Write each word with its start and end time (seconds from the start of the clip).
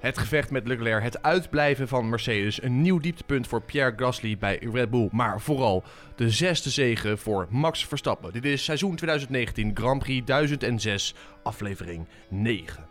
Het 0.00 0.18
gevecht 0.18 0.50
met 0.50 0.66
Leclerc, 0.66 1.02
het 1.02 1.22
uitblijven 1.22 1.88
van 1.88 2.08
Mercedes, 2.08 2.62
een 2.62 2.82
nieuw 2.82 2.98
dieptepunt 2.98 3.46
voor 3.46 3.62
Pierre 3.62 3.92
Gasly 3.96 4.38
bij 4.38 4.58
Red 4.72 4.90
Bull, 4.90 5.08
maar 5.12 5.40
vooral 5.40 5.84
de 6.16 6.30
zesde 6.30 6.70
zege 6.70 7.16
voor 7.16 7.46
Max 7.50 7.86
Verstappen. 7.86 8.32
Dit 8.32 8.44
is 8.44 8.64
seizoen 8.64 8.96
2019 8.96 9.70
Grand 9.74 10.02
Prix 10.02 10.26
1006, 10.26 11.14
aflevering 11.42 12.06
9. 12.28 12.84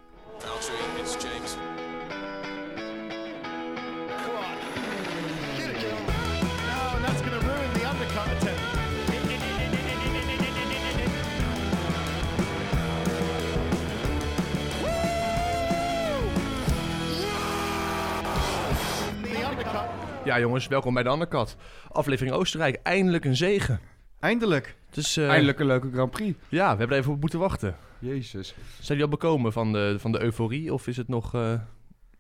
Ja 20.30 20.40
jongens, 20.40 20.68
welkom 20.68 20.94
bij 20.94 21.04
de 21.04 21.10
Undercut. 21.10 21.56
Aflevering 21.92 22.36
Oostenrijk, 22.36 22.80
eindelijk 22.84 23.26
een 23.26 23.36
zege. 23.36 23.80
Eindelijk. 24.20 24.76
Is, 24.94 25.18
eh, 25.18 25.30
Eindelijk 25.30 25.60
een 25.60 25.66
leuke 25.66 25.90
Grand 25.94 26.12
Prix. 26.12 26.38
Ja, 26.50 26.72
we 26.72 26.78
hebben 26.78 26.90
er 26.98 27.02
even 27.02 27.12
op 27.14 27.20
moeten 27.20 27.40
wachten. 27.40 27.76
Jezus. 28.00 28.48
Zijn 28.48 28.88
jullie 28.88 29.04
al 29.04 29.10
bekomen 29.10 29.54
van 29.54 29.72
de, 29.72 29.96
van 30.00 30.12
de 30.12 30.22
euforie 30.22 30.74
of 30.74 30.88
is 30.88 30.98
het 30.98 31.08
nog... 31.08 31.34
eh, 31.34 31.42
zijn 31.42 31.62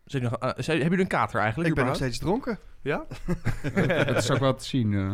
jullie 0.05 0.30
nog 0.30 0.40
eh, 0.40 0.49
zijn, 0.55 0.77
hebben 0.82 0.98
jullie 0.98 0.99
een 0.99 1.08
kater 1.20 1.40
eigenlijk? 1.40 1.70
Ik 1.70 1.76
ben 1.76 1.85
nog 1.85 1.94
überhaupt? 1.95 1.98
steeds 1.98 2.18
dronken. 2.18 2.59
Ja? 2.82 3.06
dat 4.06 4.16
is 4.18 4.32
ook 4.32 4.38
wel 4.40 4.56
te 4.56 4.66
zien. 4.66 4.94
eh. 4.94 5.12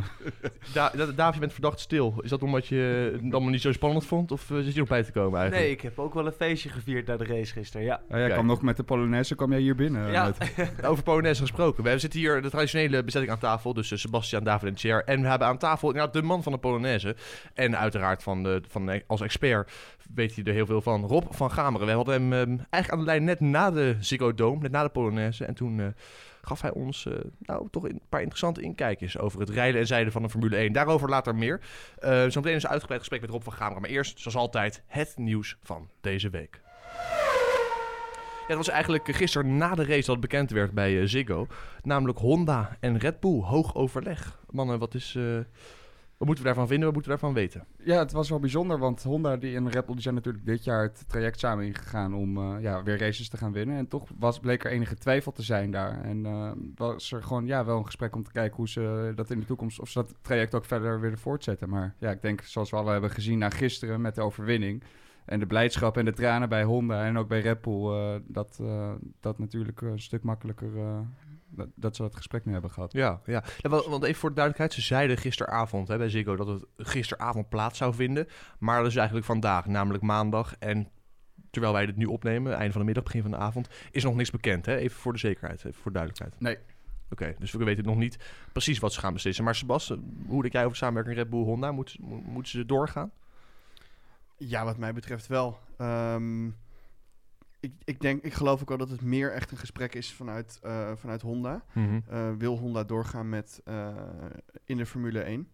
Da 0.73 0.89
Da- 0.95 1.05
David, 1.05 1.33
je 1.33 1.39
bent 1.39 1.53
verdacht 1.53 1.79
stil. 1.79 2.15
Is 2.21 2.29
dat 2.29 2.43
omdat 2.43 2.67
je 2.67 3.09
het 3.21 3.33
allemaal 3.33 3.51
niet 3.51 3.61
zo 3.61 3.71
spannend 3.71 4.05
vond? 4.05 4.31
Of 4.31 4.51
eh, 4.51 4.57
zit 4.57 4.73
je 4.73 4.79
nog 4.79 4.87
bij 4.89 5.03
te 5.03 5.11
komen 5.11 5.39
eigenlijk? 5.39 5.67
Nee, 5.67 5.75
ik 5.75 5.81
heb 5.81 5.99
ook 5.99 6.13
wel 6.13 6.25
een 6.25 6.31
feestje 6.31 6.69
gevierd 6.69 7.07
na 7.07 7.17
de 7.17 7.25
race 7.25 7.53
gisteren, 7.53 7.85
ja. 7.85 8.01
Ja, 8.09 8.15
jij 8.15 8.19
Kijk. 8.19 8.33
kwam 8.33 8.45
nog 8.45 8.61
met 8.61 8.77
de 8.77 8.83
Polonaise, 8.83 9.35
kwam 9.35 9.51
jij 9.51 9.59
hier 9.59 9.75
binnen. 9.75 10.11
Ja. 10.11 10.33
met- 10.55 10.71
Over 10.89 11.03
Polonaise 11.03 11.41
gesproken. 11.41 11.83
We 11.83 11.99
zitten 11.99 12.19
hier 12.19 12.41
de 12.41 12.49
traditionele 12.49 13.03
bezetting 13.03 13.31
aan 13.33 13.39
tafel. 13.39 13.73
Dus 13.73 13.91
eh, 13.91 13.97
Sebastian, 13.97 14.43
David 14.43 14.69
en 14.69 14.77
Cher. 14.77 15.03
En 15.03 15.21
we 15.21 15.27
hebben 15.27 15.47
aan 15.47 15.57
tafel 15.57 15.87
inderdaad 15.87 16.13
de 16.13 16.21
man 16.21 16.43
van 16.43 16.51
de 16.51 16.57
Polonaise. 16.57 17.15
En 17.53 17.77
uiteraard 17.77 18.23
van 18.23 18.43
de, 18.43 18.61
van, 18.67 18.85
de- 18.85 19.03
als 19.07 19.21
expert 19.21 19.71
weet 20.13 20.35
hij 20.35 20.43
er 20.43 20.53
heel 20.53 20.65
veel 20.65 20.81
van. 20.81 21.05
Rob 21.05 21.23
van 21.29 21.51
Gameren. 21.51 21.87
We 21.87 21.93
hadden 21.93 22.13
hem 22.13 22.33
eh, 22.33 22.39
eigenlijk 22.69 22.89
aan 22.91 22.99
de 22.99 23.05
lijn 23.05 23.23
net 23.23 23.39
na 23.39 23.71
de 23.71 23.95
Ziggo 23.99 24.33
Dome. 24.33 24.61
Net 24.61 24.71
na 24.71 24.83
de 24.83 24.89
Polonaise. 24.89 25.45
En 25.45 25.53
toen 25.53 25.79
eh, 25.79 25.85
gaf 26.45 26.61
hij 26.61 26.71
ons 26.71 27.05
eh, 27.05 27.13
nou, 27.39 27.67
toch 27.71 27.83
een 27.83 28.01
paar 28.09 28.19
interessante 28.19 28.61
inkijkjes 28.61 29.17
over 29.17 29.39
het 29.39 29.49
rijden 29.49 29.81
en 29.81 29.87
zijden 29.87 30.11
van 30.11 30.21
de 30.21 30.29
Formule 30.29 30.55
1. 30.55 30.73
Daarover 30.73 31.09
later 31.09 31.35
meer. 31.35 31.61
Eh 31.97 32.25
zometeen 32.27 32.55
is 32.55 32.63
een 32.63 32.69
uitgebreid 32.69 32.99
gesprek 32.99 33.21
met 33.21 33.29
Rob 33.29 33.41
van 33.41 33.53
Gameren. 33.53 33.81
Maar 33.81 33.89
eerst, 33.89 34.19
zoals 34.19 34.37
altijd, 34.37 34.83
het 34.87 35.13
nieuws 35.17 35.57
van 35.63 35.89
deze 36.01 36.29
week. 36.29 36.61
Ja, 38.41 38.47
dat 38.47 38.57
was 38.57 38.69
eigenlijk 38.69 39.15
gisteren 39.15 39.57
na 39.57 39.75
de 39.75 39.85
race 39.85 40.05
dat 40.05 40.19
bekend 40.19 40.51
werd 40.51 40.71
bij 40.71 41.01
eh, 41.01 41.07
Ziggo. 41.07 41.47
Namelijk 41.83 42.19
Honda 42.19 42.77
en 42.79 42.97
Red 42.97 43.19
Bull, 43.19 43.41
hoog 43.41 43.75
overleg. 43.75 44.39
Mannen, 44.49 44.79
wat, 44.79 44.93
is, 44.93 45.17
wat 46.17 46.27
moeten 46.27 46.43
we 46.43 46.49
daarvan 46.49 46.67
vinden? 46.67 46.85
Wat 46.85 46.93
moeten 46.93 47.11
we 47.11 47.17
daarvan 47.17 47.41
weten? 47.41 47.65
Ja, 47.77 47.99
het 47.99 48.11
was 48.11 48.29
wel 48.29 48.39
bijzonder, 48.39 48.79
want 48.79 49.03
Honda 49.03 49.37
die 49.37 49.55
en 49.55 49.69
Red 49.69 49.87
die 49.87 50.01
zijn 50.01 50.15
natuurlijk 50.15 50.45
dit 50.45 50.63
jaar 50.63 50.83
het 50.83 51.03
traject 51.07 51.39
samen 51.39 51.65
ingegaan 51.65 52.13
om 52.13 52.37
eh, 52.37 52.61
ja, 52.61 52.83
weer 52.83 52.99
races 52.99 53.29
te 53.29 53.37
gaan 53.37 53.51
winnen. 53.51 53.77
En 53.77 53.87
toch 53.87 54.07
was, 54.19 54.39
bleek 54.39 54.63
er 54.63 54.71
enige 54.71 54.95
twijfel 54.95 55.31
te 55.31 55.43
zijn 55.43 55.71
daar. 55.71 56.03
En 56.03 56.25
eh, 56.25 56.51
was 56.75 57.11
er 57.11 57.23
gewoon 57.23 57.45
ja, 57.45 57.65
wel 57.65 57.77
een 57.77 57.85
gesprek 57.85 58.15
om 58.15 58.23
te 58.23 58.31
kijken 58.31 58.55
hoe 58.55 58.69
ze 58.69 59.11
dat 59.15 59.29
in 59.29 59.39
de 59.39 59.45
toekomst, 59.45 59.79
of 59.79 59.89
ze 59.89 59.99
dat 59.99 60.15
traject 60.21 60.55
ook 60.55 60.65
verder 60.65 60.99
willen 60.99 61.17
voortzetten. 61.17 61.69
Maar 61.69 61.95
ja, 61.99 62.11
ik 62.11 62.21
denk 62.21 62.41
zoals 62.41 62.69
we 62.69 62.77
al 62.77 62.87
hebben 62.87 63.09
gezien 63.09 63.37
na 63.37 63.49
gisteren 63.49 64.01
met 64.01 64.15
de 64.15 64.21
overwinning 64.21 64.83
en 65.25 65.39
de 65.39 65.45
blijdschap 65.45 65.97
en 65.97 66.05
de 66.05 66.13
tranen 66.13 66.49
bij 66.49 66.63
Honda 66.63 67.05
en 67.05 67.17
ook 67.17 67.27
bij 67.27 67.39
Red 67.39 67.65
eh, 67.65 68.15
dat, 68.27 68.57
eh, 68.61 68.91
dat 69.19 69.39
natuurlijk 69.39 69.81
een 69.81 69.99
stuk 69.99 70.23
makkelijker, 70.23 70.69
dat, 71.55 71.67
dat 71.75 71.95
ze 71.95 72.01
dat 72.01 72.15
gesprek 72.15 72.45
nu 72.45 72.51
hebben 72.51 72.71
gehad. 72.71 72.91
Ja, 72.93 73.21
ja. 73.25 73.43
Ja, 73.57 73.69
wa- 73.69 73.89
want 73.89 74.03
even 74.03 74.19
voor 74.19 74.29
de 74.29 74.35
duidelijkheid, 74.35 74.73
ze 74.83 74.87
zeiden 74.87 75.17
gisteravond 75.17 75.87
hè, 75.87 75.97
bij 75.97 76.09
Ziggo 76.09 76.35
dat 76.35 76.47
het 76.47 76.65
gisteravond 76.77 77.49
plaats 77.49 77.77
zou 77.77 77.93
vinden. 77.93 78.27
Maar 78.59 78.81
dat 78.81 78.91
is 78.91 78.95
eigenlijk 78.95 79.25
vandaag, 79.27 79.65
namelijk 79.65 80.03
maandag. 80.03 80.55
En 80.59 80.89
terwijl 81.49 81.73
wij 81.73 81.85
dit 81.85 81.95
nu 81.95 82.05
opnemen, 82.05 82.53
einde 82.53 82.71
van 82.71 82.79
de 82.81 82.85
middag, 82.85 83.03
begin 83.03 83.21
van 83.21 83.31
de 83.31 83.37
avond, 83.37 83.69
is 83.91 84.03
nog 84.03 84.15
niks 84.15 84.31
bekend. 84.31 84.65
Hè? 84.65 84.75
Even 84.77 84.97
voor 84.99 85.13
de 85.13 85.19
zekerheid, 85.19 85.57
even 85.59 85.73
voor 85.81 85.91
de 85.91 85.97
duidelijkheid. 85.97 86.41
Nee. 86.41 86.57
Oké, 87.09 87.35
dus 87.39 87.51
we 87.51 87.63
weten 87.63 87.83
nog 87.83 87.95
niet 87.97 88.17
precies 88.51 88.79
wat 88.79 88.93
ze 88.93 88.99
gaan 88.99 89.13
beslissen. 89.13 89.43
Maar 89.43 89.55
Sebas, 89.55 89.93
hoe 90.27 90.41
denk 90.41 90.53
jij 90.53 90.65
over 90.65 90.77
samenwerking 90.77 91.15
Red 91.15 91.29
Bull-Honda? 91.29 91.71
Moet, 91.71 91.97
mo- 91.99 92.21
moeten 92.25 92.51
ze 92.51 92.65
doorgaan? 92.65 93.11
Ja, 94.37 94.63
wat 94.65 94.77
mij 94.77 94.93
betreft 94.93 95.27
wel. 95.27 95.59
Ehm, 95.77 96.49
ik, 97.65 97.73
ik, 97.83 98.01
denk, 98.01 98.23
ik 98.23 98.33
geloof 98.33 98.61
ook 98.61 98.69
wel 98.69 98.77
dat 98.77 98.89
het 98.89 99.01
meer 99.01 99.31
echt 99.31 99.51
een 99.51 99.57
gesprek 99.57 99.95
is 99.95 100.13
vanuit, 100.13 100.59
eh, 100.61 100.91
vanuit 100.95 101.21
Honda. 101.21 101.65
Eh, 102.07 102.31
wil 102.37 102.57
Honda 102.57 102.83
doorgaan 102.83 103.29
met 103.29 103.61
eh, 103.65 103.95
in 104.65 104.77
de 104.77 104.85
Formule 104.85 105.19
1? 105.19 105.49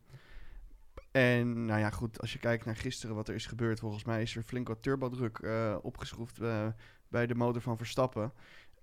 En 1.11 1.66
nou 1.66 1.79
ja, 1.79 1.89
goed, 1.89 2.22
als 2.22 2.33
je 2.33 2.39
kijkt 2.39 2.66
naar 2.66 2.75
gisteren 2.75 3.16
wat 3.16 3.27
er 3.27 3.35
is 3.35 3.45
gebeurd, 3.45 3.79
volgens 3.79 4.03
mij 4.03 4.22
is 4.22 4.35
er 4.35 4.44
flink 4.44 4.67
wat 4.67 4.81
turbodruk 4.81 5.47
opgeschroefd 5.81 6.39
bij 7.07 7.27
de 7.27 7.35
motor 7.35 7.61
van 7.61 7.77
Verstappen. 7.77 8.33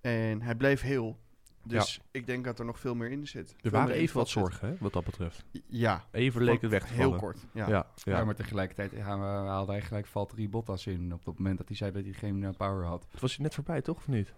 En 0.01 0.41
hij 0.41 0.55
bleef 0.55 0.81
heel. 0.81 1.19
Dus 1.63 2.01
ik 2.11 2.25
denk 2.25 2.43
dat 2.43 2.59
er 2.59 2.65
nog 2.65 2.79
veel 2.79 2.95
meer 2.95 3.11
in 3.11 3.27
zit. 3.27 3.55
Er 3.61 3.71
waren 3.71 3.95
even 3.95 4.17
wat 4.17 4.29
zorgen, 4.29 4.67
hè, 4.67 4.75
wat 4.79 4.93
dat 4.93 5.03
betreft. 5.03 5.45
Ja, 5.67 6.05
Even 6.11 6.43
leek 6.43 6.61
het 6.61 6.71
weg 6.71 6.87
te 6.87 6.93
heel 6.93 7.15
kort. 7.15 7.45
Ja. 7.53 7.69
Ja, 7.69 7.87
ja. 8.03 8.17
Ja, 8.17 8.23
maar 8.23 8.35
tegelijkertijd 8.35 8.91
ja, 8.91 9.19
we 9.19 9.25
haalden 9.25 9.75
hij 9.75 9.83
gelijk 9.83 10.05
Valtteri 10.05 10.49
Bottas 10.49 10.87
in 10.87 11.13
op 11.13 11.25
het 11.25 11.37
moment 11.37 11.57
dat 11.57 11.67
hij 11.67 11.77
zei 11.77 11.91
dat 11.91 12.03
hij 12.03 12.13
geen 12.13 12.43
eh, 12.43 12.49
power 12.57 12.85
had. 12.85 13.07
Het 13.11 13.21
was 13.21 13.35
je 13.35 13.41
net 13.41 13.53
voorbij, 13.53 13.81
toch? 13.81 13.97
Of 13.97 14.07
niet? 14.07 14.33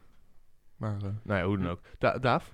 Maar, 0.81 0.95
eh, 0.95 1.09
nou 1.23 1.39
ja, 1.39 1.45
hoe 1.45 1.57
dan 1.57 1.69
ook. 1.69 1.79
Da 1.97 2.17
Daaf, 2.17 2.53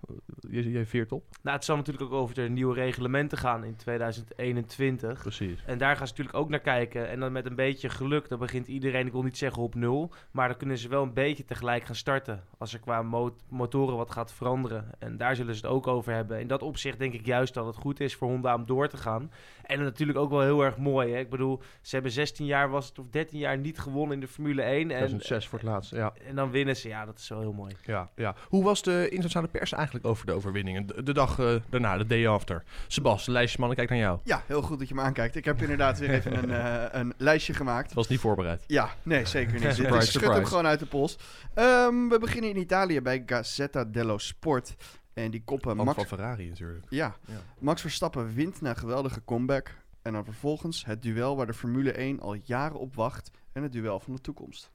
jij, 0.50 0.64
jij 0.64 0.86
veert 0.86 1.12
op. 1.12 1.24
Nou, 1.42 1.56
het 1.56 1.66
zal 1.66 1.76
natuurlijk 1.76 2.06
ook 2.06 2.20
over 2.20 2.36
de 2.36 2.50
nieuwe 2.50 2.74
reglementen 2.74 3.38
gaan 3.38 3.64
in 3.64 3.76
2021. 3.76 5.22
Precies. 5.22 5.64
En 5.66 5.78
daar 5.78 5.96
gaan 5.96 6.08
ze 6.08 6.14
natuurlijk 6.14 6.38
ook 6.38 6.50
naar 6.50 6.60
kijken. 6.60 7.10
En 7.10 7.20
dan 7.20 7.32
met 7.32 7.46
een 7.46 7.56
beetje 7.56 7.90
geluk, 7.90 8.30
dan 8.30 8.40
begint 8.40 8.68
iedereen, 8.68 9.06
ik 9.06 9.12
wil 9.12 9.24
niet 9.24 9.38
zeggen 9.38 9.64
op 9.64 9.76
nul. 9.76 10.12
Maar 10.32 10.48
dan 10.48 10.58
kunnen 10.58 10.78
ze 10.78 10.90
wel 10.90 11.04
een 11.04 11.14
beetje 11.14 11.46
tegelijk 11.46 11.84
gaan 11.84 11.96
starten. 11.96 12.44
Als 12.58 12.74
er 12.74 12.80
qua 12.80 13.02
mo- 13.02 13.36
motoren 13.50 13.98
wat 13.98 14.12
gaat 14.12 14.34
veranderen. 14.34 14.92
En 15.00 15.18
daar 15.18 15.36
zullen 15.36 15.56
ze 15.56 15.62
het 15.62 15.72
ook 15.72 15.88
over 15.88 16.14
hebben. 16.14 16.40
In 16.40 16.48
dat 16.48 16.62
opzicht 16.62 17.00
denk 17.00 17.14
ik 17.14 17.26
juist 17.26 17.54
dat 17.54 17.66
het 17.66 17.76
goed 17.76 18.00
is 18.00 18.16
voor 18.16 18.28
Honda 18.28 18.56
om 18.56 18.66
door 18.66 18.88
te 18.88 18.98
gaan. 18.98 19.32
En 19.64 19.80
natuurlijk 19.84 20.18
ook 20.18 20.30
wel 20.30 20.42
heel 20.42 20.64
erg 20.64 20.78
mooi. 20.78 21.14
Hè? 21.14 21.20
Ik 21.20 21.30
bedoel, 21.30 21.62
ze 21.82 21.94
hebben 21.96 22.12
16 22.12 22.46
jaar, 22.46 22.70
was 22.70 22.88
het, 22.88 23.00
of 23.00 23.08
13 23.10 23.40
jaar 23.40 23.58
niet 23.58 23.80
gewonnen 23.80 24.14
in 24.14 24.20
de 24.20 24.28
Formule 24.28 24.62
1. 24.62 24.80
En, 24.82 24.88
2006 24.88 25.48
voor 25.48 25.60
het 25.60 25.68
laatst, 25.68 25.92
ja. 25.92 26.14
en 26.28 26.36
dan 26.36 26.52
winnen 26.52 26.76
ze. 26.76 26.88
Ja, 26.88 27.06
dat 27.06 27.18
is 27.18 27.30
wel 27.30 27.40
heel 27.40 27.54
mooi. 27.54 27.76
ja, 27.84 28.10
ja. 28.18 28.36
Hoe 28.48 28.64
was 28.64 28.82
de 28.82 29.04
internationale 29.10 29.48
pers 29.48 29.72
eigenlijk 29.72 30.06
over 30.06 30.26
de 30.26 30.32
overwinningen? 30.32 30.88
De, 30.88 31.04
de 31.04 31.14
dag 31.14 31.40
eh, 31.40 31.56
daarna, 31.70 31.98
de 31.98 32.06
day 32.06 32.28
after. 32.28 32.64
Sebas, 32.88 33.26
lijstjesman, 33.26 33.70
ik 33.72 33.78
kijk 33.78 33.90
naar 33.90 33.98
jou. 33.98 34.20
Ja, 34.24 34.44
heel 34.46 34.62
goed 34.62 34.80
dat 34.80 34.88
je 34.88 34.96
me 34.96 35.02
aankijkt. 35.02 35.36
Ik 35.36 35.46
heb 35.46 35.62
inderdaad 35.62 36.00
weer 36.00 36.10
even 36.10 36.38
een, 36.44 36.52
eh, 36.92 37.00
een 37.00 37.14
lijstje 37.18 37.54
gemaakt. 37.54 37.94
Was 37.94 38.08
niet 38.08 38.20
voorbereid. 38.20 38.64
Ja, 38.68 38.90
nee, 39.04 39.26
zeker 39.26 39.54
niet. 39.54 39.62
Surprise, 39.76 39.98
is- 39.98 40.12
schud 40.12 40.34
hem 40.34 40.46
gewoon 40.46 40.66
uit 40.68 40.80
de 40.80 40.86
pols. 40.86 41.18
Ehm, 41.54 42.08
we 42.08 42.18
beginnen 42.20 42.50
in 42.50 42.58
Italië 42.58 43.02
bij 43.02 43.24
Gazzetta 43.26 43.84
dello 43.86 44.18
Sport. 44.18 44.76
En 45.14 45.32
die 45.32 45.42
koppen 45.46 45.76
Max, 45.78 45.94
van 45.94 46.06
Ferrari 46.06 46.50
natuurlijk. 46.50 46.86
ja, 46.90 47.16
Ja. 47.26 47.34
Max 47.60 47.82
Verstappen 47.82 48.34
wint 48.34 48.62
na 48.62 48.70
een 48.70 48.76
geweldige 48.78 49.22
comeback. 49.26 49.72
En 50.02 50.14
dan 50.14 50.24
vervolgens 50.26 50.86
het 50.86 51.02
duel 51.02 51.36
waar 51.36 51.46
de 51.46 51.54
Formule 51.54 51.92
1 51.92 52.20
al 52.20 52.34
jaren 52.44 52.80
op 52.80 52.96
wacht. 52.96 53.32
En 53.54 53.64
het 53.64 53.72
duel 53.72 54.00
van 54.00 54.14
de 54.16 54.22
toekomst. 54.22 54.72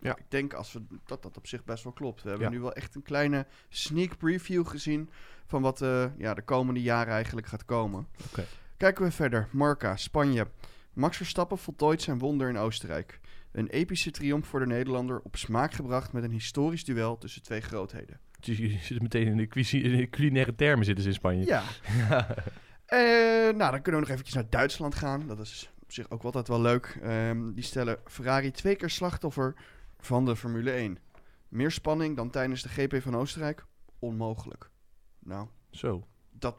Ja. 0.00 0.16
Ik 0.16 0.24
denk 0.28 0.52
als 0.54 0.72
we, 0.72 0.82
dat 1.06 1.22
dat 1.22 1.36
op 1.36 1.46
zich 1.46 1.64
best 1.64 1.84
wel 1.84 1.92
klopt. 1.92 2.22
We 2.22 2.28
hebben 2.28 2.46
Ja. 2.46 2.52
nu 2.54 2.60
wel 2.60 2.72
echt 2.72 2.94
een 2.94 3.02
kleine 3.02 3.46
sneak 3.68 4.16
preview 4.18 4.66
gezien... 4.66 5.10
van 5.46 5.62
wat 5.62 5.82
eh, 5.82 6.04
ja, 6.18 6.34
de 6.34 6.42
komende 6.42 6.82
jaren 6.82 7.12
eigenlijk 7.12 7.46
gaat 7.46 7.64
komen. 7.64 8.06
Kijken 8.76 9.04
we 9.04 9.10
verder. 9.10 9.48
Marca, 9.50 9.96
Spanje. 9.96 10.46
Max 10.92 11.16
Verstappen 11.16 11.58
voltooit 11.58 12.02
zijn 12.02 12.18
wonder 12.18 12.48
in 12.48 12.56
Oostenrijk. 12.56 13.20
Een 13.52 13.68
epische 13.68 14.10
triomf 14.10 14.46
voor 14.46 14.60
de 14.60 14.66
Nederlander 14.66 15.20
op 15.20 15.36
smaak 15.36 15.72
gebracht 15.72 16.12
met 16.12 16.24
een 16.24 16.30
historisch 16.30 16.84
duel 16.84 17.18
tussen 17.18 17.42
twee 17.42 17.60
grootheden. 17.60 18.20
Dus 18.40 18.58
je 18.58 18.78
zit 18.82 19.02
meteen 19.02 19.26
in 19.26 19.36
de, 19.36 19.80
in 19.82 19.96
de 19.96 20.08
culinaire 20.10 20.54
termen 20.54 20.84
zitten 20.84 21.02
ze 21.02 21.08
in 21.10 21.14
Spanje. 21.16 21.44
Ja. 21.54 21.62
Eh, 22.86 22.98
nou, 23.56 23.70
dan 23.70 23.82
kunnen 23.82 24.00
we 24.00 24.06
nog 24.06 24.08
eventjes 24.08 24.34
naar 24.34 24.50
Duitsland 24.50 24.94
gaan. 24.94 25.26
Dat 25.26 25.38
is 25.38 25.70
op 25.82 25.92
zich 25.92 26.10
ook 26.10 26.22
altijd 26.22 26.48
wel 26.48 26.60
leuk. 26.60 26.98
Ehm, 27.02 27.52
die 27.52 27.64
stellen 27.64 27.98
Ferrari 28.04 28.50
twee 28.50 28.76
keer 28.76 28.90
slachtoffer 28.90 29.54
van 30.00 30.24
de 30.24 30.36
Formule 30.36 30.70
1. 30.70 30.98
Meer 31.48 31.70
spanning 31.70 32.16
dan 32.16 32.30
tijdens 32.30 32.62
de 32.62 32.68
GP 32.68 33.02
van 33.02 33.16
Oostenrijk? 33.16 33.66
Onmogelijk. 33.98 34.70
Nou, 35.18 35.48
Zo. 35.70 36.06
dat 36.30 36.56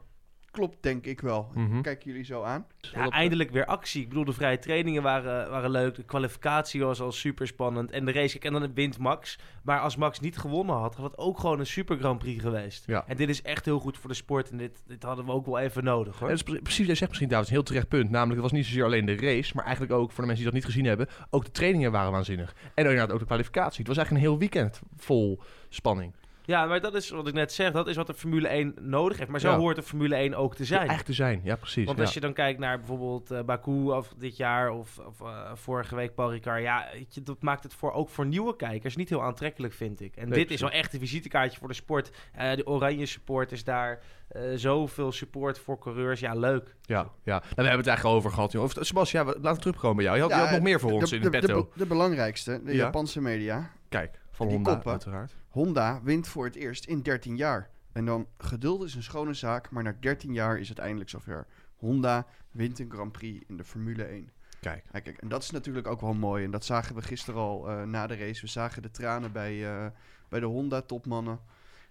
klopt 0.52 0.76
denk 0.80 1.06
ik 1.06 1.20
wel. 1.20 1.50
Mhm. 1.54 1.80
Kijken 1.80 2.10
jullie 2.10 2.24
zo 2.24 2.42
aan? 2.42 2.66
Ja, 2.80 3.08
eindelijk 3.08 3.50
weer 3.50 3.64
actie. 3.66 4.02
Ik 4.02 4.08
bedoel, 4.08 4.24
de 4.24 4.32
vrije 4.32 4.58
trainingen 4.58 5.02
waren, 5.02 5.50
waren 5.50 5.70
leuk. 5.70 5.94
De 5.94 6.02
kwalificatie 6.02 6.84
was 6.84 7.00
al 7.00 7.12
super 7.12 7.46
spannend. 7.46 7.90
En 7.90 8.04
de 8.04 8.12
race, 8.12 8.38
kijk, 8.38 8.54
en 8.54 8.60
dan 8.60 8.74
wint 8.74 8.98
Max. 8.98 9.38
Maar 9.62 9.80
als 9.80 9.96
Max 9.96 10.20
niet 10.20 10.38
gewonnen 10.38 10.76
had, 10.76 10.94
had 10.94 11.10
het 11.10 11.18
ook 11.18 11.38
gewoon 11.38 11.58
een 11.58 11.66
super 11.66 11.98
Grand 11.98 12.18
Prix 12.18 12.42
geweest. 12.42 12.86
Ja. 12.86 13.04
En 13.06 13.16
dit 13.16 13.28
is 13.28 13.42
echt 13.42 13.64
heel 13.64 13.78
goed 13.78 13.98
voor 13.98 14.10
de 14.10 14.16
sport. 14.16 14.50
En 14.50 14.56
dit, 14.56 14.82
dit 14.86 15.02
hadden 15.02 15.24
we 15.24 15.32
ook 15.32 15.46
wel 15.46 15.58
even 15.58 15.84
nodig, 15.84 16.12
En 16.12 16.18
hoor. 16.18 16.28
dat 16.28 16.36
is 16.36 16.42
pre- 16.42 16.60
precies, 16.62 16.86
jij 16.86 16.94
zegt 16.94 17.08
misschien 17.10 17.30
David, 17.30 17.46
een 17.46 17.52
heel 17.54 17.62
terecht 17.62 17.88
punt. 17.88 18.10
Namelijk, 18.10 18.40
het 18.40 18.50
was 18.50 18.52
niet 18.58 18.66
zozeer 18.66 18.84
alleen 18.84 19.06
de 19.06 19.16
race, 19.16 19.52
maar 19.54 19.64
eigenlijk 19.64 19.94
ook 19.94 20.10
voor 20.12 20.20
de 20.20 20.26
mensen 20.26 20.44
die 20.44 20.44
dat 20.44 20.54
niet 20.54 20.64
gezien 20.64 20.84
hebben, 20.84 21.08
ook 21.30 21.44
de 21.44 21.50
trainingen 21.50 21.92
waren 21.92 22.12
waanzinnig. 22.12 22.54
En 22.74 22.84
inderdaad 22.84 23.12
ook 23.12 23.18
de 23.18 23.24
kwalificatie. 23.24 23.78
Het 23.78 23.86
was 23.88 23.96
eigenlijk 23.96 24.26
een 24.26 24.30
heel 24.30 24.40
weekend 24.40 24.80
vol 24.96 25.40
spanning. 25.68 26.12
Ja, 26.44 26.66
maar 26.66 26.80
dat 26.80 26.94
is 26.94 27.10
wat 27.10 27.26
ik 27.28 27.34
net 27.34 27.52
zeg. 27.52 27.72
Dat 27.72 27.86
is 27.88 27.96
wat 27.96 28.06
de 28.06 28.14
Formule 28.14 28.48
1 28.48 28.74
nodig 28.80 29.18
heeft. 29.18 29.30
Maar 29.30 29.40
zo 29.40 29.50
Ja. 29.50 29.56
hoort 29.56 29.76
de 29.76 29.82
Formule 29.82 30.16
1 30.16 30.34
ook 30.34 30.54
te 30.54 30.64
zijn. 30.64 30.88
Echt 30.88 31.06
te 31.06 31.12
zijn, 31.12 31.40
ja 31.44 31.56
precies. 31.56 31.84
Want 31.84 31.96
ja. 31.98 32.04
als 32.04 32.14
je 32.14 32.20
dan 32.20 32.32
kijkt 32.32 32.58
naar 32.58 32.78
bijvoorbeeld 32.78 33.30
eh, 33.30 33.42
Baku 33.42 33.70
of 33.90 34.14
dit 34.18 34.36
jaar 34.36 34.70
of, 34.70 34.98
of 34.98 35.20
eh, 35.20 35.50
vorige 35.54 35.94
week 35.94 36.14
Paul 36.14 36.30
Ricard, 36.32 36.62
ja, 36.62 36.86
je, 37.08 37.22
dat 37.22 37.42
maakt 37.42 37.62
het 37.62 37.74
voor, 37.74 37.92
ook 37.92 38.08
voor 38.08 38.26
nieuwe 38.26 38.56
kijkers 38.56 38.96
niet 38.96 39.08
heel 39.08 39.22
aantrekkelijk, 39.22 39.74
vind 39.74 40.00
ik. 40.00 40.16
En 40.16 40.28
Nee, 40.28 40.38
dit 40.38 40.46
precies. 40.46 40.54
is 40.54 40.60
wel 40.70 40.80
echt 40.80 40.92
een 40.94 41.00
visitekaartje 41.00 41.58
voor 41.58 41.68
de 41.68 41.74
sport. 41.74 42.10
Eh, 42.32 42.54
de 42.56 42.66
oranje 42.66 43.06
support 43.06 43.52
is 43.52 43.64
daar, 43.64 44.00
eh, 44.28 44.42
zoveel 44.54 45.12
support 45.12 45.58
voor 45.58 45.78
coureurs, 45.78 46.20
ja, 46.20 46.34
leuk. 46.34 46.74
Ja, 46.82 46.96
ja. 47.24 47.38
Nou, 47.38 47.42
we 47.54 47.62
hebben 47.62 47.76
het 47.78 47.86
eigenlijk 47.86 48.16
over 48.16 48.30
gehad. 48.30 48.52
joh. 48.52 48.62
Of, 48.62 48.74
Sebastian, 48.80 49.26
ja, 49.26 49.32
we- 49.32 49.38
laten 49.40 49.54
we 49.56 49.60
terugkomen 49.62 49.96
bij 49.96 50.04
jou. 50.04 50.16
Je 50.16 50.22
had, 50.22 50.32
je 50.32 50.36
had 50.38 50.50
nog 50.50 50.60
meer 50.60 50.80
voor 50.80 50.92
ons 50.92 51.10
de, 51.10 51.16
in 51.16 51.22
de, 51.22 51.28
het 51.28 51.40
de, 51.40 51.46
petto. 51.52 51.70
de 51.74 51.86
belangrijkste, 51.86 52.60
de 52.64 52.70
Ja. 52.72 52.76
Japanse 52.76 53.20
media. 53.20 53.70
Kijk, 53.88 54.20
van 54.32 54.46
die 54.46 54.54
Honda 54.56 54.72
koppen. 54.72 54.90
uiteraard. 54.90 55.36
Honda 55.48 56.00
wint 56.02 56.28
voor 56.28 56.44
het 56.44 56.54
eerst 56.54 56.84
in 56.86 57.02
13 57.02 57.36
jaar. 57.36 57.70
En 57.92 58.04
dan, 58.04 58.26
geduld 58.38 58.82
is 58.84 58.94
een 58.94 59.02
schone 59.02 59.34
zaak, 59.34 59.70
maar 59.70 59.82
na 59.82 59.96
13 60.00 60.32
jaar 60.32 60.58
is 60.58 60.68
het 60.68 60.78
eindelijk 60.78 61.10
zover. 61.10 61.46
Honda 61.76 62.26
wint 62.50 62.78
een 62.78 62.90
Grand 62.90 63.12
Prix 63.12 63.44
in 63.48 63.56
de 63.56 63.64
Formule 63.64 64.04
1. 64.04 64.30
Kijk. 64.60 64.84
Ja, 64.92 65.00
kijk, 65.00 65.18
en 65.18 65.28
dat 65.28 65.42
is 65.42 65.50
natuurlijk 65.50 65.86
ook 65.86 66.00
wel 66.00 66.14
mooi. 66.14 66.44
En 66.44 66.50
dat 66.50 66.64
zagen 66.64 66.94
we 66.94 67.02
gisteren 67.02 67.40
al 67.40 67.68
eh, 67.70 67.82
na 67.82 68.06
de 68.06 68.16
race. 68.16 68.40
We 68.40 68.46
zagen 68.46 68.82
de 68.82 68.90
tranen 68.90 69.32
bij, 69.32 69.70
eh, 69.70 69.86
bij 70.28 70.40
de 70.40 70.46
Honda-topmannen. 70.46 71.38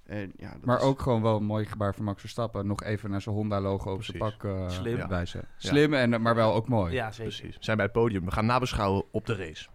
En, 0.03 0.31
ja, 0.35 0.51
dat 0.51 0.65
Maar 0.65 0.77
is- 0.77 0.83
ook 0.83 1.01
gewoon 1.01 1.21
wel 1.21 1.37
een 1.37 1.43
mooi 1.45 1.65
gebaar 1.65 1.95
van 1.95 2.03
Max 2.05 2.19
Verstappen. 2.19 2.67
Nog 2.67 2.83
even 2.83 3.09
naar 3.09 3.21
zijn 3.21 3.35
Honda-logo 3.35 3.93
op 3.93 4.03
zijn 4.03 4.17
pak 4.17 4.43
eh, 4.43 4.69
Slim. 4.69 4.97
Ja. 4.97 5.07
wijzen. 5.07 5.47
Slim, 5.57 5.93
en, 5.93 6.21
maar 6.21 6.35
wel 6.35 6.53
ook 6.53 6.67
mooi. 6.67 6.93
Ja, 6.93 7.11
zeker. 7.11 7.33
Precies. 7.37 7.57
We 7.57 7.63
zijn 7.63 7.77
bij 7.77 7.85
het 7.85 7.95
podium. 7.95 8.25
We 8.25 8.31
gaan 8.31 8.45
nabeschouwen 8.45 9.03
op 9.11 9.25
de 9.25 9.35
race. 9.35 9.67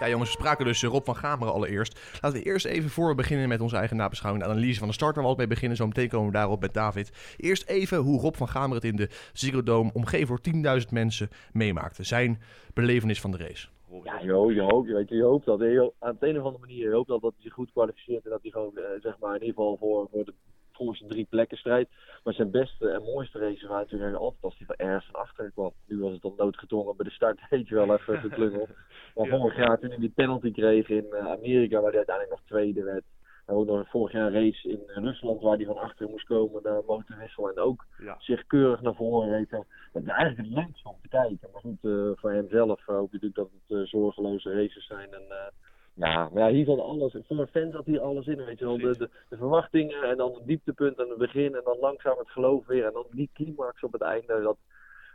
Ja, 0.00 0.08
jongens, 0.08 0.30
we 0.30 0.36
spraken 0.40 0.64
dus 0.64 0.82
Rob 0.82 1.04
van 1.04 1.16
Gameren 1.16 1.52
allereerst. 1.52 2.18
Laten 2.20 2.38
we 2.38 2.44
eerst 2.44 2.66
even, 2.66 2.90
voor 2.90 3.08
we 3.08 3.14
beginnen 3.14 3.48
met 3.48 3.60
onze 3.60 3.76
eigen 3.76 3.96
nabeschouwing, 3.96 4.44
de 4.44 4.50
analyse 4.50 4.78
van 4.78 4.88
de 4.88 4.94
start, 4.94 5.14
waar 5.14 5.24
we 5.24 5.28
altijd 5.30 5.48
mee 5.48 5.56
beginnen. 5.56 5.76
Zo 5.78 5.86
meteen 5.86 6.08
komen 6.08 6.26
we 6.26 6.32
daarop 6.32 6.60
met 6.60 6.74
David. 6.74 7.34
Eerst 7.36 7.68
even 7.68 7.98
hoe 7.98 8.20
Rob 8.20 8.34
van 8.34 8.48
Gameren 8.48 8.74
het 8.74 8.84
in 8.84 8.96
de 8.96 9.08
Ziggo 9.32 9.62
Dome, 9.62 9.90
omgeven 9.92 10.38
door 10.62 10.80
10.000 10.82 10.88
mensen, 10.90 11.28
meemaakte. 11.52 12.02
Zijn 12.02 12.40
belevenis 12.74 13.20
van 13.20 13.30
de 13.30 13.36
race. 13.36 13.68
Ja, 14.04 14.20
je, 14.20 14.32
ho- 14.32 14.50
je, 14.50 14.60
hoopt, 14.60 14.88
weet 14.90 15.08
je, 15.08 15.22
hoopt 15.22 15.44
dat. 15.46 15.60
Aan 15.60 16.16
de 16.20 16.28
een 16.28 16.38
of 16.38 16.44
andere 16.44 16.58
manier, 16.66 16.88
je 16.88 16.94
hoopt 16.94 17.08
dat, 17.08 17.20
dat 17.22 17.32
hij 17.34 17.42
zich 17.42 17.52
goed 17.52 17.72
kwalificeert 17.72 18.24
en 18.24 18.30
dat 18.30 18.42
hij 18.42 18.50
gewoon, 18.50 18.76
eh, 18.76 18.82
zeg 19.00 19.18
maar, 19.18 19.34
in 19.34 19.40
ieder 19.40 19.54
geval 19.54 19.76
voor, 19.76 20.08
voor 20.12 20.24
de 20.24 20.34
voorste 20.76 21.06
drie 21.06 21.26
plekken 21.30 21.58
strijdt. 21.58 21.90
Maar 22.24 22.34
zijn 22.34 22.50
beste 22.50 22.88
en 22.90 23.02
mooiste 23.02 23.38
races 23.38 23.62
waren 23.62 23.86
natuurlijk 23.90 24.16
altijd 24.16 24.42
als 24.42 24.58
hij 24.58 24.66
van 24.66 24.76
ergens 24.76 25.06
van 25.10 25.20
achter 25.20 25.50
kwam. 25.50 25.72
Nu 25.86 25.98
was 26.00 26.12
het 26.12 26.22
dan 26.22 26.34
noodgedwongen 26.36 26.96
bij 26.96 27.04
de 27.06 27.12
start, 27.12 27.40
weet 27.50 27.68
je 27.68 27.74
wel, 27.74 27.92
even 27.94 28.18
geklungeld. 28.18 28.68
Maar 29.14 29.26
vorig 29.28 29.56
jaar 29.56 29.78
toen 29.78 29.88
hij 29.90 29.98
die 29.98 30.12
penalty 30.14 30.50
kreeg 30.52 30.88
in 30.88 31.06
eh, 31.12 31.26
Amerika, 31.26 31.80
waar 31.80 31.88
hij 31.88 31.96
uiteindelijk 31.96 32.36
nog 32.36 32.46
tweede 32.46 32.82
werd. 32.82 33.04
En 33.46 33.54
ook 33.54 33.66
nog 33.66 33.88
vorig 33.88 34.12
jaar 34.12 34.26
een 34.26 34.32
race 34.32 34.68
in 34.68 34.80
eh, 34.86 34.96
Rusland 34.96 35.40
waar 35.42 35.56
hij 35.56 35.66
van 35.66 35.76
achter 35.78 36.08
moest 36.08 36.26
komen 36.26 36.62
na 36.62 36.70
een 36.70 36.82
motorwissel 36.86 37.50
en 37.50 37.58
ook 37.58 37.84
Ja. 37.98 38.16
zich 38.18 38.46
keurig 38.46 38.80
naar 38.80 38.94
voren 38.94 39.30
reed. 39.30 39.50
Dat 39.50 40.02
is 40.02 40.08
eigenlijk 40.08 40.48
het 40.48 40.64
leukste 40.64 40.88
om 40.88 40.96
te 41.02 41.08
kijken. 41.08 41.48
Maar 41.52 41.60
goed, 41.60 41.84
eh, 41.84 42.10
voor 42.14 42.30
hemzelf 42.32 42.84
hoop 42.84 43.12
je 43.12 43.18
natuurlijk 43.20 43.34
dat 43.34 43.78
het 43.78 43.88
zorgeloze 43.88 44.52
races 44.52 44.86
zijn. 44.86 45.12
En, 45.12 45.52
ja, 45.94 46.28
maar 46.32 46.42
ja, 46.42 46.48
hier 46.48 46.64
zat 46.64 46.78
alles. 46.78 47.16
Voor 47.26 47.38
een 47.38 47.46
fan 47.46 47.70
zat 47.70 47.86
hier 47.86 48.00
alles 48.00 48.26
in. 48.26 48.44
Weet 48.44 48.58
je 48.58 48.64
wel, 48.64 48.78
de, 48.78 48.98
de, 48.98 49.10
de 49.28 49.36
verwachtingen 49.36 50.02
en 50.02 50.16
dan 50.16 50.34
het 50.34 50.46
dieptepunt 50.46 51.00
aan 51.00 51.08
het 51.08 51.18
begin. 51.18 51.54
En 51.54 51.60
dan 51.64 51.78
langzaam 51.80 52.18
het 52.18 52.30
geloof 52.30 52.66
weer. 52.66 52.84
En 52.84 52.92
dan 52.92 53.06
die 53.10 53.30
climax 53.34 53.82
op 53.82 53.92
het 53.92 54.02
einde. 54.02 54.42
Dat, 54.42 54.56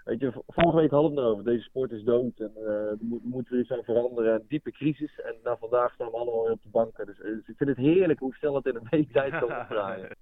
weet 0.04 0.20
je, 0.20 0.32
vorige 0.48 0.78
week 0.78 0.92
hadden 0.92 1.12
we 1.12 1.18
het 1.18 1.26
erover. 1.26 1.44
Deze 1.44 1.64
sport 1.64 1.92
is 1.92 2.04
dood. 2.04 2.40
En 2.40 2.52
eh, 2.56 2.90
er 2.90 2.98
moet, 3.00 3.24
moet 3.24 3.50
weer 3.50 3.60
iets 3.60 3.72
aan 3.72 3.84
veranderen. 3.84 4.34
Een 4.34 4.46
diepe 4.48 4.72
crisis. 4.72 5.20
En 5.22 5.36
na 5.44 5.58
vandaag 5.58 5.94
staan 5.94 6.10
we 6.10 6.18
allemaal 6.18 6.44
weer 6.44 6.52
op 6.52 6.64
de 6.64 6.70
banken. 6.70 7.06
Dus, 7.06 7.22
eh, 7.22 7.32
ik 7.32 7.58
vind 7.58 7.70
het 7.70 7.78
heerlijk 7.78 8.20
hoe 8.20 8.34
snel 8.34 8.56
het 8.56 8.66
in 8.66 8.76
een 8.76 8.88
week 8.90 9.12
tijd 9.12 9.32
kan 9.32 9.58
omdraaien. 9.62 10.16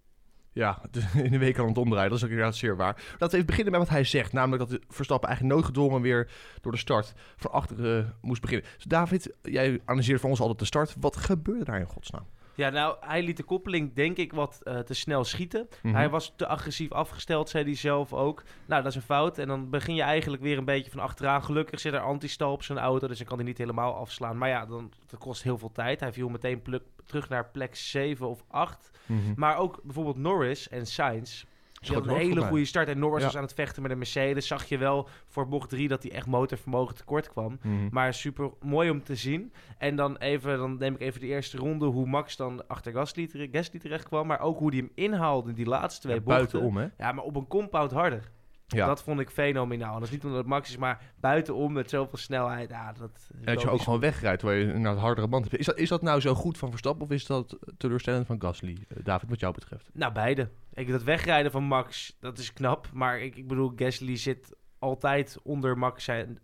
Ja, 0.57 0.81
in 1.23 1.31
de 1.31 1.37
week 1.37 1.53
kan 1.53 1.67
het 1.67 1.77
omdraaien. 1.77 2.09
Dat 2.09 2.17
is 2.17 2.23
ook 2.23 2.29
inderdaad 2.29 2.55
zeer 2.55 2.75
waar. 2.75 2.95
Laten 2.95 3.29
we 3.29 3.33
even 3.33 3.45
beginnen 3.45 3.71
met 3.71 3.81
wat 3.81 3.89
hij 3.89 4.03
zegt. 4.03 4.33
Namelijk 4.33 4.69
dat 4.69 4.79
Verstappen 4.89 5.29
eigenlijk 5.29 5.57
noodgedwongen 5.57 6.01
weer 6.01 6.29
door 6.61 6.71
de 6.71 6.77
start 6.77 7.13
van 7.35 7.51
achteren 7.51 8.15
moest 8.21 8.41
beginnen. 8.41 8.67
Dus 8.75 8.83
David, 8.83 9.33
jij 9.41 9.81
analyseert 9.85 10.19
voor 10.19 10.29
ons 10.29 10.39
altijd 10.39 10.59
de 10.59 10.65
start. 10.65 10.95
Wat 10.99 11.15
gebeurde 11.15 11.63
daar 11.63 11.79
in 11.79 11.85
godsnaam? 11.85 12.25
Ja, 12.57 12.69
nou, 12.69 12.95
hij 12.99 13.23
liet 13.23 13.37
de 13.37 13.43
koppeling 13.43 13.93
denk 13.93 14.17
ik 14.17 14.33
wat 14.33 14.59
eh, 14.63 14.79
te 14.79 14.93
snel 14.93 15.23
schieten. 15.23 15.67
Mhm. 15.81 15.95
Hij 15.95 16.09
was 16.09 16.33
te 16.35 16.47
agressief 16.47 16.91
afgesteld, 16.91 17.49
zei 17.49 17.63
hij 17.63 17.75
zelf 17.75 18.13
ook. 18.13 18.43
Nou, 18.65 18.83
dat 18.83 18.91
is 18.91 18.97
een 18.97 19.05
fout. 19.05 19.37
En 19.37 19.47
dan 19.47 19.69
begin 19.69 19.95
je 19.95 20.01
eigenlijk 20.01 20.43
weer 20.43 20.57
een 20.57 20.65
beetje 20.65 20.91
van 20.91 20.99
achteraan. 20.99 21.43
Gelukkig 21.43 21.79
zit 21.79 21.93
er 21.93 21.99
antistal 21.99 22.51
op 22.51 22.63
zijn 22.63 22.77
auto, 22.77 23.07
dus 23.07 23.17
dan 23.17 23.27
kan 23.27 23.37
hij 23.37 23.45
niet 23.45 23.57
helemaal 23.57 23.95
afslaan. 23.95 24.37
Maar 24.37 24.49
ja, 24.49 24.65
dan, 24.65 24.91
dat 25.07 25.19
kost 25.19 25.43
heel 25.43 25.57
veel 25.57 25.71
tijd. 25.71 25.99
Hij 25.99 26.13
viel 26.13 26.29
meteen 26.29 26.63
terug 27.05 27.29
naar 27.29 27.49
plek 27.49 27.75
7 27.75 28.27
of 28.27 28.43
8. 28.47 28.91
Mhm. 29.05 29.19
Maar 29.35 29.57
ook 29.57 29.79
bijvoorbeeld 29.83 30.17
Norris 30.17 30.69
en 30.69 30.85
Sainz. 30.85 31.45
Schoot 31.87 32.05
had 32.05 32.13
een 32.15 32.21
hele 32.21 32.41
goede 32.41 32.65
start. 32.65 32.87
En 32.87 32.99
Norris 32.99 33.19
Ja. 33.19 33.25
was 33.25 33.35
aan 33.37 33.43
het 33.43 33.53
vechten 33.53 33.81
met 33.81 33.91
een 33.91 33.97
Mercedes. 33.97 34.47
Zag 34.47 34.65
je 34.65 34.77
wel 34.77 35.07
voor 35.27 35.47
bocht 35.47 35.69
3 35.69 35.87
dat 35.87 36.03
hij 36.03 36.11
echt 36.11 36.25
motorvermogen 36.27 36.95
tekort 36.95 37.29
kwam. 37.29 37.59
Mhm. 37.61 37.75
Maar 37.91 38.13
super 38.13 38.49
mooi 38.61 38.89
om 38.89 39.03
te 39.03 39.15
zien. 39.15 39.53
En 39.77 39.95
dan, 39.95 40.17
even, 40.17 40.57
dan 40.57 40.77
neem 40.77 40.93
ik 40.93 41.01
even 41.01 41.19
de 41.19 41.27
eerste 41.27 41.57
ronde 41.57 41.85
hoe 41.85 42.05
Max 42.07 42.35
dan 42.35 42.67
achter 42.67 42.91
Gasly, 42.91 43.29
Gasly 43.51 43.79
terecht 43.79 44.05
kwam. 44.07 44.27
Maar 44.27 44.39
ook 44.39 44.59
hoe 44.59 44.69
hij 44.69 44.77
hem 44.77 44.91
inhaalde 44.95 45.49
in 45.49 45.55
die 45.55 45.65
laatste 45.65 46.01
twee 46.01 46.15
Ja, 46.15 46.21
bochten. 46.21 46.43
buitenom, 46.59 46.77
hè? 46.77 47.03
Ja, 47.05 47.11
maar 47.11 47.23
op 47.23 47.35
een 47.35 47.47
compound 47.47 47.91
harder. 47.91 48.31
Ja. 48.67 48.85
Dat 48.85 49.03
vond 49.03 49.19
ik 49.19 49.29
fenomenaal. 49.29 49.93
Dat 49.93 50.03
is 50.03 50.09
niet 50.11 50.23
omdat 50.23 50.37
het 50.39 50.47
Max 50.47 50.69
is, 50.69 50.77
maar 50.77 51.01
buitenom 51.19 51.73
met 51.73 51.89
zoveel 51.89 52.17
snelheid. 52.17 52.69
Ja, 52.69 52.93
dat 52.93 53.29
En 53.39 53.45
dat 53.53 53.61
je 53.61 53.69
ook 53.69 53.81
gewoon 53.81 53.99
wegrijdt 53.99 54.41
waar 54.41 54.53
je 54.53 54.73
een 54.73 54.85
hardere 54.85 55.27
band 55.27 55.43
hebt. 55.45 55.57
Is 55.59 55.65
dat, 55.65 55.77
is 55.77 55.89
dat 55.89 56.01
nou 56.01 56.19
zo 56.19 56.33
goed 56.33 56.57
van 56.57 56.69
Verstappen 56.69 57.03
of 57.05 57.11
is 57.11 57.25
dat 57.25 57.57
teleurstellend 57.77 58.25
van 58.27 58.41
Gasly? 58.41 58.77
Eh, 58.87 58.97
David, 59.03 59.29
wat 59.29 59.39
jou 59.39 59.53
betreft. 59.53 59.89
Nou, 59.93 60.13
beide. 60.13 60.49
Ik, 60.73 60.87
dat 60.87 61.03
wegrijden 61.03 61.51
van 61.51 61.63
Max, 61.63 62.15
dat 62.19 62.37
is 62.37 62.53
knap. 62.53 62.87
Maar 62.93 63.19
ik, 63.19 63.35
ik 63.35 63.47
bedoel, 63.47 63.71
Gasly 63.75 64.15
zit 64.15 64.55
altijd 64.79 65.37
onder 65.43 65.77
Max 65.77 66.03
zijn... 66.03 66.39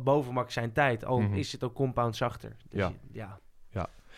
Boven 0.00 0.32
Max 0.34 0.54
zijn 0.54 0.72
tijd. 0.72 1.04
Al 1.04 1.20
Mhm. 1.20 1.34
is 1.34 1.52
het 1.52 1.64
ook 1.64 1.74
compound 1.74 2.16
zachter. 2.16 2.56
Dus 2.68 2.80
Ja. 2.80 2.92
ja. 3.12 3.38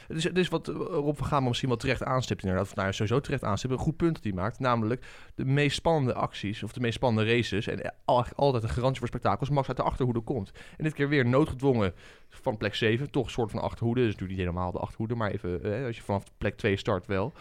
Het 0.09 0.17
is, 0.17 0.25
het 0.25 0.39
is 0.39 0.49
wat 0.49 0.69
eh, 0.69 0.75
Rob 0.77 1.17
van 1.17 1.27
Gamer 1.27 1.49
misschien 1.49 1.69
wel 1.69 1.79
terecht 1.79 2.05
aanstipt 2.05 2.43
inderdaad. 2.43 2.67
Of 2.67 2.75
nou 2.75 2.93
sowieso 2.93 3.21
terecht 3.21 3.45
aanstipt. 3.45 3.73
Een 3.73 3.79
goed 3.79 3.97
punt 3.97 4.15
dat 4.15 4.23
hij 4.25 4.33
maakt. 4.33 4.59
Namelijk 4.59 5.07
de 5.35 5.45
meest 5.45 5.77
spannende 5.77 6.15
acties 6.15 6.63
of 6.63 6.73
de 6.73 6.81
meest 6.81 6.95
spannende 6.95 7.33
races. 7.33 7.67
En 7.67 7.95
al- 8.05 8.25
altijd 8.37 8.63
een 8.63 8.69
garantie 8.69 8.99
voor 8.99 9.09
spektakel 9.09 9.41
als 9.41 9.51
Max 9.51 9.69
uit 9.69 9.77
de 9.77 9.83
achterhoede 9.83 10.21
komt. 10.21 10.51
En 10.77 10.85
dit 10.85 10.93
keer 10.95 11.09
weer 11.09 11.27
noodgedwongen 11.27 11.95
van 12.29 12.57
plek 12.57 12.75
7. 12.75 13.11
Toch 13.11 13.25
een 13.25 13.31
soort 13.31 13.51
van 13.51 13.61
achterhoede. 13.61 14.01
Dus 14.01 14.11
natuurlijk 14.13 14.39
niet 14.39 14.49
helemaal 14.49 14.73
de 14.73 14.79
achterhoede. 14.79 15.15
Maar 15.15 15.31
even 15.31 15.63
eh, 15.79 15.87
als 15.87 15.97
je 15.97 16.03
vanaf 16.03 16.25
plek 16.39 16.57
2 16.57 16.77
start 16.77 17.07
wel. 17.07 17.33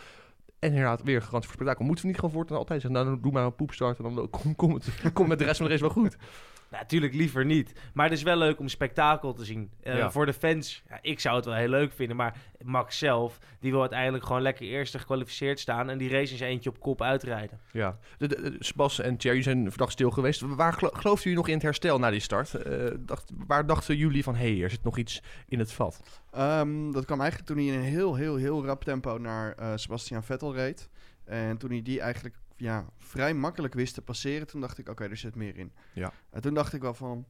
En 0.59 0.69
inderdaad 0.69 1.03
weer 1.03 1.15
een 1.15 1.21
garantie 1.21 1.49
voor 1.49 1.57
spektakel. 1.59 1.85
Moeten 1.85 2.03
we 2.03 2.09
niet 2.11 2.19
gewoon 2.19 2.33
voortaan 2.35 2.57
altijd 2.57 2.81
zeggen. 2.81 3.05
Nou, 3.05 3.19
doe 3.21 3.31
maar 3.31 3.45
een 3.45 3.55
poepstart. 3.55 3.97
En 3.99 4.03
dan 4.15 4.29
kom, 4.41 4.55
kom, 4.55 4.73
het, 4.73 5.13
kom 5.13 5.27
met 5.27 5.39
de 5.39 5.45
rest 5.45 5.57
van 5.57 5.65
de 5.65 5.71
race 5.71 5.83
wel 5.83 5.93
goed. 5.93 6.17
Natuurlijk 6.71 7.13
liever 7.13 7.45
niet. 7.45 7.73
Maar 7.93 8.05
het 8.09 8.17
is 8.17 8.23
wel 8.23 8.37
leuk 8.37 8.59
om 8.59 8.67
spektakel 8.67 9.33
te 9.33 9.45
zien. 9.45 9.71
Eh, 9.81 9.97
Ja. 9.97 10.11
Voor 10.11 10.25
de 10.25 10.33
fans, 10.33 10.83
ja, 10.89 10.99
ik 11.01 11.19
zou 11.19 11.35
het 11.35 11.45
wel 11.45 11.53
heel 11.53 11.67
leuk 11.69 11.91
vinden. 11.93 12.15
Maar 12.15 12.35
Max 12.63 12.97
zelf, 12.97 13.37
die 13.59 13.71
wil 13.71 13.79
uiteindelijk 13.81 14.25
gewoon 14.25 14.41
lekker 14.41 14.65
eerste 14.65 14.99
gekwalificeerd 14.99 15.59
staan. 15.59 15.89
En 15.89 15.97
die 15.97 16.09
race 16.09 16.33
is 16.33 16.39
eentje 16.39 16.69
op 16.69 16.79
kop 16.79 17.01
uitrijden. 17.01 17.59
Ja, 17.71 17.97
de, 18.17 18.27
de, 18.27 18.41
de- 18.41 18.55
Sebas 18.59 18.99
en 18.99 19.17
Thierry 19.17 19.41
zijn 19.41 19.57
vandaag 19.69 19.91
stil 19.91 20.11
geweest. 20.11 20.41
Waar 20.41 20.73
gelo 20.73 20.89
geloofden 20.93 21.23
jullie 21.23 21.37
nog 21.37 21.47
in 21.47 21.53
het 21.53 21.63
herstel 21.63 21.99
na 21.99 22.09
die 22.09 22.19
start? 22.19 22.53
Eh, 22.53 22.85
dacht, 22.99 23.31
waar 23.47 23.65
dachten 23.65 23.97
jullie 23.97 24.23
van, 24.23 24.35
hé, 24.35 24.53
hey, 24.53 24.63
er 24.63 24.69
zit 24.69 24.83
nog 24.83 24.97
iets 24.97 25.21
in 25.47 25.59
het 25.59 25.71
vat? 25.71 26.21
Ehm, 26.31 26.91
dat 26.91 27.05
kwam 27.05 27.19
eigenlijk 27.21 27.49
toen 27.49 27.57
hij 27.57 27.67
in 27.67 27.73
een 27.79 27.85
heel, 27.85 28.15
heel, 28.15 28.35
heel 28.35 28.65
rap 28.65 28.83
tempo 28.83 29.17
naar 29.17 29.53
eh, 29.53 29.71
Sebastian 29.75 30.23
Vettel 30.23 30.53
reed. 30.55 30.89
En 31.25 31.57
toen 31.57 31.69
hij 31.69 31.81
die 31.81 31.99
eigenlijk 32.01 32.35
ja, 32.59 32.85
vrij 32.97 33.33
makkelijk 33.33 33.73
wist 33.73 33.93
te 33.93 34.01
passeren, 34.01 34.47
toen 34.47 34.61
dacht 34.61 34.77
ik, 34.77 34.89
oké, 34.89 35.03
er 35.03 35.17
zit 35.17 35.35
meer 35.35 35.57
in. 35.57 35.71
Ja. 35.93 36.11
En 36.29 36.41
toen 36.41 36.53
dacht 36.53 36.73
ik 36.73 36.81
wel 36.81 36.93
van, 36.93 37.25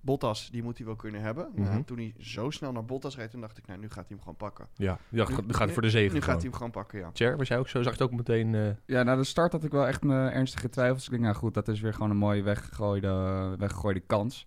Bottas, 0.00 0.50
die 0.50 0.62
moet 0.62 0.76
hij 0.76 0.86
wel 0.86 0.96
kunnen 0.96 1.20
hebben. 1.20 1.48
Nou, 1.54 1.68
Mhm. 1.74 1.82
toen 1.82 1.96
hij 1.96 2.14
zo 2.18 2.50
snel 2.50 2.72
naar 2.72 2.84
Bottas 2.84 3.16
reed, 3.16 3.30
toen 3.30 3.40
dacht 3.40 3.58
ik, 3.58 3.66
nou, 3.66 3.78
nu 3.80 3.86
gaat 3.86 3.96
hij 3.96 4.04
hem 4.08 4.18
gewoon 4.18 4.36
pakken. 4.36 4.68
Ja, 4.74 4.98
ja 5.08 5.28
Nu- 5.28 5.34
gaat 5.34 5.58
het 5.64 5.72
voor 5.72 5.82
de 5.82 5.90
zegen 5.90 6.14
Nu 6.14 6.20
gaat 6.20 6.34
hij 6.34 6.42
hem 6.42 6.52
gewoon 6.52 6.70
pakken, 6.70 6.98
ja. 6.98 7.10
Tjer, 7.12 7.36
was 7.36 7.48
jij 7.48 7.58
ook 7.58 7.68
zo? 7.68 7.82
Zag 7.82 7.96
je 7.96 8.02
het 8.02 8.10
ook 8.12 8.16
meteen... 8.16 8.54
eh, 8.54 8.70
Ja, 8.86 9.02
na 9.02 9.16
de 9.16 9.24
start 9.24 9.52
had 9.52 9.64
ik 9.64 9.70
wel 9.70 9.86
echt 9.86 10.02
mijn 10.02 10.32
ernstige 10.32 10.68
twijfels. 10.68 11.04
Ik 11.04 11.10
denk, 11.10 11.22
nou 11.22 11.34
goed, 11.34 11.54
dat 11.54 11.68
is 11.68 11.80
weer 11.80 11.94
gewoon 11.94 12.10
een 12.10 12.16
mooie 12.16 12.42
weggegooide, 12.42 13.54
weggegooide 13.58 14.00
kans. 14.00 14.46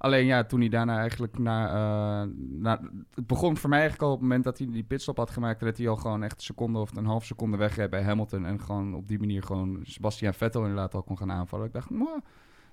Alleen 0.00 0.26
ja, 0.26 0.44
toen 0.44 0.60
hij 0.60 0.68
daarna 0.68 0.98
eigenlijk 0.98 1.38
naar, 1.38 1.68
eh, 1.68 2.30
naar... 2.36 2.80
Het 3.14 3.26
begon 3.26 3.56
voor 3.56 3.68
mij 3.68 3.78
eigenlijk 3.78 4.08
al 4.08 4.14
op 4.14 4.20
het 4.20 4.28
moment 4.28 4.44
dat 4.44 4.58
hij 4.58 4.66
die 4.70 4.82
pitstop 4.82 5.16
had 5.16 5.30
gemaakt... 5.30 5.60
dat 5.60 5.78
hij 5.78 5.88
al 5.88 5.96
gewoon 5.96 6.22
echt 6.22 6.36
een 6.36 6.42
seconde 6.42 6.78
of 6.78 6.96
een 6.96 7.04
half 7.04 7.24
seconde 7.24 7.56
wegreed 7.56 7.90
bij 7.90 8.02
Hamilton... 8.02 8.46
en 8.46 8.60
gewoon 8.60 8.94
op 8.94 9.08
die 9.08 9.18
manier 9.18 9.42
gewoon 9.42 9.80
Sebastian 9.82 10.34
Vettel 10.34 10.60
inderdaad 10.60 10.94
al 10.94 11.02
kon 11.02 11.18
gaan 11.18 11.32
aanvallen. 11.32 11.66
Ik 11.66 11.72
dacht, 11.72 11.90
nou, 11.90 12.20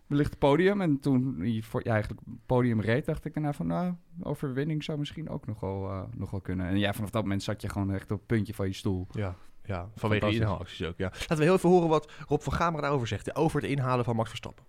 wellicht 0.06 0.30
het 0.30 0.40
podium. 0.40 0.82
En 0.82 1.00
toen 1.00 1.36
hij 1.40 1.62
voor, 1.64 1.82
ja, 1.84 1.92
eigenlijk 1.92 2.22
het 2.26 2.46
podium 2.46 2.82
reed, 2.82 3.06
dacht 3.06 3.26
ik 3.26 3.34
daarna 3.34 3.54
van... 3.54 3.68
nou, 3.68 3.94
overwinning 4.22 4.84
zou 4.84 4.98
misschien 5.00 5.30
ook 5.30 5.46
nog 5.46 5.60
wel, 5.60 5.90
eh, 5.90 6.02
nog 6.16 6.32
wel 6.32 6.42
kunnen. 6.42 6.68
En 6.68 6.78
ja, 6.78 6.94
vanaf 6.94 7.10
dat 7.10 7.22
moment 7.24 7.44
zat 7.44 7.62
je 7.62 7.70
gewoon 7.70 7.92
echt 7.92 8.12
op 8.12 8.18
het 8.18 8.28
puntje 8.28 8.54
van 8.54 8.68
je 8.68 8.74
stoel. 8.74 9.08
Ja, 9.12 9.36
ja 9.64 9.90
vanwege 9.96 10.32
inhaalacties 10.32 10.88
ook, 10.88 10.98
ja. 10.98 11.10
Laten 11.14 11.38
we 11.38 11.44
heel 11.44 11.56
even 11.56 11.70
horen 11.70 11.90
wat 11.90 12.12
Rob 12.28 12.42
van 12.42 12.54
Gameren 12.54 12.82
daarover 12.82 13.08
zegt. 13.08 13.36
Over 13.36 13.62
het 13.62 13.70
inhalen 13.70 14.06
van 14.06 14.16
Max 14.16 14.30
Verstappen. 14.30 14.66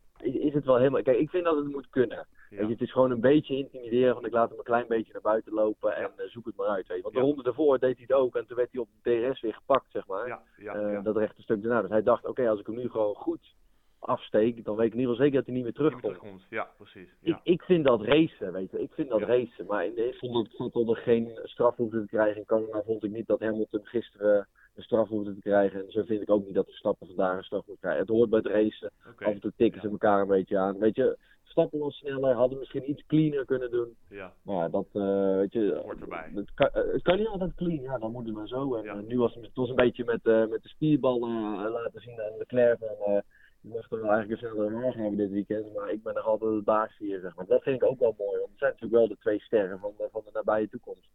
Het 0.59 0.67
wel 0.67 0.77
helemaal... 0.79 1.03
Kijk, 1.03 1.19
ik 1.19 1.31
vind 1.31 1.45
dat 1.45 1.57
het 1.57 1.67
moet 1.73 1.89
kunnen. 1.91 2.27
Weet 2.51 2.59
je, 2.61 2.67
het 2.67 2.81
is 2.81 2.93
gewoon 2.93 3.11
een 3.11 3.21
beetje 3.21 3.57
intimideren, 3.57 4.15
want 4.15 4.27
ik 4.27 4.33
laat 4.33 4.49
hem 4.49 4.59
een 4.59 4.65
klein 4.65 4.87
beetje 4.89 5.13
naar 5.13 5.23
buiten 5.23 5.53
lopen 5.53 5.97
en 5.97 6.11
eh, 6.17 6.27
zoek 6.29 6.47
het 6.47 6.57
maar 6.57 6.67
uit. 6.67 6.87
Weet 6.87 6.97
je. 6.97 7.03
Want 7.03 7.15
de 7.15 7.21
Ja. 7.21 7.27
ronde 7.27 7.43
daarvoor 7.43 7.79
deed 7.79 7.97
hij 7.97 8.05
het 8.09 8.17
ook 8.17 8.37
en 8.37 8.47
toen 8.47 8.57
werd 8.57 8.73
hij 8.73 8.81
op 8.81 8.89
de 9.03 9.29
DRS 9.31 9.41
weer 9.41 9.55
gepakt, 9.55 9.91
zeg 9.91 10.07
maar. 10.07 10.41
Ja. 10.57 11.01
Dat 11.01 11.17
rechte 11.17 11.43
stuk 11.43 11.63
daarna. 11.63 11.81
Dus 11.81 11.91
hij 11.91 12.03
dacht, 12.03 12.27
oké, 12.27 12.49
als 12.49 12.61
ik 12.61 12.67
hem 12.67 12.77
nu 12.77 12.89
gewoon 12.91 13.15
goed 13.15 13.55
afsteek, 13.99 14.65
dan 14.65 14.77
weet 14.77 14.87
ik 14.87 14.93
in 14.93 14.99
ieder 14.99 15.15
geval 15.15 15.25
zeker 15.25 15.37
dat 15.39 15.47
hij 15.47 15.55
niet 15.55 15.65
meer 15.65 15.73
terugkomt. 15.73 16.03
terugkomt. 16.03 16.47
Ja, 16.51 16.69
precies. 16.77 17.09
Ik, 17.21 17.39
ik 17.43 17.63
vind 17.63 17.85
dat 17.85 18.03
racen, 18.03 18.53
weet 18.53 18.71
je. 18.71 18.81
Ik 18.81 18.93
vind 18.93 19.09
dat 19.09 19.21
racen. 19.23 19.67
Maar 19.67 19.85
in 19.87 19.95
de 19.95 20.17
Vettel 20.57 20.89
er 20.91 20.97
geen 20.97 21.39
straf 21.43 21.77
hoefde 21.77 22.01
te 22.01 22.07
krijgen. 22.07 22.37
In 22.37 22.45
Canada 22.47 22.83
vond 22.83 23.05
ik 23.05 23.11
niet 23.11 23.27
dat 23.27 23.41
Hamilton 23.41 23.81
gisteren 23.87 24.49
een 24.79 24.85
straf 24.85 25.09
hoefde 25.09 25.35
te 25.35 25.41
krijgen. 25.41 25.85
En 25.85 25.91
zo 25.91 26.03
vind 26.03 26.23
ik 26.23 26.31
ook 26.31 26.45
niet 26.45 26.55
dat 26.55 26.65
Verstappen 26.67 27.07
vandaag 27.07 27.37
een 27.37 27.43
straf 27.45 27.67
moet 27.67 27.79
krijgen. 27.81 28.01
Het 28.01 28.09
hoort 28.09 28.31
bij 28.31 28.39
het 28.39 28.49
racen. 28.49 28.91
Oké. 29.11 29.25
Af 29.25 29.33
en 29.33 29.41
toe 29.41 29.53
tikken 29.57 29.81
ze 29.81 29.89
elkaar 29.89 30.21
een 30.21 30.27
beetje 30.29 30.59
aan. 30.59 30.79
Weet 30.79 30.97
je, 30.97 31.19
Verstappen 31.43 31.79
was 31.79 31.97
sneller, 31.97 32.35
hadden 32.35 32.59
misschien 32.59 32.91
iets 32.91 33.07
cleaner 33.07 33.45
kunnen 33.45 33.71
doen. 33.71 33.97
Ja, 34.09 34.33
Maar 34.43 34.57
ja, 34.57 34.69
dat, 34.69 34.87
eh, 34.93 35.37
weet 35.37 35.53
je... 35.53 35.81
hoort 35.85 36.01
erbij. 36.01 36.31
Het 36.35 36.55
kan, 36.55 36.69
eh, 36.69 36.93
het 36.93 37.03
kan 37.03 37.17
niet 37.19 37.27
altijd 37.27 37.55
clean, 37.55 37.81
ja, 37.83 37.99
dan 37.99 38.13
moet 38.13 38.25
het 38.27 38.35
maar 38.35 38.49
zo. 38.49 38.75
En 38.75 38.83
Ja. 38.85 38.95
eh, 38.95 39.03
nu 39.03 39.19
was 39.19 39.35
het, 39.35 39.45
het 39.45 39.55
was 39.57 39.69
een 39.69 39.75
beetje 39.75 40.05
met, 40.05 40.23
met 40.25 40.63
de 40.63 40.69
spierballen 40.69 41.31
eh, 41.65 41.71
laten 41.73 42.01
zien 42.01 42.21
aan 42.21 42.37
Leclerc 42.39 42.79
van... 42.79 43.13
je 43.61 43.69
mocht 43.69 43.93
er 43.93 44.01
wel 44.03 44.11
eigenlijk 44.13 44.43
een 44.43 44.49
snellere 44.49 44.75
wagen 44.81 45.01
hebben 45.01 45.19
dit 45.19 45.31
weekend, 45.31 45.75
maar 45.75 45.91
ik 45.91 46.03
ben 46.03 46.15
nog 46.15 46.27
altijd 46.27 46.51
de 46.51 46.63
baas 46.63 46.97
hier, 46.99 47.21
zeg 47.21 47.37
maar. 47.37 47.47
Dat 47.47 47.63
vind 47.63 47.83
ik 47.83 47.89
ook 47.89 47.99
wel 47.99 48.15
mooi, 48.19 48.39
want 48.39 48.51
het 48.51 48.59
zijn 48.59 48.71
natuurlijk 48.73 48.99
wel 49.01 49.09
de 49.09 49.17
twee 49.21 49.41
sterren 49.41 49.79
van, 49.79 49.93
de- 49.97 50.09
van 50.13 50.23
de 50.25 50.31
nabije 50.33 50.69
toekomst. 50.69 51.09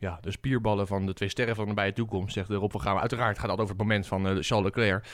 Ja, 0.00 0.18
de 0.20 0.30
spierballen 0.30 0.86
van 0.86 1.06
de 1.06 1.12
twee 1.12 1.28
sterren 1.28 1.54
van 1.54 1.64
de 1.64 1.70
nabije 1.70 1.92
toekomst, 1.92 2.34
zegt 2.34 2.48
Rob 2.48 2.70
van 2.70 2.80
Gamer. 2.80 3.00
Uiteraard 3.00 3.38
gaat 3.38 3.50
het 3.50 3.60
over 3.60 3.74
het 3.74 3.82
moment 3.82 4.06
van 4.06 4.26
eh, 4.26 4.36
Charles 4.40 4.64
Leclerc. 4.64 5.06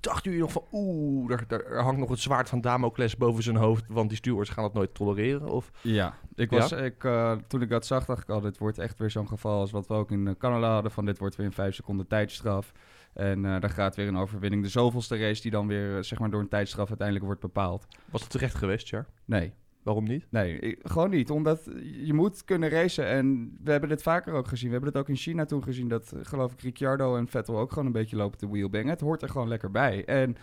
Dachten 0.00 0.22
jullie 0.30 0.40
nog 0.40 0.52
van, 0.52 0.64
oeh, 0.72 1.28
daar, 1.28 1.44
daar 1.46 1.64
er 1.64 1.82
hangt 1.82 2.00
nog 2.00 2.08
het 2.08 2.18
zwaard 2.20 2.48
van 2.48 2.60
Damocles 2.60 3.16
boven 3.16 3.42
zijn 3.42 3.56
hoofd, 3.56 3.84
want 3.88 4.08
die 4.08 4.18
stewards 4.18 4.50
gaan 4.50 4.64
dat 4.64 4.72
nooit 4.72 4.94
tolereren? 4.94 5.48
Of, 5.48 5.70
Ja, 5.80 6.14
ik 6.34 6.50
Ja? 6.50 6.58
was, 6.58 6.72
Ik, 6.72 7.04
eh, 7.04 7.32
toen 7.46 7.62
ik 7.62 7.68
dat 7.68 7.86
zag, 7.86 8.04
dacht 8.04 8.22
ik 8.22 8.28
al, 8.28 8.40
dit 8.40 8.58
wordt 8.58 8.78
echt 8.78 8.98
weer 8.98 9.10
zo'n 9.10 9.28
geval 9.28 9.60
als 9.60 9.70
wat 9.70 9.86
we 9.86 9.94
ook 9.94 10.10
in 10.10 10.26
eh, 10.26 10.34
Canada 10.38 10.72
hadden. 10.72 10.90
Van 10.92 11.04
dit 11.04 11.18
wordt 11.18 11.36
weer 11.36 11.46
een 11.46 11.52
vijf 11.52 11.74
seconden 11.74 12.06
tijdstraf. 12.06 12.72
En 13.12 13.44
eh 13.44 13.60
daar 13.60 13.70
gaat 13.70 13.96
weer 13.96 14.08
een 14.08 14.16
overwinning. 14.18 14.62
De 14.62 14.68
zoveelste 14.68 15.16
race 15.16 15.42
die 15.42 15.50
dan 15.50 15.66
weer 15.66 16.04
zeg 16.04 16.18
maar 16.18 16.30
door 16.30 16.40
een 16.40 16.48
tijdstraf 16.48 16.88
uiteindelijk 16.88 17.26
wordt 17.26 17.40
bepaald. 17.40 17.86
was 18.10 18.20
het 18.20 18.30
terecht 18.30 18.54
geweest, 18.54 18.88
Jar? 18.88 19.06
Nee, 19.24 19.52
Waarom 19.82 20.04
niet? 20.04 20.26
nee, 20.30 20.78
gewoon 20.82 21.10
niet. 21.10 21.30
Omdat 21.30 21.70
je 22.02 22.14
moet 22.14 22.44
kunnen 22.44 22.68
racen. 22.68 23.06
En 23.06 23.56
we 23.64 23.70
hebben 23.70 23.88
dit 23.88 24.02
vaker 24.02 24.32
ook 24.32 24.46
gezien. 24.46 24.66
We 24.66 24.74
hebben 24.74 24.92
het 24.92 25.00
ook 25.00 25.08
in 25.08 25.16
China 25.16 25.44
toen 25.44 25.62
gezien. 25.62 25.88
Dat 25.88 26.12
eh, 26.12 26.20
geloof 26.22 26.52
ik 26.52 26.60
Ricciardo 26.60 27.16
en 27.16 27.28
Vettel 27.28 27.58
ook 27.58 27.70
gewoon 27.70 27.86
een 27.86 27.92
beetje 27.92 28.16
lopen 28.16 28.38
te 28.38 28.48
wheelbangen. 28.48 28.88
Het 28.88 29.00
hoort 29.00 29.22
er 29.22 29.28
gewoon 29.28 29.48
lekker 29.48 29.70
bij. 29.70 30.04
En 30.04 30.36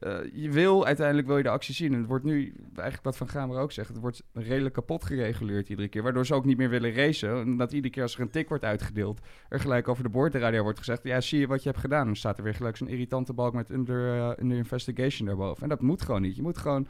eh, 0.00 0.18
je 0.32 0.50
wil 0.50 0.86
uiteindelijk 0.86 1.26
wil 1.26 1.36
je 1.36 1.42
de 1.42 1.48
actie 1.48 1.74
zien. 1.74 1.92
En 1.92 1.98
het 1.98 2.08
wordt 2.08 2.24
nu, 2.24 2.54
eigenlijk 2.74 3.04
wat 3.04 3.16
Van 3.16 3.28
Gamer 3.28 3.58
ook 3.58 3.72
zegt, 3.72 3.88
het 3.88 3.98
wordt 3.98 4.22
redelijk 4.32 4.74
kapot 4.74 5.04
gereguleerd 5.04 5.68
iedere 5.68 5.88
keer. 5.88 6.02
Waardoor 6.02 6.26
ze 6.26 6.34
ook 6.34 6.44
niet 6.44 6.56
meer 6.56 6.68
willen 6.68 6.94
racen. 6.94 7.42
Omdat 7.42 7.72
iedere 7.72 7.92
keer 7.92 8.02
als 8.02 8.14
er 8.14 8.20
een 8.20 8.30
tik 8.30 8.48
wordt 8.48 8.64
uitgedeeld, 8.64 9.20
er 9.48 9.60
gelijk 9.60 9.88
over 9.88 10.02
de 10.02 10.08
boordradio 10.08 10.62
wordt 10.62 10.78
gezegd: 10.78 11.02
Ja, 11.02 11.20
zie 11.20 11.40
je 11.40 11.46
wat 11.46 11.62
je 11.62 11.68
hebt 11.68 11.80
gedaan? 11.80 12.06
Dan 12.06 12.16
staat 12.16 12.38
er 12.38 12.44
weer 12.44 12.54
gelijk 12.54 12.76
zo'n 12.76 12.88
irritante 12.88 13.32
balk 13.32 13.54
met 13.54 13.70
under, 13.70 14.16
eh, 14.16 14.42
under 14.42 14.56
investigation 14.56 15.26
daarboven. 15.26 15.62
En 15.62 15.68
dat 15.68 15.80
moet 15.80 16.02
gewoon 16.02 16.22
niet. 16.22 16.36
Je 16.36 16.42
moet 16.42 16.58
gewoon. 16.58 16.86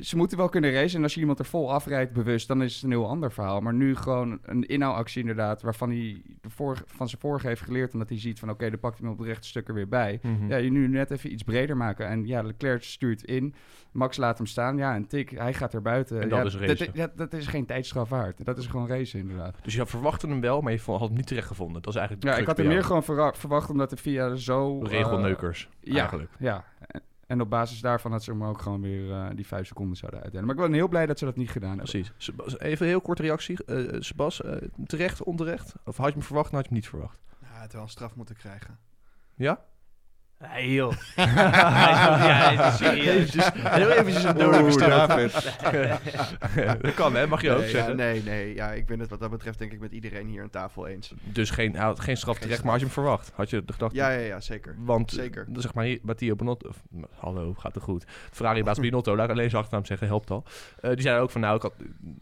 Ze 0.00 0.16
moeten 0.16 0.38
wel 0.38 0.48
kunnen 0.48 0.72
racen. 0.72 0.96
En 0.96 1.02
als 1.02 1.14
je 1.14 1.20
iemand 1.20 1.38
er 1.38 1.44
vol 1.44 1.72
afrijdt 1.72 2.12
bewust, 2.12 2.48
dan 2.48 2.62
is 2.62 2.74
het 2.74 2.82
een 2.82 2.90
heel 2.90 3.08
ander 3.08 3.32
verhaal. 3.32 3.60
Maar 3.60 3.74
nu 3.74 3.96
gewoon 3.96 4.38
een 4.42 4.66
inhoudactie 4.66 5.20
inderdaad, 5.20 5.62
waarvan 5.62 5.90
hij 5.90 6.22
de 6.40 6.50
vorige, 6.50 6.84
van 6.86 7.08
zijn 7.08 7.20
vorige 7.20 7.46
heeft 7.46 7.60
geleerd. 7.62 7.92
Omdat 7.92 8.08
hij 8.08 8.18
ziet 8.18 8.38
van 8.38 8.50
oké, 8.50 8.70
dan 8.70 8.78
pakt 8.78 8.98
hij 8.98 9.06
me 9.06 9.12
op 9.12 9.18
het 9.18 9.28
rechte 9.28 9.48
stuk 9.48 9.68
er 9.68 9.74
weer 9.74 9.88
bij. 9.88 10.18
Mhm. 10.22 10.48
Ja, 10.48 10.56
je 10.56 10.70
nu 10.70 10.88
net 10.88 11.10
even 11.10 11.32
iets 11.32 11.42
breder 11.42 11.76
maken. 11.76 12.06
En 12.08 12.26
ja, 12.26 12.42
Leclerc 12.42 12.82
stuurt 12.82 13.22
in. 13.24 13.54
Max 13.92 14.16
laat 14.16 14.36
hem 14.36 14.46
staan. 14.46 14.76
Ja, 14.76 14.96
een 14.96 15.06
tik. 15.06 15.30
Hij 15.30 15.54
gaat 15.54 15.74
er 15.74 15.82
buiten. 15.82 16.20
En 16.20 16.28
dat 16.28 16.38
ja, 16.38 16.44
is 16.44 16.56
racen. 16.56 16.94
Dat, 16.94 17.16
dat 17.16 17.32
is 17.32 17.46
geen 17.46 17.66
tijdstraf 17.66 18.08
waard. 18.08 18.44
Dat 18.44 18.58
is 18.58 18.66
gewoon 18.66 18.88
racen, 18.88 19.18
inderdaad. 19.20 19.56
Dus 19.62 19.74
je 19.74 19.86
verwachtte 19.86 20.26
hem 20.26 20.40
wel, 20.40 20.60
maar 20.60 20.72
je 20.72 20.80
had 20.84 21.00
hem 21.00 21.12
niet 21.12 21.26
terecht 21.26 21.46
gevonden. 21.46 21.82
Dat 21.82 21.92
is 21.92 21.98
eigenlijk 21.98 22.26
de 22.26 22.32
Ja, 22.32 22.40
ik 22.40 22.46
had 22.46 22.56
bij 22.56 22.66
meer 22.66 22.84
gewoon 22.84 23.04
verwacht, 23.34 23.70
omdat 23.70 23.90
de 23.90 23.96
VIA 23.96 24.34
zo... 24.34 24.82
eh, 24.82 24.90
Regelneukers, 24.90 25.68
ja, 25.80 25.98
eigenlijk. 25.98 26.30
ja. 26.38 26.64
En- 27.32 27.40
op 27.40 27.50
basis 27.50 27.80
daarvan 27.80 28.10
dat 28.10 28.22
ze 28.22 28.30
hem 28.30 28.44
ook 28.44 28.60
gewoon 28.62 28.80
weer 28.80 29.12
eh, 29.12 29.26
die 29.34 29.46
vijf 29.46 29.66
seconden 29.66 29.96
zouden 29.96 30.20
uitdelen. 30.22 30.46
Maar 30.46 30.54
ik 30.54 30.60
ben 30.62 30.72
heel 30.72 30.88
blij 30.88 31.06
dat 31.06 31.18
ze 31.18 31.24
dat 31.24 31.36
niet 31.36 31.50
gedaan 31.50 31.78
hebben. 31.78 31.88
Precies. 31.88 32.12
Even 32.58 32.82
een 32.86 32.92
heel 32.92 33.00
korte 33.00 33.22
reactie. 33.22 33.64
Eh 33.64 34.00
Sebas, 34.00 34.42
eh, 34.42 34.56
terecht, 34.86 35.22
onterecht? 35.22 35.74
Of 35.84 35.96
had 35.96 36.06
je 36.06 36.12
hem 36.12 36.22
verwacht, 36.22 36.46
of 36.48 36.52
had 36.52 36.62
je 36.62 36.68
hem 36.68 36.76
niet 36.78 36.88
verwacht? 36.88 37.18
Ja, 37.40 37.46
hij 37.48 37.60
had 37.60 37.72
wel 37.72 37.82
een 37.82 37.88
straf 37.88 38.14
moeten 38.16 38.36
krijgen. 38.36 38.78
Ja? 39.34 39.64
Nee 40.50 40.72
joh. 40.72 40.92
ja, 41.16 42.50
dit 42.50 42.60
is 42.60 42.76
serieus. 42.76 43.34
Heel 43.54 43.90
eventjes 43.90 44.24
een 44.24 44.36
dodelijke 44.36 44.70
straf. 44.70 45.14
dat 46.82 46.94
kan 46.94 47.14
hè, 47.14 47.26
mag 47.26 47.42
je 47.42 47.50
ook 47.50 47.58
nee, 47.58 47.66
ja, 47.66 47.72
zeggen. 47.72 47.96
nee, 47.96 48.22
nee. 48.22 48.54
Ja, 48.54 48.72
ik 48.72 48.86
ben 48.86 49.00
het 49.00 49.10
wat 49.10 49.20
dat 49.20 49.30
betreft 49.30 49.58
denk 49.58 49.72
ik 49.72 49.80
met 49.80 49.92
iedereen 49.92 50.26
hier 50.26 50.42
aan 50.42 50.50
tafel 50.50 50.86
eens. 50.86 51.12
Dus 51.22 51.50
geen, 51.50 51.76
geen 51.98 52.16
straf 52.16 52.36
Geen 52.36 52.42
terecht, 52.44 52.62
maar 52.62 52.70
had 52.70 52.80
je 52.80 52.86
hem 52.86 52.94
verwacht? 52.94 53.32
Had 53.34 53.50
je 53.50 53.62
gedacht? 53.66 53.94
Ja, 53.94 54.10
ja, 54.10 54.18
ja, 54.18 54.40
zeker. 54.40 54.76
Want, 54.78 55.10
Zeker. 55.10 55.46
eh, 55.54 55.60
zeg 55.60 55.74
maar, 55.74 55.84
hier, 55.84 55.98
Matteo 56.02 56.34
Bonotto, 56.34 56.68
of, 56.68 56.82
hallo, 57.18 57.54
gaat 57.58 57.74
het 57.74 57.82
goed. 57.82 58.04
Ferrari-baas 58.30 58.78
Binotto, 58.86 59.16
laat 59.16 59.24
ik 59.24 59.30
alleen 59.30 59.50
zijn 59.50 59.62
achternaam 59.62 59.86
zeggen, 59.86 60.06
helpt 60.06 60.30
al. 60.30 60.44
Eh, 60.80 60.90
die 60.90 61.00
zeiden 61.00 61.22
ook 61.22 61.30
van, 61.30 61.40
nou, 61.40 61.56
ik 61.56 61.62
had, 61.62 61.74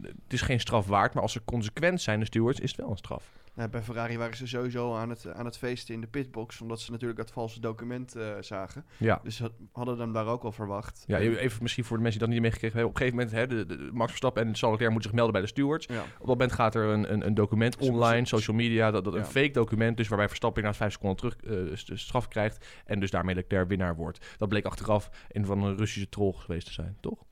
het 0.03 0.33
is 0.33 0.41
geen 0.41 0.59
straf 0.59 0.87
waard, 0.87 1.13
maar 1.13 1.23
als 1.23 1.31
ze 1.31 1.41
consequent 1.45 2.01
zijn, 2.01 2.19
de 2.19 2.25
stewards, 2.25 2.59
is 2.59 2.71
het 2.71 2.79
wel 2.79 2.89
een 2.89 2.97
straf. 2.97 3.23
Nou, 3.55 3.69
bij 3.69 3.81
Ferrari 3.81 4.17
waren 4.17 4.37
ze 4.37 4.47
sowieso 4.47 4.95
aan 4.95 5.09
het, 5.09 5.33
aan 5.33 5.45
het 5.45 5.57
feesten 5.57 5.93
in 5.93 6.01
de 6.01 6.07
pitbox, 6.07 6.61
omdat 6.61 6.79
ze 6.79 6.91
natuurlijk 6.91 7.19
dat 7.19 7.31
valse 7.31 7.59
document 7.59 8.15
eh, 8.15 8.29
zagen. 8.39 8.85
Ja. 8.97 9.19
Dus 9.23 9.35
ze 9.35 9.51
hadden 9.71 9.99
hem 9.99 10.13
daar 10.13 10.25
ook 10.27 10.43
al 10.43 10.51
verwacht. 10.51 11.03
Ja, 11.07 11.17
even 11.19 11.61
misschien 11.61 11.83
voor 11.83 11.97
de 11.97 12.03
mensen 12.03 12.19
die 12.19 12.27
dat 12.29 12.37
niet 12.37 12.45
meegekregen 12.47 12.77
hebben. 12.77 12.95
Op 12.95 13.01
een 13.01 13.07
gegeven 13.11 13.31
moment, 13.39 13.51
hè, 13.51 13.65
de, 13.65 13.75
de- 13.77 13.89
Max 13.93 14.07
Verstappen 14.09 14.41
en 14.41 14.47
Charles 14.55 14.69
Leclerc 14.71 14.91
moeten 14.91 15.09
zich 15.09 15.13
melden 15.19 15.33
bij 15.33 15.41
de 15.41 15.47
stewards. 15.47 15.85
Ja. 15.85 16.01
Op 16.01 16.17
dat 16.17 16.27
moment 16.27 16.51
gaat 16.51 16.75
er 16.75 16.83
een, 16.83 17.13
een, 17.13 17.25
een 17.25 17.33
document 17.33 17.77
online, 17.77 18.25
social 18.27 18.55
media, 18.55 18.91
dat, 18.91 19.03
dat 19.03 19.13
een 19.13 19.25
fake 19.25 19.51
document, 19.51 19.97
dus 19.97 20.07
waarbij 20.07 20.27
Verstappen 20.27 20.63
na 20.63 20.73
vijf 20.73 20.91
seconden 20.91 21.17
terug 21.17 21.35
eh, 21.69 21.75
st- 21.75 21.91
straf 21.93 22.27
krijgt 22.27 22.65
en 22.85 22.99
dus 22.99 23.11
daarmee 23.11 23.35
Leclerc 23.35 23.67
winnaar 23.67 23.95
wordt. 23.95 24.35
Dat 24.37 24.49
bleek 24.49 24.65
achteraf 24.65 25.09
een 25.31 25.45
van 25.45 25.63
een 25.63 25.77
Russische 25.77 26.09
troll 26.09 26.33
geweest 26.33 26.65
te 26.65 26.73
zijn, 26.73 26.97
toch? 26.99 27.23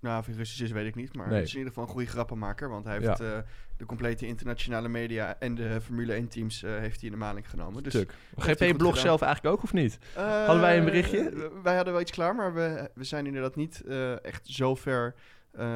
Nou, 0.00 0.18
of 0.18 0.26
hij 0.26 0.34
Russisch 0.34 0.62
is, 0.62 0.70
weet 0.70 0.86
ik 0.86 0.94
niet. 0.94 1.14
Maar 1.16 1.26
Nee. 1.28 1.36
het 1.36 1.46
is 1.46 1.52
in 1.52 1.58
ieder 1.58 1.72
geval 1.72 1.88
een 1.88 1.94
goede 1.94 2.10
grappenmaker. 2.10 2.68
Want 2.68 2.84
hij 2.84 3.00
Ja. 3.00 3.06
heeft 3.08 3.20
eh, 3.20 3.38
de 3.76 3.86
complete 3.86 4.26
internationale 4.26 4.88
media 4.88 5.36
en 5.38 5.54
de 5.54 5.80
Formule 5.80 6.14
1 6.14 6.28
teams 6.28 6.62
eh, 6.62 6.70
heeft 6.76 6.96
hij 7.00 7.04
in 7.10 7.14
de 7.14 7.20
maling 7.20 7.50
genomen. 7.50 7.82
Dus, 7.82 8.04
GP-blog 8.36 8.96
zelf 8.96 9.22
eigenlijk 9.22 9.54
ook, 9.56 9.62
of 9.62 9.72
niet? 9.72 9.98
Eh, 10.16 10.24
Hadden 10.44 10.60
wij 10.60 10.78
een 10.78 10.84
berichtje? 10.84 11.50
Wij 11.62 11.74
hadden 11.74 11.92
wel 11.92 12.02
iets 12.02 12.10
klaar, 12.10 12.34
maar 12.34 12.54
we, 12.54 12.90
we 12.94 13.04
zijn 13.04 13.26
inderdaad 13.26 13.56
niet 13.56 13.82
echt 14.22 14.46
zo 14.46 14.74
ver 14.74 15.14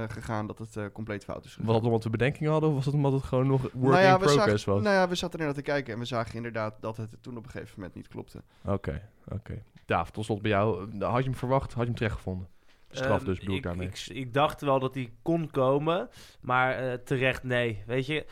gegaan 0.08 0.46
dat 0.46 0.58
het 0.58 0.92
compleet 0.92 1.24
fout 1.24 1.44
is 1.44 1.50
gegaan. 1.50 1.66
Was 1.66 1.76
dat 1.76 1.84
omdat 1.84 2.04
we 2.04 2.10
bedenkingen 2.10 2.52
hadden, 2.52 2.68
of 2.70 2.74
was 2.74 2.84
het 2.84 2.94
omdat 2.94 3.12
het 3.12 3.22
gewoon 3.22 3.46
nog 3.46 3.62
work 3.62 3.74
nou 3.74 3.98
ja, 4.04 4.12
in 4.12 4.18
progress 4.18 4.62
zagen, 4.62 4.72
was? 4.72 4.82
nou 4.82 4.94
ja, 4.94 5.08
we 5.08 5.14
zaten 5.14 5.38
er 5.38 5.44
naar 5.44 5.54
te 5.54 5.62
kijken 5.62 5.92
en 5.92 5.98
we 5.98 6.04
zagen 6.04 6.34
inderdaad 6.34 6.74
dat 6.80 6.96
het 6.96 7.16
toen 7.20 7.36
op 7.36 7.44
een 7.44 7.50
gegeven 7.50 7.74
moment 7.76 7.94
niet 7.94 8.08
klopte. 8.08 8.42
Oké, 8.64 9.02
oké. 9.28 9.62
Daaf, 9.86 10.10
tot 10.10 10.24
slot 10.24 10.42
bij 10.42 10.50
jou. 10.50 10.98
Had 11.04 11.18
je 11.18 11.24
hem 11.30 11.34
verwacht? 11.38 11.72
Had 11.72 11.80
je 11.82 11.88
hem 11.88 11.94
terecht 11.94 12.14
gevonden? 12.16 12.48
Straf 12.96 13.16
Ehm, 13.18 13.24
dus, 13.24 13.38
bedoel 13.38 13.54
ik 13.54 13.60
ik, 13.60 13.66
daarmee. 13.66 13.86
Ik, 13.88 14.06
ik 14.08 14.34
dacht 14.34 14.60
wel 14.60 14.78
dat 14.80 14.94
hij 14.94 15.12
kon 15.22 15.50
komen, 15.50 16.08
maar 16.40 16.74
eh, 16.78 16.92
terecht 16.92 17.42
nee. 17.42 17.82
Weet 17.86 18.06
je, 18.06 18.26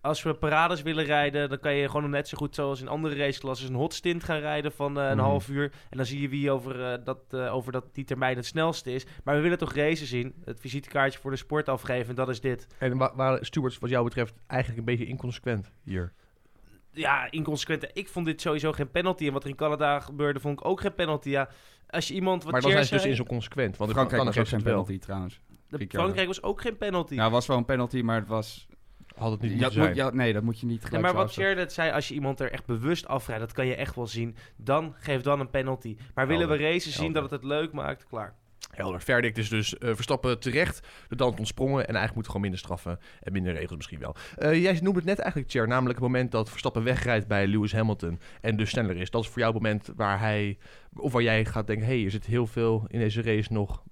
als 0.00 0.22
we 0.22 0.34
parades 0.34 0.82
willen 0.82 1.04
rijden, 1.04 1.48
dan 1.48 1.58
kan 1.58 1.74
je 1.74 1.88
gewoon 1.90 2.10
net 2.10 2.28
zo 2.28 2.36
goed 2.36 2.54
zoals 2.54 2.80
in 2.80 2.88
andere 2.88 3.16
raceklassen 3.16 3.68
een 3.68 3.74
hot 3.74 3.94
stint 3.94 4.24
gaan 4.24 4.38
rijden 4.38 4.72
van 4.72 4.98
eh, 5.00 5.08
een 5.08 5.16
Mhm. 5.16 5.24
half 5.26 5.48
uur. 5.48 5.72
En 5.90 5.96
dan 5.96 6.06
zie 6.06 6.20
je 6.20 6.28
wie 6.28 6.50
over, 6.50 6.92
eh, 6.92 7.04
dat, 7.04 7.34
over 7.34 7.72
dat, 7.72 7.94
die 7.94 8.04
termijn 8.04 8.36
het 8.36 8.46
snelste 8.46 8.92
is. 8.92 9.06
Maar 9.24 9.34
we 9.36 9.40
willen 9.40 9.58
toch 9.58 9.74
racen 9.74 10.06
zien, 10.06 10.34
het 10.44 10.60
visitekaartje 10.60 11.18
voor 11.20 11.30
de 11.30 11.36
sport 11.36 11.68
afgeven 11.68 12.08
en 12.08 12.14
dat 12.14 12.28
is 12.28 12.40
dit. 12.40 12.66
En 12.78 12.96
wa- 12.98 13.12
waren 13.14 13.44
stewards 13.46 13.78
wat 13.78 13.90
jou 13.90 14.04
betreft 14.04 14.34
eigenlijk 14.46 14.78
een 14.80 14.86
beetje 14.86 15.06
inconsequent 15.06 15.72
hier? 15.84 16.12
Ja, 16.92 17.30
inconsequent. 17.30 17.86
Ik 17.92 18.08
vond 18.08 18.26
dit 18.26 18.40
sowieso 18.40 18.72
geen 18.72 18.90
penalty. 18.90 19.26
En 19.26 19.32
wat 19.32 19.42
er 19.44 19.50
in 19.50 19.56
Canada 19.56 20.00
gebeurde, 20.00 20.40
vond 20.40 20.60
ik 20.60 20.66
ook 20.66 20.80
geen 20.80 20.94
penalty. 20.94 21.28
Ja, 21.28 21.48
als 21.88 22.08
je 22.08 22.14
iemand 22.14 22.42
wat 22.42 22.52
maar 22.52 22.60
dan 22.60 22.70
zijn 22.70 22.84
ze 22.84 22.94
dus 22.94 23.04
in 23.04 23.14
zo 23.16 23.24
consequent. 23.24 23.76
Want 23.76 23.90
Frankrijk 23.90 24.22
was 24.24 24.34
Canada 24.34 24.50
ook 24.50 24.62
geen 24.62 24.72
wel. 24.72 24.82
penalty 24.84 25.04
trouwens. 25.04 25.40
de-. 25.68 25.86
Frankrijk 25.88 26.26
was 26.26 26.42
ook 26.42 26.60
geen 26.60 26.76
penalty. 26.76 27.16
Het 27.16 27.30
was 27.30 27.46
wel 27.46 27.56
een 27.56 27.64
penalty, 27.64 28.00
maar 28.00 28.16
het 28.18 28.28
was... 28.28 28.66
Had 29.16 29.30
het 29.30 29.40
niet 29.40 29.50
Ja, 29.52 29.58
moeten 29.60 29.80
moet- 29.86 29.94
ja, 29.96 30.10
nee, 30.10 30.32
dat 30.32 30.42
moet 30.42 30.60
je 30.60 30.66
niet 30.66 30.80
Ja, 30.80 30.86
gelijk 30.86 31.02
maar 31.04 31.12
wat 31.14 31.24
afzetten. 31.24 31.52
Sher 31.52 31.62
net 31.62 31.72
zei, 31.72 31.90
als 31.92 32.08
je 32.08 32.14
iemand 32.14 32.40
er 32.40 32.52
echt 32.52 32.66
bewust 32.66 33.06
afrijdt, 33.06 33.42
dat 33.42 33.52
kan 33.52 33.66
je 33.66 33.74
echt 33.74 33.94
wel 33.94 34.06
zien. 34.06 34.36
Dan 34.56 34.94
geef 34.98 35.22
dan 35.22 35.40
een 35.40 35.50
penalty. 35.50 35.96
Maar 36.14 36.26
willen 36.26 36.48
we 36.48 36.56
racen 36.56 36.92
zien 36.92 37.02
Helder. 37.04 37.22
dat 37.22 37.30
het 37.30 37.40
het 37.40 37.50
leuk 37.50 37.72
maakt, 37.72 38.06
klaar. 38.08 38.34
Helder. 38.76 39.00
Verdict 39.00 39.38
is 39.38 39.48
dus 39.48 39.78
eh, 39.78 39.94
Verstappen 39.94 40.40
terecht. 40.40 40.88
De 41.08 41.16
dans 41.16 41.38
ontsprongen. 41.38 41.80
En 41.80 41.86
eigenlijk 41.94 42.14
moet 42.14 42.26
gewoon 42.26 42.40
minder 42.40 42.58
straffen. 42.58 42.98
En 43.20 43.32
minder 43.32 43.52
regels 43.52 43.76
misschien 43.76 43.98
wel. 43.98 44.14
Eh, 44.36 44.62
jij 44.62 44.72
noemde 44.72 44.98
het 44.98 45.08
net 45.08 45.18
eigenlijk, 45.18 45.50
Cher. 45.50 45.68
Namelijk 45.68 45.98
het 45.98 46.08
moment 46.08 46.30
dat 46.30 46.50
Verstappen 46.50 46.82
wegrijdt 46.84 47.26
bij 47.26 47.46
Lewis 47.46 47.72
Hamilton. 47.72 48.18
En 48.40 48.56
dus 48.56 48.70
sneller 48.70 48.96
is. 48.96 49.10
Dat 49.10 49.22
is 49.22 49.28
voor 49.28 49.38
jou 49.38 49.52
het 49.52 49.62
moment 49.62 49.90
waar 49.96 50.18
hij... 50.20 50.58
Of 50.96 51.12
waar 51.12 51.22
jij 51.22 51.44
gaat 51.44 51.66
denken... 51.66 51.86
Hé, 51.86 51.94
hey, 51.94 52.04
er 52.04 52.10
zit 52.10 52.26
heel 52.26 52.46
veel 52.46 52.84
in 52.86 52.98
deze 52.98 53.22
race 53.22 53.52
nog... 53.52 53.82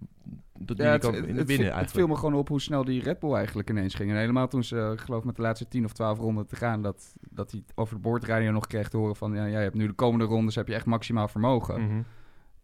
Dat 0.59 0.77
Ja, 0.77 0.85
het, 0.93 1.01
kan 1.01 1.15
het, 1.15 1.27
het, 1.27 1.47
winnen 1.47 1.67
viel- 1.67 1.77
het 1.77 1.91
viel 1.91 2.07
me 2.07 2.17
gewoon 2.17 2.35
op 2.35 2.49
hoe 2.49 2.61
snel 2.61 2.85
die 2.85 3.03
Red 3.03 3.19
Bull 3.19 3.35
eigenlijk 3.35 3.71
ineens 3.71 3.95
ging. 3.95 4.11
En 4.11 4.17
helemaal 4.17 4.49
toen 4.49 4.65
ze, 4.65 4.91
ik 4.93 5.01
geloof 5.01 5.25
met 5.25 5.37
de 5.37 5.43
laatste 5.43 5.69
10 5.69 5.85
of 5.85 5.93
12 5.93 6.19
ronden 6.19 6.47
te 6.47 6.57
gaan, 6.57 6.83
dat, 6.83 7.15
dat 7.31 7.51
hij 7.51 7.63
over 7.75 7.95
de 7.95 8.01
boordradio 8.01 8.51
nog 8.51 8.67
kreeg 8.67 8.89
te 8.89 8.97
horen 8.97 9.17
van, 9.17 9.35
ja, 9.35 9.49
jij 9.49 9.63
hebt 9.63 9.75
nu 9.75 9.87
de 9.87 9.93
komende 9.93 10.25
rondes 10.25 10.55
heb 10.55 10.69
je 10.69 10.75
echt 10.75 10.87
maximaal 10.87 11.29
vermogen. 11.29 11.83
Mhm. 11.83 12.03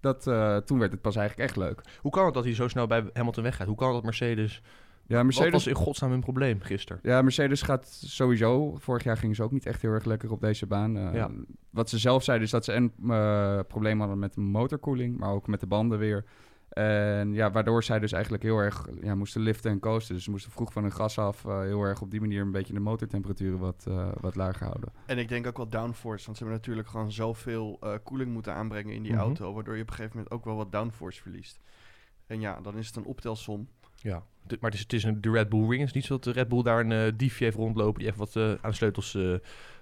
Dat, 0.07 0.27
eh, 0.27 0.57
toen 0.57 0.79
werd 0.79 0.93
het 0.93 1.01
pas 1.01 1.17
eigenlijk 1.17 1.49
echt 1.49 1.59
leuk. 1.59 1.81
Hoe 2.01 2.11
kan 2.13 2.25
het 2.25 2.35
dat 2.35 2.45
hij 2.45 2.55
zo 2.55 2.69
snel 2.69 2.87
bij 2.87 3.05
Hamilton 3.13 3.43
weggaat? 3.43 3.67
Hoe 3.67 3.77
kan 3.77 3.87
het 3.87 3.95
dat 3.97 4.05
Mercedes 4.05 4.63
Ja, 5.09 5.15
Wat 5.17 5.25
Mercedes, 5.25 5.53
was 5.53 5.67
in 5.67 5.75
godsnaam 5.75 6.11
hun 6.11 6.21
probleem 6.21 6.61
gisteren? 6.61 7.01
ja, 7.03 7.23
Mercedes 7.23 7.63
gaat 7.63 7.87
sowieso. 8.05 8.77
Vorig 8.79 9.05
jaar 9.05 9.17
gingen 9.17 9.35
ze 9.37 9.43
ook 9.43 9.53
niet 9.53 9.67
echt 9.67 9.83
heel 9.83 9.91
erg 9.93 10.05
lekker 10.05 10.31
op 10.33 10.41
deze 10.41 10.67
baan. 10.67 10.97
Eh, 10.97 11.15
Ja. 11.15 11.31
Wat 11.71 11.89
ze 11.91 11.99
zelf 11.99 12.25
zeiden 12.25 12.47
is 12.47 12.53
dat 12.53 12.65
ze 12.65 12.73
een 12.73 12.93
uh, 13.05 13.59
probleem 13.69 13.99
hadden 13.99 14.19
met 14.19 14.35
de 14.35 14.41
motorkoeling, 14.41 15.19
maar 15.19 15.31
ook 15.31 15.47
met 15.47 15.61
de 15.61 15.67
banden 15.67 15.99
weer. 15.99 16.25
En 16.69 17.33
ja, 17.33 17.51
waardoor 17.51 17.83
zij 17.83 17.99
dus 17.99 18.13
eigenlijk 18.13 18.43
heel 18.43 18.59
erg 18.59 18.87
ja, 19.03 19.15
moesten 19.15 19.41
liften 19.41 19.71
en 19.71 19.79
coasten. 19.81 20.15
Dus 20.15 20.25
ze 20.25 20.31
moesten 20.31 20.51
vroeg 20.53 20.73
van 20.73 20.83
hun 20.83 20.93
gas 20.93 21.19
af 21.19 21.45
eh, 21.45 21.61
heel 21.61 21.83
erg 21.83 22.01
op 22.03 22.11
die 22.11 22.21
manier 22.21 22.41
een 22.43 22.51
beetje 22.51 22.73
de 22.73 22.81
motortemperaturen 22.81 23.59
wat, 23.59 23.85
eh, 23.89 24.09
wat 24.21 24.35
lager 24.35 24.67
houden. 24.67 24.93
En 25.07 25.19
ik 25.19 25.29
denk 25.29 25.47
ook 25.47 25.57
wel 25.57 25.69
downforce, 25.69 26.25
want 26.27 26.37
ze 26.37 26.43
hebben 26.45 26.61
natuurlijk 26.63 26.89
gewoon 26.89 27.13
zoveel 27.13 27.77
eh, 27.81 27.95
koeling 28.03 28.33
moeten 28.33 28.55
aanbrengen 28.55 28.95
in 28.95 29.03
die 29.03 29.13
Mhm. 29.13 29.21
auto, 29.21 29.53
waardoor 29.55 29.75
je 29.77 29.83
op 29.83 29.89
een 29.89 29.95
gegeven 29.95 30.17
moment 30.17 30.35
ook 30.35 30.45
wel 30.45 30.57
wat 30.57 30.73
downforce 30.73 31.23
verliest. 31.23 31.61
En 32.27 32.41
ja, 32.41 32.61
dan 32.61 32.77
is 32.77 32.87
het 32.87 32.97
een 32.97 33.05
optelsom. 33.05 33.69
Ja, 33.97 34.23
de- 34.43 34.57
maar 34.61 34.71
het 34.71 34.79
is, 34.79 34.81
het 34.85 34.93
is 34.93 35.05
een, 35.05 35.21
de 35.21 35.31
Red 35.31 35.49
Bull 35.49 35.69
Ring. 35.69 35.79
Het 35.79 35.89
is 35.89 35.93
niet 35.95 36.05
zo 36.05 36.15
dat 36.15 36.25
de 36.25 36.33
Red 36.33 36.49
Bull 36.49 36.63
daar 36.63 36.87
een 36.87 37.17
diefje 37.17 37.45
heeft 37.45 37.57
rondlopen 37.57 37.99
die 37.99 38.07
even 38.09 38.19
wat 38.21 38.37
eh, 38.37 38.49
aan 38.51 38.71
de 38.71 38.77
sleutels 38.77 39.15
eh, 39.15 39.35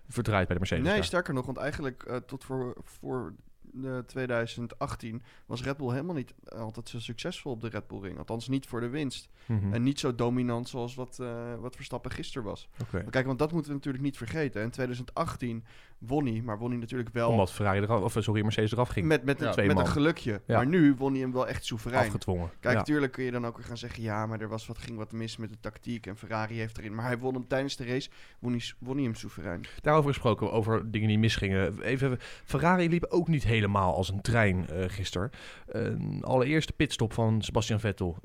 verdraait 0.08 0.46
bij 0.46 0.54
de 0.54 0.60
Mercedes. 0.60 0.84
nee, 0.84 0.94
daar. 0.94 1.04
sterker 1.04 1.34
nog, 1.34 1.46
want 1.46 1.56
eigenlijk 1.58 2.02
eh, 2.02 2.16
tot 2.16 2.44
voor, 2.44 2.76
voor 2.82 3.34
de 3.74 4.02
2018 4.06 5.22
was 5.46 5.62
Red 5.62 5.76
Bull 5.76 5.90
helemaal 5.90 6.14
niet 6.14 6.34
altijd 6.48 6.88
zo 6.88 7.00
succesvol 7.00 7.52
op 7.52 7.60
de 7.60 7.68
Red 7.68 7.86
Bull 7.86 8.00
Ring. 8.00 8.18
Althans 8.18 8.48
niet 8.48 8.66
voor 8.66 8.80
de 8.80 8.88
winst. 8.88 9.28
Mhm. 9.46 9.72
En 9.72 9.82
niet 9.82 10.00
zo 10.00 10.14
dominant 10.14 10.68
zoals 10.68 10.94
wat, 10.94 11.18
eh, 11.18 11.54
wat 11.54 11.76
Verstappen 11.76 12.10
gisteren 12.10 12.46
was. 12.46 12.68
Maar 12.92 13.10
kijk, 13.10 13.26
want 13.26 13.38
dat 13.38 13.52
moeten 13.52 13.70
we 13.70 13.76
natuurlijk 13.76 14.04
niet 14.04 14.16
vergeten. 14.16 14.62
In 14.62 14.70
2018 14.70 15.64
won 16.06 16.26
hij, 16.26 16.42
maar 16.44 16.58
won 16.58 16.70
hij 16.70 16.78
natuurlijk 16.78 17.10
wel 17.12 17.30
Omdat 17.30 17.52
Ferrari 17.52 17.80
eraf, 17.80 18.02
of 18.02 18.16
sorry, 18.22 18.42
Mercedes 18.42 18.72
eraf 18.72 18.88
ging. 18.88 19.06
met, 19.06 19.24
met, 19.24 19.40
een, 19.40 19.52
Ja. 19.56 19.64
Met 19.74 19.78
een 19.78 19.86
gelukje. 19.86 20.40
Ja. 20.46 20.56
Maar 20.56 20.66
nu 20.66 20.94
won 20.98 21.12
hij 21.12 21.20
hem 21.20 21.32
wel 21.32 21.48
echt 21.48 21.64
soeverein. 21.64 22.04
afgedwongen. 22.04 22.50
Kijk, 22.60 22.76
natuurlijk 22.76 23.12
kun 23.12 23.24
je 23.24 23.30
dan 23.30 23.46
ook 23.46 23.56
weer 23.56 23.66
gaan 23.66 23.78
zeggen... 23.78 24.02
ja, 24.02 24.26
maar 24.26 24.40
er 24.40 24.48
was 24.48 24.66
wat, 24.66 24.78
ging 24.78 24.96
wat 24.96 25.12
mis 25.12 25.36
met 25.36 25.50
de 25.50 25.60
tactiek 25.60 26.06
en 26.06 26.16
Ferrari 26.16 26.58
heeft 26.58 26.78
erin. 26.78 26.94
Maar 26.94 27.04
hij 27.04 27.18
won 27.18 27.34
hem 27.34 27.46
tijdens 27.46 27.76
de 27.76 27.84
race, 27.84 28.10
won 28.38 28.52
hij, 28.52 28.62
won 28.78 28.94
hij 28.94 29.04
hem 29.04 29.14
soeverein. 29.14 29.60
Daarover 29.80 30.10
gesproken, 30.12 30.52
over 30.52 30.90
dingen 30.90 31.08
die 31.08 31.18
misgingen. 31.18 31.82
Even, 31.82 32.18
Ferrari 32.44 32.88
liep 32.88 33.06
ook 33.08 33.28
niet 33.28 33.44
helemaal 33.44 33.94
als 33.94 34.08
een 34.08 34.20
trein 34.20 34.68
eh 34.68 34.84
gisteren. 34.88 35.30
Een 35.66 36.22
allereerste 36.24 36.72
pitstop 36.72 37.12
van 37.12 37.42
Sebastian 37.42 37.80
Vettel. 37.80 38.18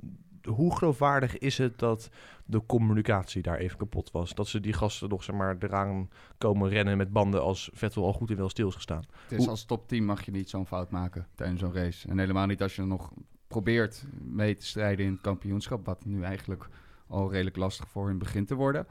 Hoe 0.49 0.77
geloofwaardig 0.77 1.37
is 1.37 1.57
het 1.57 1.79
dat 1.79 2.09
de 2.45 2.65
communicatie 2.65 3.41
daar 3.41 3.57
even 3.57 3.77
kapot 3.77 4.11
was? 4.11 4.33
Dat 4.33 4.47
ze 4.47 4.59
die 4.59 4.73
gasten 4.73 5.09
nog 5.09 5.23
zeg 5.23 5.35
maar, 5.35 5.55
eraan 5.59 6.09
komen 6.37 6.69
rennen 6.69 6.97
met 6.97 7.11
banden 7.11 7.41
als 7.41 7.69
Vettel 7.73 8.05
al 8.05 8.13
goed 8.13 8.29
en 8.29 8.37
wel 8.37 8.49
stil 8.49 8.67
is 8.67 8.75
gestaan. 8.75 9.03
Het 9.27 9.39
is 9.39 9.47
als 9.47 9.65
top 9.65 9.87
10 9.87 10.05
mag 10.05 10.25
je 10.25 10.31
niet 10.31 10.49
zo'n 10.49 10.67
fout 10.67 10.91
maken 10.91 11.27
tijdens 11.35 11.59
zo'n 11.59 11.73
race. 11.73 12.07
En 12.07 12.19
helemaal 12.19 12.45
niet 12.45 12.61
als 12.61 12.75
je 12.75 12.83
nog 12.83 13.11
probeert 13.47 14.05
mee 14.21 14.55
te 14.55 14.65
strijden 14.65 15.05
in 15.05 15.11
het 15.11 15.21
kampioenschap. 15.21 15.85
Wat 15.85 16.05
nu 16.05 16.23
eigenlijk 16.23 16.67
al 17.07 17.31
redelijk 17.31 17.55
lastig 17.55 17.89
voor 17.89 18.07
hun 18.07 18.17
begint 18.17 18.47
te 18.47 18.55
worden. 18.55 18.85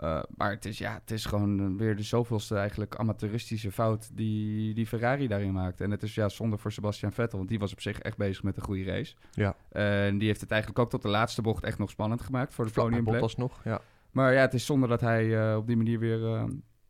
Uh, 0.00 0.22
maar 0.36 0.50
het 0.50 0.64
is, 0.64 0.78
ja, 0.78 0.94
het 0.94 1.10
is 1.10 1.24
gewoon 1.24 1.76
weer 1.76 1.96
de 1.96 2.02
zoveelste 2.02 2.56
eigenlijk 2.56 2.96
amateuristische 2.96 3.72
fout 3.72 4.16
die, 4.16 4.74
die 4.74 4.86
Ferrari 4.86 5.28
daarin 5.28 5.52
maakt. 5.52 5.80
En 5.80 5.90
het 5.90 6.02
is 6.02 6.14
ja 6.14 6.28
zonde 6.28 6.58
voor 6.58 6.72
Sebastian 6.72 7.12
Vettel, 7.12 7.38
want 7.38 7.50
die 7.50 7.58
was 7.58 7.72
op 7.72 7.80
zich 7.80 7.98
echt 7.98 8.16
bezig 8.16 8.42
met 8.42 8.56
een 8.56 8.62
goede 8.62 8.84
race. 8.84 9.14
Ja. 9.32 9.56
En 9.70 10.18
die 10.18 10.28
heeft 10.28 10.40
het 10.40 10.50
eigenlijk 10.50 10.80
ook 10.80 10.90
tot 10.90 11.02
de 11.02 11.08
laatste 11.08 11.42
bocht 11.42 11.64
echt 11.64 11.78
nog 11.78 11.90
spannend 11.90 12.20
gemaakt 12.20 12.54
voor 12.54 12.66
de 12.66 12.72
podiumplek. 12.72 13.14
Bottas 13.14 13.36
nog, 13.36 13.60
ja. 13.64 13.80
Maar 14.10 14.32
ja, 14.32 14.40
het 14.40 14.54
is 14.54 14.66
zonde 14.66 14.86
dat 14.86 15.00
hij 15.00 15.50
uh, 15.50 15.56
op 15.56 15.66
die 15.66 15.76
manier 15.76 15.98
weer... 15.98 16.48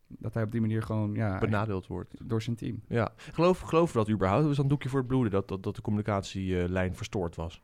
Dat 0.09 0.33
hij 0.33 0.43
op 0.43 0.51
die 0.51 0.61
manier 0.61 0.83
gewoon 0.83 1.13
ja, 1.13 1.37
benadeeld 1.37 1.87
wordt. 1.87 2.13
Door 2.29 2.41
zijn 2.41 2.55
team. 2.55 2.81
Ja. 2.87 3.13
Geloof, 3.31 3.59
geloof 3.59 3.91
dat 3.91 4.09
überhaupt? 4.09 4.39
Dat 4.39 4.47
was 4.47 4.55
dan 4.55 4.65
een 4.65 4.71
doekje 4.71 4.89
voor 4.89 4.99
het 4.99 5.07
bloeden 5.07 5.31
dat, 5.31 5.47
dat, 5.47 5.63
dat 5.63 5.75
de 5.75 5.81
communicatielijn 5.81 6.95
verstoord 6.95 7.35
was. 7.35 7.61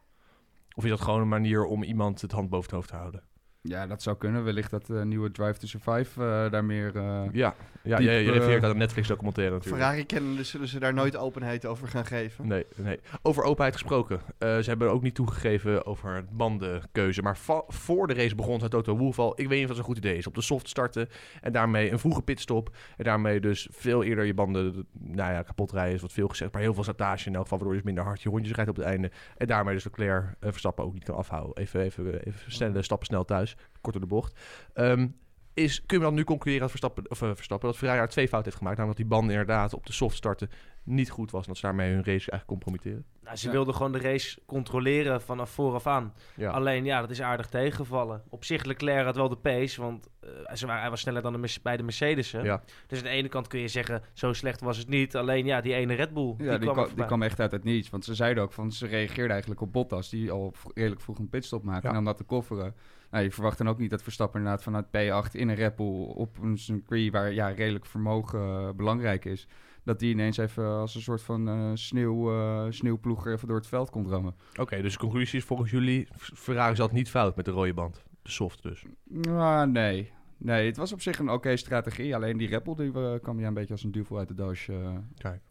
Of 0.76 0.84
is 0.84 0.90
dat 0.90 1.02
gewoon 1.02 1.22
een 1.22 1.28
manier 1.28 1.66
om 1.66 1.84
iemand 1.84 2.22
het 2.22 2.32
hand 2.32 2.50
boven 2.50 2.66
het 2.66 2.76
hoofd 2.76 2.90
te 2.90 2.96
houden? 2.96 3.24
Ja, 3.66 3.88
dat 3.88 4.02
zou 4.02 4.18
kunnen. 4.18 4.44
Wellicht 4.44 4.72
dat 4.72 4.90
uh, 4.90 5.02
nieuwe 5.02 5.32
Drive 5.32 5.60
to 5.60 5.68
Survive 5.68 6.22
uh, 6.22 6.52
daar 6.52 6.66
meer... 6.66 6.96
Uh, 6.96 7.24
ja, 7.32 7.56
ja 7.84 7.98
diep, 7.98 8.08
je, 8.08 8.32
refereert 8.32 8.64
aan 8.64 8.70
een 8.70 8.78
Netflix-documentaire 8.78 9.54
natuurlijk. 9.54 9.84
Ferrari 9.84 10.06
kennen, 10.06 10.36
dus 10.36 10.50
zullen 10.50 10.68
ze 10.68 10.80
daar 10.80 10.94
nooit 10.94 11.18
openheid 11.18 11.66
over 11.66 11.88
gaan 11.88 12.06
geven. 12.06 12.48
Nee, 12.48 12.66
nee. 12.76 13.00
Over 13.22 13.44
openheid 13.44 13.74
gesproken. 13.74 14.16
Uh, 14.16 14.58
ze 14.58 14.70
hebben 14.70 14.92
ook 14.92 15.02
niet 15.02 15.16
toegegeven 15.16 15.86
over 15.86 16.26
bandenkeuze. 16.32 17.22
Maar 17.22 17.38
voor 17.68 18.08
de 18.08 18.14
race 18.14 18.36
begon 18.36 18.62
het 18.62 18.72
Toto 18.72 18.98
Wolff 18.98 19.20
al... 19.20 19.42
Ik 19.42 19.48
weet 19.48 19.60
niet 19.60 19.62
of 19.62 19.68
dat 19.68 19.78
een 19.78 19.84
goed 19.84 19.98
idee 19.98 20.18
is. 20.18 20.28
Op 20.28 20.36
de 20.36 20.42
soft 20.42 20.70
starten 20.70 21.10
en 21.42 21.52
daarmee 21.52 21.92
een 21.92 22.00
vroege 22.00 22.22
pitstop. 22.22 22.76
En 22.98 23.04
daarmee 23.04 23.40
dus 23.40 23.68
veel 23.72 24.04
eerder 24.04 24.26
je 24.26 24.34
banden 24.34 24.88
nou 24.92 25.34
ja, 25.34 25.42
kapot 25.42 25.72
rijden. 25.72 25.94
Is 25.94 26.02
wat 26.02 26.14
veel 26.14 26.28
gezegd. 26.28 26.54
Maar 26.54 26.62
heel 26.62 26.74
veel 26.74 26.84
stage 26.84 27.28
in 27.28 27.36
elk 27.36 27.44
geval. 27.44 27.58
Waardoor 27.58 27.76
je 27.78 27.82
dus 27.82 27.92
minder 27.92 28.04
hard 28.04 28.22
je 28.22 28.30
rondjes 28.30 28.56
rijdt 28.56 28.70
op 28.70 28.76
het 28.76 28.86
einde. 28.86 29.12
En 29.38 29.48
daarmee 29.48 29.74
dus 29.74 29.84
Leclerc 29.84 30.24
uh, 30.24 30.50
Verstappen 30.52 30.86
ook 30.86 30.94
niet 30.94 31.04
kan 31.04 31.16
afhouden. 31.16 31.56
Even, 31.58 31.82
even, 31.82 32.26
even 32.26 32.52
snelle 32.52 32.82
stappen 32.82 33.08
snel 33.08 33.26
thuis 33.26 33.56
kort 33.82 33.96
door 33.96 34.02
de 34.02 34.16
bocht. 34.16 34.40
Um, 34.76 35.16
is, 35.54 35.86
kun 35.86 35.98
je 35.98 36.04
dan 36.04 36.14
nu 36.14 36.24
concluderen 36.24 36.60
dat 36.60 36.70
Verstappen, 36.70 37.12
of, 37.12 37.22
uh, 37.22 37.32
Verstappen 37.34 37.70
dat 37.70 37.78
Ferrari 37.78 38.00
er 38.00 38.08
twee 38.08 38.28
fouten 38.28 38.52
heeft 38.52 38.62
gemaakt? 38.62 38.78
Namelijk 38.78 39.00
dat 39.00 39.10
die 39.10 39.18
banden 39.18 39.40
inderdaad 39.40 39.74
op 39.74 39.86
de 39.86 39.94
soft 39.94 40.16
starten 40.16 40.50
niet 40.84 41.10
goed 41.10 41.32
was. 41.32 41.42
En 41.42 41.48
dat 41.48 41.58
ze 41.58 41.66
daarmee 41.66 41.90
hun 41.90 41.98
race 41.98 42.32
eigenlijk 42.32 42.46
compromitteren. 42.46 43.06
Nou, 43.24 43.36
ze 43.36 43.46
ja. 43.46 43.52
wilden 43.52 43.74
gewoon 43.76 43.92
de 43.92 44.00
race 44.00 44.40
controleren 44.46 45.22
vanaf 45.22 45.50
vooraf 45.50 45.88
aan. 45.88 46.14
Ja. 46.36 46.52
Alleen, 46.52 46.86
ja, 46.86 47.00
dat 47.00 47.10
is 47.10 47.22
aardig 47.22 47.48
tegengevallen. 47.48 48.24
Op 48.30 48.44
zich, 48.44 48.64
Leclerc 48.64 49.06
had 49.06 49.16
wel 49.16 49.30
de 49.30 49.36
pace, 49.36 49.82
want 49.82 50.08
uh, 50.24 50.30
ze 50.56 50.66
waren, 50.66 50.82
hij 50.82 50.90
was 50.90 51.00
sneller 51.00 51.22
dan 51.22 51.42
de, 51.42 51.58
bij 51.64 51.78
de 51.78 51.84
Mercedes. 51.84 52.32
Ja. 52.32 52.64
Dus 52.88 52.98
aan 52.98 53.04
de 53.04 53.10
ene 53.10 53.28
kant 53.28 53.48
kun 53.48 53.60
je 53.60 53.68
zeggen, 53.68 54.02
zo 54.14 54.34
slecht 54.34 54.62
was 54.62 54.78
het 54.78 54.88
niet. 54.88 55.16
Alleen, 55.16 55.46
ja, 55.46 55.62
die 55.62 55.74
ene 55.74 55.94
Red 55.94 56.14
Bull, 56.14 56.36
ja, 56.38 56.50
die, 56.50 56.60
die, 56.60 56.72
kwam, 56.72 56.88
die 56.96 57.06
kwam 57.06 57.22
echt 57.22 57.40
uit 57.40 57.52
het 57.52 57.64
niets. 57.64 57.90
Want 57.90 58.06
ze 58.06 58.16
zeiden 58.16 58.44
ook, 58.44 58.54
van, 58.54 58.72
ze 58.72 58.88
reageerden 58.88 59.32
eigenlijk 59.32 59.62
op 59.62 59.74
Bottas, 59.74 60.10
die 60.10 60.32
al 60.32 60.54
redelijk 60.74 61.02
vroeg 61.02 61.20
een 61.20 61.30
pitstop 61.30 61.64
maakte. 61.64 61.88
Ja. 61.88 61.94
En 61.94 62.00
om 62.00 62.06
dat 62.06 62.18
te 62.18 62.24
kofferen. 62.24 62.76
Nou, 63.14 63.26
je 63.26 63.32
verwacht 63.32 63.58
dan 63.58 63.70
ook 63.70 63.78
niet 63.78 63.90
dat 63.90 64.04
Verstappen 64.04 64.40
inderdaad 64.40 64.64
vanuit 64.64 64.86
P8 64.86 65.32
in 65.32 65.50
een 65.50 65.56
Red 65.56 65.76
Bull 65.76 66.04
op 66.04 66.38
een 66.38 66.58
circuit 66.58 67.12
waar 67.12 67.34
ja, 67.34 67.48
redelijk 67.48 67.86
vermogen 67.86 68.40
uh, 68.40 68.70
belangrijk 68.76 69.26
is, 69.26 69.48
dat 69.84 70.00
die 70.00 70.12
ineens 70.12 70.38
even 70.38 70.66
als 70.66 70.96
een 70.96 71.02
soort 71.02 71.22
van 71.22 71.50
uh, 71.50 71.72
sneeuw, 71.74 72.34
uh, 72.34 72.66
sneeuwploeger 72.70 73.34
even 73.34 73.48
door 73.48 73.58
het 73.58 73.68
veld 73.68 73.90
komt 73.90 74.08
rammen. 74.08 74.36
Oké, 74.52 74.62
okay, 74.62 74.82
dus 74.82 74.94
de 74.94 75.00
conclusie 75.00 75.40
is 75.40 75.46
volgens 75.46 75.72
jullie, 75.72 76.08
Ferrari 76.18 76.76
zat 76.76 76.92
niet 76.92 77.10
fout 77.10 77.36
met 77.36 77.46
de 77.46 77.52
rode 77.52 77.74
band. 77.74 78.04
De 78.22 78.32
soft 78.32 78.64
dus. 78.64 78.86
Nou, 79.04 79.68
nee. 79.68 80.12
Nee, 80.38 80.66
het 80.66 80.78
was 80.78 80.94
op 80.94 81.02
zich 81.02 81.20
een 81.20 81.26
oké 81.26 81.34
okay 81.34 81.58
strategie. 81.58 82.16
Alleen 82.16 82.38
die 82.38 82.48
Red 82.48 82.64
Bull 82.64 82.76
die, 82.76 82.92
uh, 82.92 83.14
kwam 83.22 83.40
ja 83.40 83.48
een 83.48 83.54
beetje 83.54 83.74
als 83.74 83.84
een 83.84 83.92
duvel 83.92 84.18
uit 84.18 84.28
de 84.28 84.34
doos. 84.34 84.70
Kijk. 85.18 85.42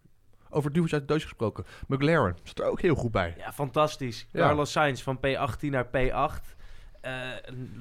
Over 0.51 0.72
duwels 0.72 0.92
uit 0.92 1.09
de 1.09 1.12
doos 1.12 1.22
gesproken. 1.22 1.64
McLaren 1.87 2.37
zat 2.42 2.59
er 2.59 2.64
ook 2.64 2.81
heel 2.81 2.94
goed 2.94 3.12
bij. 3.12 3.35
Ja, 3.38 3.53
fantastisch. 3.53 4.29
Ja. 4.33 4.40
Carlos 4.40 4.72
Sainz 4.72 5.03
van 5.03 5.16
P18 5.18 5.68
naar 5.68 5.87
P8. 5.87 6.61
Uh, 7.05 7.31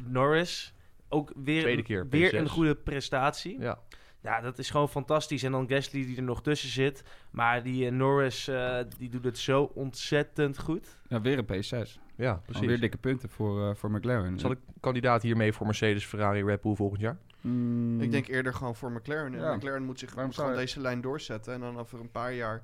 Norris, 0.05 0.73
ook 1.09 1.31
weer, 1.35 1.61
Tweede 1.61 1.83
keer, 1.83 2.07
weer 2.09 2.33
P6. 2.33 2.37
een 2.37 2.49
goede 2.49 2.75
prestatie. 2.75 3.59
Ja. 3.59 3.79
Ja, 4.21 4.41
dat 4.41 4.57
is 4.57 4.69
gewoon 4.69 4.89
fantastisch. 4.89 5.43
En 5.43 5.51
dan 5.51 5.67
Gasly 5.69 6.05
die 6.05 6.17
er 6.17 6.23
nog 6.23 6.41
tussen 6.41 6.69
zit. 6.69 7.03
Maar 7.31 7.63
die 7.63 7.85
uh, 7.85 7.91
Norris, 7.91 8.47
uh, 8.47 8.77
die 8.97 9.09
doet 9.09 9.23
het 9.23 9.37
zo 9.37 9.71
ontzettend 9.73 10.59
goed. 10.59 10.99
Ja, 11.07 11.21
weer 11.21 11.37
een 11.37 11.45
P6. 11.45 11.99
Ja, 12.15 12.33
precies. 12.33 12.61
Alweer 12.61 12.79
dikke 12.79 12.97
punten 12.97 13.29
voor, 13.29 13.69
uh, 13.69 13.75
voor 13.75 13.91
McLaren. 13.91 14.39
Zal 14.39 14.51
ik 14.51 14.57
kandidaat 14.79 15.21
hiermee 15.21 15.53
voor 15.53 15.65
Mercedes, 15.65 16.05
Ferrari, 16.05 16.43
Red 16.43 16.61
Bull 16.61 16.75
volgend 16.75 17.01
jaar? 17.01 17.17
Mm. 17.41 18.01
Ik 18.01 18.11
denk 18.11 18.27
eerder 18.27 18.53
gewoon 18.53 18.75
voor 18.75 18.91
McLaren. 18.91 19.35
En. 19.35 19.55
McLaren 19.55 19.83
moet 19.83 19.99
zich 19.99 20.11
gewoon 20.11 20.55
deze 20.55 20.79
lijn 20.79 21.01
doorzetten. 21.01 21.53
En 21.53 21.59
dan 21.59 21.79
over 21.79 21.99
een 21.99 22.11
paar 22.11 22.33
jaar 22.33 22.63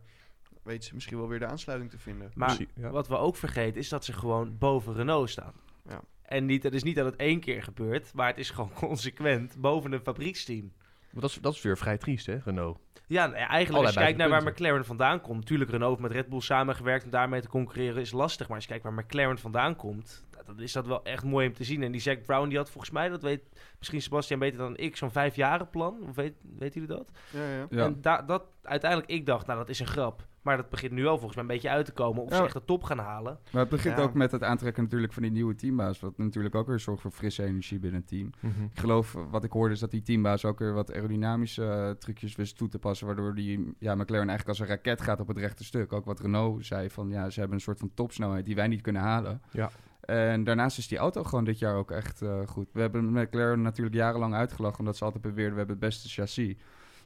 weten 0.64 0.84
ze 0.84 0.94
misschien 0.94 1.18
wel 1.18 1.28
weer 1.28 1.40
de 1.40 1.46
aansluiting 1.46 1.92
te 1.92 2.00
vinden. 2.00 2.32
Maar 2.36 2.58
ja. 2.76 2.90
wat 2.90 3.08
we 3.08 3.18
ook 3.18 3.36
vergeten 3.36 3.80
is 3.80 3.90
dat 3.90 4.06
ze 4.06 4.14
gewoon 4.14 4.58
boven 4.58 4.94
Renault 4.94 5.30
staan. 5.30 5.54
Ja. 5.90 6.02
En 6.28 6.46
niet, 6.46 6.64
het 6.64 6.74
is 6.74 6.84
niet 6.84 6.96
dat 6.96 7.06
het 7.06 7.16
één 7.16 7.40
keer 7.40 7.64
gebeurt, 7.64 8.14
maar 8.14 8.28
het 8.28 8.38
is 8.38 8.50
gewoon 8.50 8.74
consequent 8.88 9.56
boven 9.58 9.92
een 9.92 10.00
fabrieksteam. 10.00 10.72
Want 11.10 11.22
dat 11.22 11.30
is, 11.30 11.38
dat 11.42 11.54
is 11.54 11.62
weer 11.62 11.78
vrij 11.78 11.98
triest, 11.98 12.26
hè, 12.26 12.38
Renault? 12.46 12.80
Ja, 13.08 13.26
nou 13.26 13.38
ja, 13.38 13.48
eigenlijk 13.48 13.70
Allerlei 13.70 13.86
als 13.86 13.94
je 13.94 14.00
kijkt 14.00 14.18
naar 14.18 14.30
waar. 14.30 14.52
McLaren 14.54 14.86
vandaan 14.86 15.22
komt. 15.22 15.40
Natuurlijk, 15.40 15.70
Renault 15.70 15.98
heeft 15.98 16.08
met 16.10 16.18
Red 16.22 16.30
Bull 16.30 16.40
samengewerkt 16.42 17.04
en 17.04 17.10
daarmee 17.10 17.42
te 17.42 17.48
concurreren 17.48 18.02
is 18.02 18.12
lastig. 18.12 18.48
Maar 18.48 18.56
als 18.56 18.66
je 18.66 18.70
kijkt 18.70 18.84
waar 18.86 18.94
McLaren 18.94 19.38
vandaan 19.38 19.76
komt, 19.76 20.26
dan 20.46 20.60
is 20.60 20.72
dat 20.72 20.88
wel 20.88 21.04
echt 21.04 21.24
mooi 21.24 21.48
om 21.48 21.54
te 21.54 21.64
zien. 21.64 21.84
En 21.84 21.92
die 21.92 22.02
Zack 22.02 22.26
Brown, 22.26 22.48
die 22.48 22.58
had 22.58 22.70
volgens 22.70 22.94
mij, 22.94 23.10
dat 23.10 23.22
weet 23.22 23.42
misschien 23.78 24.02
Sebastian 24.02 24.40
beter 24.40 24.58
dan 24.58 24.78
ik, 24.78 24.96
zo'n 24.98 25.12
vijfjaren 25.12 25.70
plan. 25.70 25.98
Of 26.10 26.16
weet, 26.16 26.34
weten 26.58 26.82
jullie 26.82 26.96
dat? 26.98 27.12
Ja, 27.30 27.50
ja. 27.52 27.68
Ja. 27.70 27.84
En 27.86 28.02
da- 28.02 28.22
dat, 28.22 28.44
uiteindelijk, 28.64 29.10
ik 29.12 29.26
dacht, 29.26 29.46
nou 29.46 29.60
dat 29.60 29.70
is 29.70 29.80
een 29.80 29.88
grap. 29.88 30.28
Maar 30.48 30.58
dat 30.58 30.70
begint 30.70 30.92
nu 30.92 31.06
al 31.06 31.16
volgens 31.18 31.36
mij 31.36 31.42
een 31.44 31.50
beetje 31.50 31.70
uit 31.70 31.86
te 31.86 31.92
komen 31.92 32.24
of 32.24 32.30
ze 32.30 32.36
Ja. 32.36 32.44
echt 32.44 32.54
de 32.54 32.66
top 32.66 32.84
gaan 32.84 32.98
halen. 33.00 33.40
Maar 33.52 33.62
het 33.62 33.70
begint 33.72 33.98
Ja. 33.98 34.04
ook 34.04 34.14
met 34.14 34.32
het 34.32 34.44
aantrekken 34.44 34.84
natuurlijk 34.84 35.14
van 35.14 35.22
die 35.22 35.32
nieuwe 35.32 35.56
teambaas. 35.56 36.00
Wat 36.00 36.18
natuurlijk 36.18 36.56
ook 36.56 36.68
weer 36.68 36.80
zorgt 36.80 37.02
voor 37.02 37.12
frisse 37.12 37.44
energie 37.44 37.80
binnen 37.80 38.00
het 38.00 38.10
team. 38.10 38.30
Mhm. 38.40 38.64
Ik 38.64 38.80
geloof, 38.80 39.16
wat 39.30 39.44
ik 39.44 39.52
hoorde, 39.52 39.74
is 39.74 39.80
dat 39.80 39.92
die 39.92 40.02
teambaas 40.02 40.46
ook 40.46 40.60
weer 40.60 40.74
wat 40.74 40.94
aerodynamische 40.94 41.64
eh, 41.66 41.90
trucjes 41.90 42.36
wist 42.36 42.58
toe 42.58 42.68
te 42.68 42.80
passen. 42.80 43.08
Waardoor 43.08 43.36
die 43.36 43.74
ja, 43.80 43.96
McLaren 43.96 44.30
eigenlijk 44.30 44.48
als 44.48 44.60
een 44.60 44.76
raket 44.76 45.02
gaat 45.02 45.20
op 45.20 45.28
het 45.28 45.38
rechte 45.38 45.64
stuk. 45.64 45.94
Ook 45.94 46.06
wat 46.06 46.20
Renault 46.20 46.66
zei 46.66 46.90
van 46.90 47.10
ja, 47.10 47.30
ze 47.30 47.40
hebben 47.40 47.58
een 47.58 47.64
soort 47.64 47.80
van 47.80 47.92
topsnelheid 47.94 48.46
die 48.46 48.56
wij 48.56 48.68
niet 48.68 48.82
kunnen 48.82 49.02
halen. 49.02 49.42
Ja. 49.52 49.70
En 50.02 50.44
daarnaast 50.44 50.78
is 50.78 50.88
die 50.88 50.98
auto 50.98 51.24
gewoon 51.24 51.44
dit 51.44 51.60
jaar 51.60 51.76
ook 51.76 51.92
echt 51.92 52.22
eh, 52.22 52.40
goed. 52.46 52.70
We 52.74 52.82
hebben 52.82 53.12
McLaren 53.12 53.62
natuurlijk 53.62 53.96
jarenlang 53.96 54.34
uitgelachen 54.34 54.80
omdat 54.80 54.98
ze 54.98 55.04
altijd 55.04 55.24
beweerden 55.24 55.52
we 55.54 55.58
hebben 55.58 55.76
het 55.76 55.86
beste 55.86 56.10
chassis. 56.10 56.56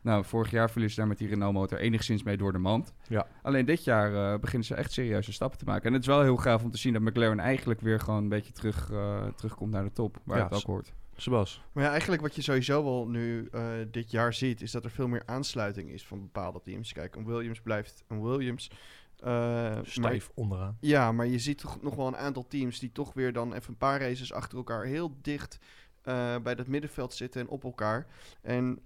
Nou, 0.02 0.26
vorig 0.26 0.52
jaar 0.52 0.70
verliezen 0.70 0.96
ze 0.96 1.00
daar 1.00 1.10
met 1.10 1.18
die 1.18 1.28
Renault-motor 1.28 1.80
enigszins 1.80 2.24
mee 2.24 2.38
door 2.38 2.52
de 2.52 2.58
mand. 2.58 2.94
Ja. 3.08 3.28
Alleen 3.42 3.66
dit 3.66 3.84
jaar 3.84 4.34
eh, 4.34 4.40
beginnen 4.40 4.68
ze 4.68 4.76
echt 4.76 4.92
serieuze 4.92 5.34
stappen 5.34 5.60
te 5.60 5.66
maken. 5.66 5.86
En 5.86 5.94
het 5.94 6.02
is 6.02 6.08
wel 6.08 6.22
heel 6.22 6.38
gaaf 6.38 6.64
om 6.64 6.72
te 6.72 6.78
zien 6.78 6.94
dat 6.94 7.02
McLaren 7.02 7.40
eigenlijk 7.40 7.82
weer 7.82 8.00
gewoon 8.00 8.24
een 8.24 8.30
beetje 8.30 8.54
terug, 8.54 8.92
eh, 8.92 9.28
terugkomt 9.36 9.72
naar 9.72 9.84
de 9.84 9.92
top, 9.92 10.18
waar 10.24 10.38
Ja, 10.38 10.44
het 10.44 10.54
ook 10.54 10.64
hoort. 10.64 10.94
Sebas. 11.16 11.62
Maar 11.72 11.84
ja, 11.84 11.90
eigenlijk 11.90 12.22
wat 12.22 12.36
je 12.36 12.42
sowieso 12.42 12.84
wel 12.84 13.08
nu 13.08 13.48
eh, 13.52 13.64
dit 13.92 14.12
jaar 14.12 14.34
ziet, 14.34 14.62
is 14.62 14.72
dat 14.72 14.84
er 14.84 14.90
veel 14.92 15.08
meer 15.08 15.24
aansluiting 15.26 15.90
is 15.90 16.06
van 16.06 16.22
bepaalde 16.22 16.62
teams. 16.62 16.94
Kijk, 16.94 17.16
een 17.16 17.26
Williams 17.26 17.62
blijft 17.62 18.04
een 18.08 18.22
Williams. 18.22 18.72
Eh, 19.18 19.30
maar, 19.30 19.86
Stijf 19.86 20.32
onderaan. 20.34 20.78
ja, 20.80 21.12
maar 21.12 21.28
je 21.28 21.40
ziet 21.40 21.58
toch 21.58 21.82
nog 21.82 21.96
wel 21.96 22.08
een 22.08 22.18
aantal 22.18 22.48
teams 22.48 22.80
die 22.80 22.92
toch 22.92 23.14
weer 23.14 23.34
dan 23.34 23.54
even 23.54 23.70
een 23.70 23.78
paar 23.78 24.00
races 24.00 24.34
achter 24.34 24.58
elkaar 24.58 24.84
heel 24.84 25.18
dicht 25.22 25.60
eh, 26.02 26.36
bij 26.44 26.56
dat 26.56 26.68
middenveld 26.68 27.14
zitten 27.14 27.42
en 27.42 27.48
op 27.48 27.64
elkaar. 27.64 28.08
En 28.42 28.80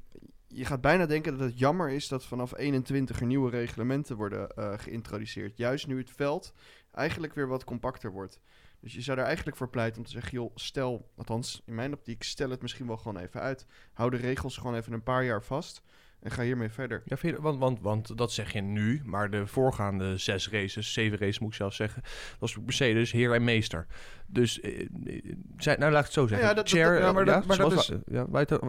je 0.56 0.66
gaat 0.66 0.82
bijna 0.82 1.06
denken 1.06 1.38
dat 1.38 1.48
het 1.48 1.60
jammer 1.60 1.90
is 1.90 2.08
dat 2.08 2.26
vanaf 2.26 2.58
21 2.58 3.20
er 3.20 3.26
nieuwe 3.26 3.50
reglementen 3.50 4.16
worden 4.16 4.50
eh, 4.50 4.74
geïntroduceerd. 4.78 5.58
Juist 5.58 5.88
nu 5.88 5.98
het 5.98 6.12
veld 6.12 6.54
eigenlijk 6.92 7.34
weer 7.34 7.48
wat 7.48 7.64
compacter 7.64 8.12
wordt. 8.12 8.40
Dus 8.80 8.94
je 8.94 9.02
zou 9.02 9.20
er 9.20 9.26
eigenlijk 9.26 9.58
voor 9.58 9.70
pleiten 9.70 9.98
om 9.98 10.06
te 10.06 10.12
zeggen, 10.12 10.32
joh, 10.32 10.52
stel, 10.56 11.12
althans 11.16 11.62
in 11.66 11.76
mijn 11.76 11.94
optiek, 11.94 12.24
stel 12.24 12.50
het 12.50 12.62
misschien 12.62 12.88
wel 12.88 12.98
gewoon 12.98 13.18
even 13.18 13.42
uit. 13.42 13.66
Hou 13.94 14.10
de 14.10 14.18
regels 14.18 14.58
gewoon 14.58 14.76
even 14.76 14.94
een 14.94 15.04
paar 15.04 15.24
jaar 15.24 15.44
vast 15.44 15.82
en 16.26 16.32
ga 16.32 16.44
hiermee 16.44 16.70
verder. 16.70 17.02
Ja, 17.06 17.18
je- 17.22 17.42
want, 17.42 17.60
want, 17.60 17.80
want 17.82 18.18
dat 18.18 18.32
zeg 18.32 18.54
je 18.54 18.62
nu, 18.62 19.02
maar 19.04 19.30
de 19.30 19.48
voorgaande 19.48 20.18
zes 20.18 20.50
races, 20.50 20.94
zeven 20.94 21.18
races 21.18 21.40
moet 21.40 21.50
ik 21.50 21.56
zelfs 21.56 21.76
zeggen, 21.76 22.02
was 22.40 22.58
Mercedes 22.58 23.12
heer 23.12 23.34
en 23.34 23.44
meester. 23.44 23.88
Dus, 24.28 24.60
eh, 24.60 24.80
eh, 24.82 25.78
nou 25.78 25.92
laat 25.92 26.00
ik 26.00 26.06
het 26.06 26.14
zo 26.14 26.28
zeggen. 26.28 26.48
Ja, 26.48 26.54
dat- 26.54 26.70
Chair, 26.70 26.90
dat- 26.94 27.02
ja, 27.02 27.08
eh, 27.08 27.14
maar 27.14 27.26
dat- 27.26 27.46
maar 27.46 27.58
dat 27.58 27.72
is- 27.74 27.88
Ja, 28.06 28.26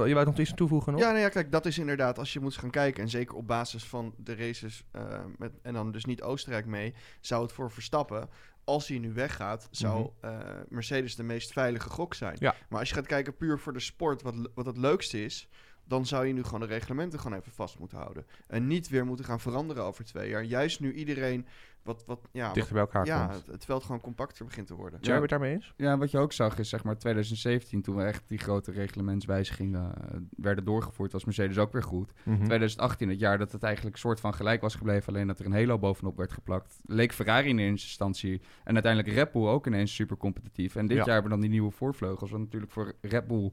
je, 0.07 0.15
wou 0.15 0.25
nog 0.27 0.39
iets 0.39 0.55
toevoegen 0.55 0.93
nog? 0.93 1.01
Ja, 1.01 1.09
nou 1.09 1.21
ja, 1.21 1.29
kijk, 1.29 1.53
dat 1.53 1.67
is 1.67 1.79
inderdaad, 1.79 2.19
als 2.19 2.33
je 2.33 2.41
moet 2.41 2.57
gaan 2.57 2.71
kijken, 2.71 3.03
en 3.03 3.09
zeker 3.09 3.35
op 3.35 3.47
basis 3.47 3.85
van 3.85 4.15
de 4.19 4.35
races, 4.35 4.85
eh, 4.93 5.03
met, 5.39 5.53
en 5.63 5.75
dan 5.75 5.93
dus 5.93 6.05
niet 6.05 6.23
Oostenrijk 6.23 6.67
mee, 6.67 6.95
zou 7.21 7.43
het 7.43 7.53
voor 7.53 7.71
Verstappen, 7.71 8.29
als 8.65 8.89
hij 8.89 8.99
nu 8.99 9.13
weggaat, 9.13 9.69
zou 9.71 10.11
eh, 10.21 10.39
Mercedes 10.69 11.17
de 11.17 11.23
meest 11.23 11.53
veilige 11.53 11.91
gok 11.91 12.15
zijn. 12.15 12.35
Mhm. 12.35 12.45
Ja. 12.45 12.55
Maar 12.69 12.79
als 12.81 12.89
je 12.89 12.95
gaat 12.95 13.07
kijken 13.07 13.37
puur 13.37 13.59
voor 13.59 13.73
de 13.73 13.81
sport, 13.81 14.23
wat, 14.23 14.35
wat 14.55 14.67
het 14.67 14.77
leukste 14.77 15.25
is, 15.25 15.49
dan 15.87 16.07
zou 16.07 16.27
je 16.27 16.33
nu 16.33 16.43
gewoon 16.43 16.61
de 16.61 16.67
reglementen 16.67 17.21
gewoon 17.21 17.39
even 17.39 17.53
vast 17.53 17.79
moeten 17.79 17.99
houden. 17.99 18.27
En 18.47 18.67
niet 18.67 18.89
weer 18.89 19.07
moeten 19.07 19.25
gaan 19.25 19.41
veranderen 19.41 19.85
over 19.85 20.05
twee 20.05 20.29
jaar. 20.29 20.43
Juist 20.45 20.81
nu 20.81 20.93
iedereen 20.93 21.47
wat, 21.83 22.05
wat 22.07 22.21
ja, 22.33 22.53
Dichter 22.53 22.73
bij 22.73 22.83
elkaar 22.83 23.07
ja 23.07 23.27
komt. 23.27 23.37
het, 23.39 23.47
het 23.47 23.65
veld 23.65 23.83
gewoon 23.85 24.01
compacter 24.01 24.45
begint 24.45 24.67
te 24.67 24.75
worden. 24.75 24.99
Jij 25.03 25.21
het 25.21 25.29
daarmee 25.29 25.53
eens? 25.53 25.73
Ja, 25.77 25.99
wat 25.99 26.11
je 26.11 26.19
ook 26.19 26.33
zag 26.33 26.59
is 26.59 26.69
zeg 26.69 26.85
maar 26.85 26.99
2017, 26.99 27.83
toen 27.83 27.97
we 27.97 28.03
echt 28.03 28.29
die 28.29 28.39
grote 28.39 28.71
reglementswijzigingen 28.73 29.95
eh, 30.13 30.19
werden 30.37 30.65
doorgevoerd, 30.65 31.13
was 31.13 31.25
Mercedes 31.25 31.59
ook 31.59 31.73
weer 31.73 31.83
goed. 31.83 32.13
Mhm. 32.23 32.37
2018, 32.37 33.09
het 33.09 33.19
jaar 33.19 33.39
dat 33.39 33.53
het 33.53 33.63
eigenlijk 33.63 33.97
soort 33.97 34.21
van 34.21 34.35
gelijk 34.35 34.61
was 34.61 34.75
gebleven, 34.75 35.15
alleen 35.15 35.27
dat 35.27 35.39
er 35.39 35.47
een 35.47 35.53
halo 35.53 35.79
bovenop 35.79 36.17
werd 36.17 36.33
geplakt, 36.33 36.81
leek 36.85 37.13
Ferrari 37.13 37.49
in 37.49 37.59
eerste 37.59 37.87
instantie 37.87 38.41
en 38.65 38.75
uiteindelijk 38.75 39.15
Red 39.15 39.33
Bull 39.33 39.47
ook 39.47 39.67
ineens 39.67 39.95
super 39.95 40.17
competitief. 40.17 40.77
En 40.77 40.87
dit 40.87 40.97
Ja. 40.97 41.05
jaar 41.05 41.13
hebben 41.13 41.25
we 41.25 41.37
dan 41.39 41.41
die 41.41 41.51
nieuwe 41.51 41.71
voorvleugels, 41.71 42.31
wat 42.31 42.41
natuurlijk 42.41 42.73
voor 42.73 42.95
Red 43.01 43.27
Bull, 43.27 43.53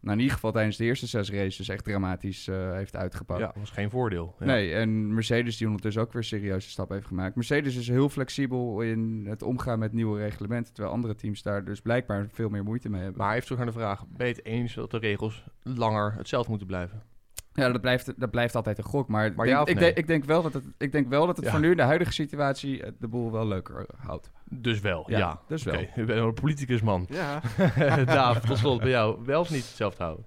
nou 0.00 0.16
in 0.16 0.22
ieder 0.22 0.34
geval 0.34 0.52
tijdens 0.52 0.76
de 0.76 0.84
eerste 0.84 1.06
zes 1.06 1.30
races, 1.30 1.68
echt 1.68 1.84
dramatisch 1.84 2.48
eh, 2.48 2.72
heeft 2.72 2.96
uitgepakt. 2.96 3.40
Ja, 3.40 3.46
dat 3.46 3.56
was 3.56 3.70
geen 3.70 3.90
voordeel. 3.90 4.34
Ja. 4.38 4.44
Nee, 4.44 4.74
en 4.74 5.14
Mercedes 5.14 5.56
die 5.56 5.66
ondertussen 5.66 6.02
ook 6.02 6.12
weer 6.12 6.24
serieuze 6.24 6.70
stappen 6.70 6.96
heeft 6.96 7.08
gemaakt. 7.08 7.34
Mercedes 7.34 7.76
is 7.76 7.88
heel 7.88 8.08
flexibel 8.08 8.80
in 8.80 9.26
het 9.28 9.42
omgaan 9.42 9.78
met 9.78 9.92
nieuwe 9.92 10.18
reglementen, 10.18 10.72
terwijl 10.72 10.94
andere 10.94 11.14
teams 11.14 11.42
daar 11.42 11.64
dus 11.64 11.80
blijkbaar 11.80 12.28
veel 12.32 12.48
meer 12.48 12.64
moeite 12.64 12.88
mee 12.88 13.02
hebben. 13.02 13.20
Maar 13.20 13.32
even 13.34 13.42
terug 13.42 13.58
naar 13.58 13.66
de 13.66 13.78
vraag. 13.78 14.06
Ben 14.08 14.26
je 14.26 14.32
het 14.32 14.44
eens 14.44 14.74
dat 14.74 14.90
de 14.90 14.98
regels 14.98 15.44
langer 15.62 16.14
hetzelfde 16.16 16.50
moeten 16.50 16.66
blijven? 16.68 17.02
Ja, 17.60 17.72
dat 17.72 17.80
blijft, 17.80 18.20
dat 18.20 18.30
blijft 18.30 18.54
altijd 18.54 18.78
een 18.78 18.84
gok. 18.84 19.08
Maar, 19.08 19.32
Maar 19.36 19.46
ik, 19.46 19.52
ja 19.52 19.60
ik, 19.60 19.66
nee? 19.66 19.74
denk, 19.76 19.96
ik 19.96 20.06
denk 20.06 20.24
wel 20.24 20.42
dat 20.42 20.52
het, 20.52 20.64
ik 20.78 20.92
denk 20.92 21.08
wel 21.08 21.26
dat 21.26 21.36
het 21.36 21.44
Ja. 21.44 21.50
voor 21.50 21.60
nu, 21.60 21.70
in 21.70 21.76
de 21.76 21.82
huidige 21.82 22.12
situatie, 22.12 22.82
eh, 22.82 22.92
de 22.98 23.08
boel 23.08 23.32
wel 23.32 23.46
leuker 23.46 23.76
eh, 23.76 24.06
houdt. 24.06 24.30
Dus 24.44 24.80
wel, 24.80 25.04
ja. 25.10 25.18
Ja, 25.18 25.40
dus 25.48 25.62
wel. 25.62 25.74
Oké, 25.74 25.88
je 25.94 26.04
bent 26.04 26.20
een 26.20 26.34
politicus, 26.34 26.80
man. 26.82 27.06
Ja, 27.08 27.40
Daaf, 28.04 28.40
tot 28.40 28.58
slot 28.58 28.80
bij 28.80 28.90
jou. 28.90 29.24
Wel 29.24 29.40
of 29.40 29.50
niet 29.50 29.66
hetzelfde 29.66 30.02
houden? 30.02 30.24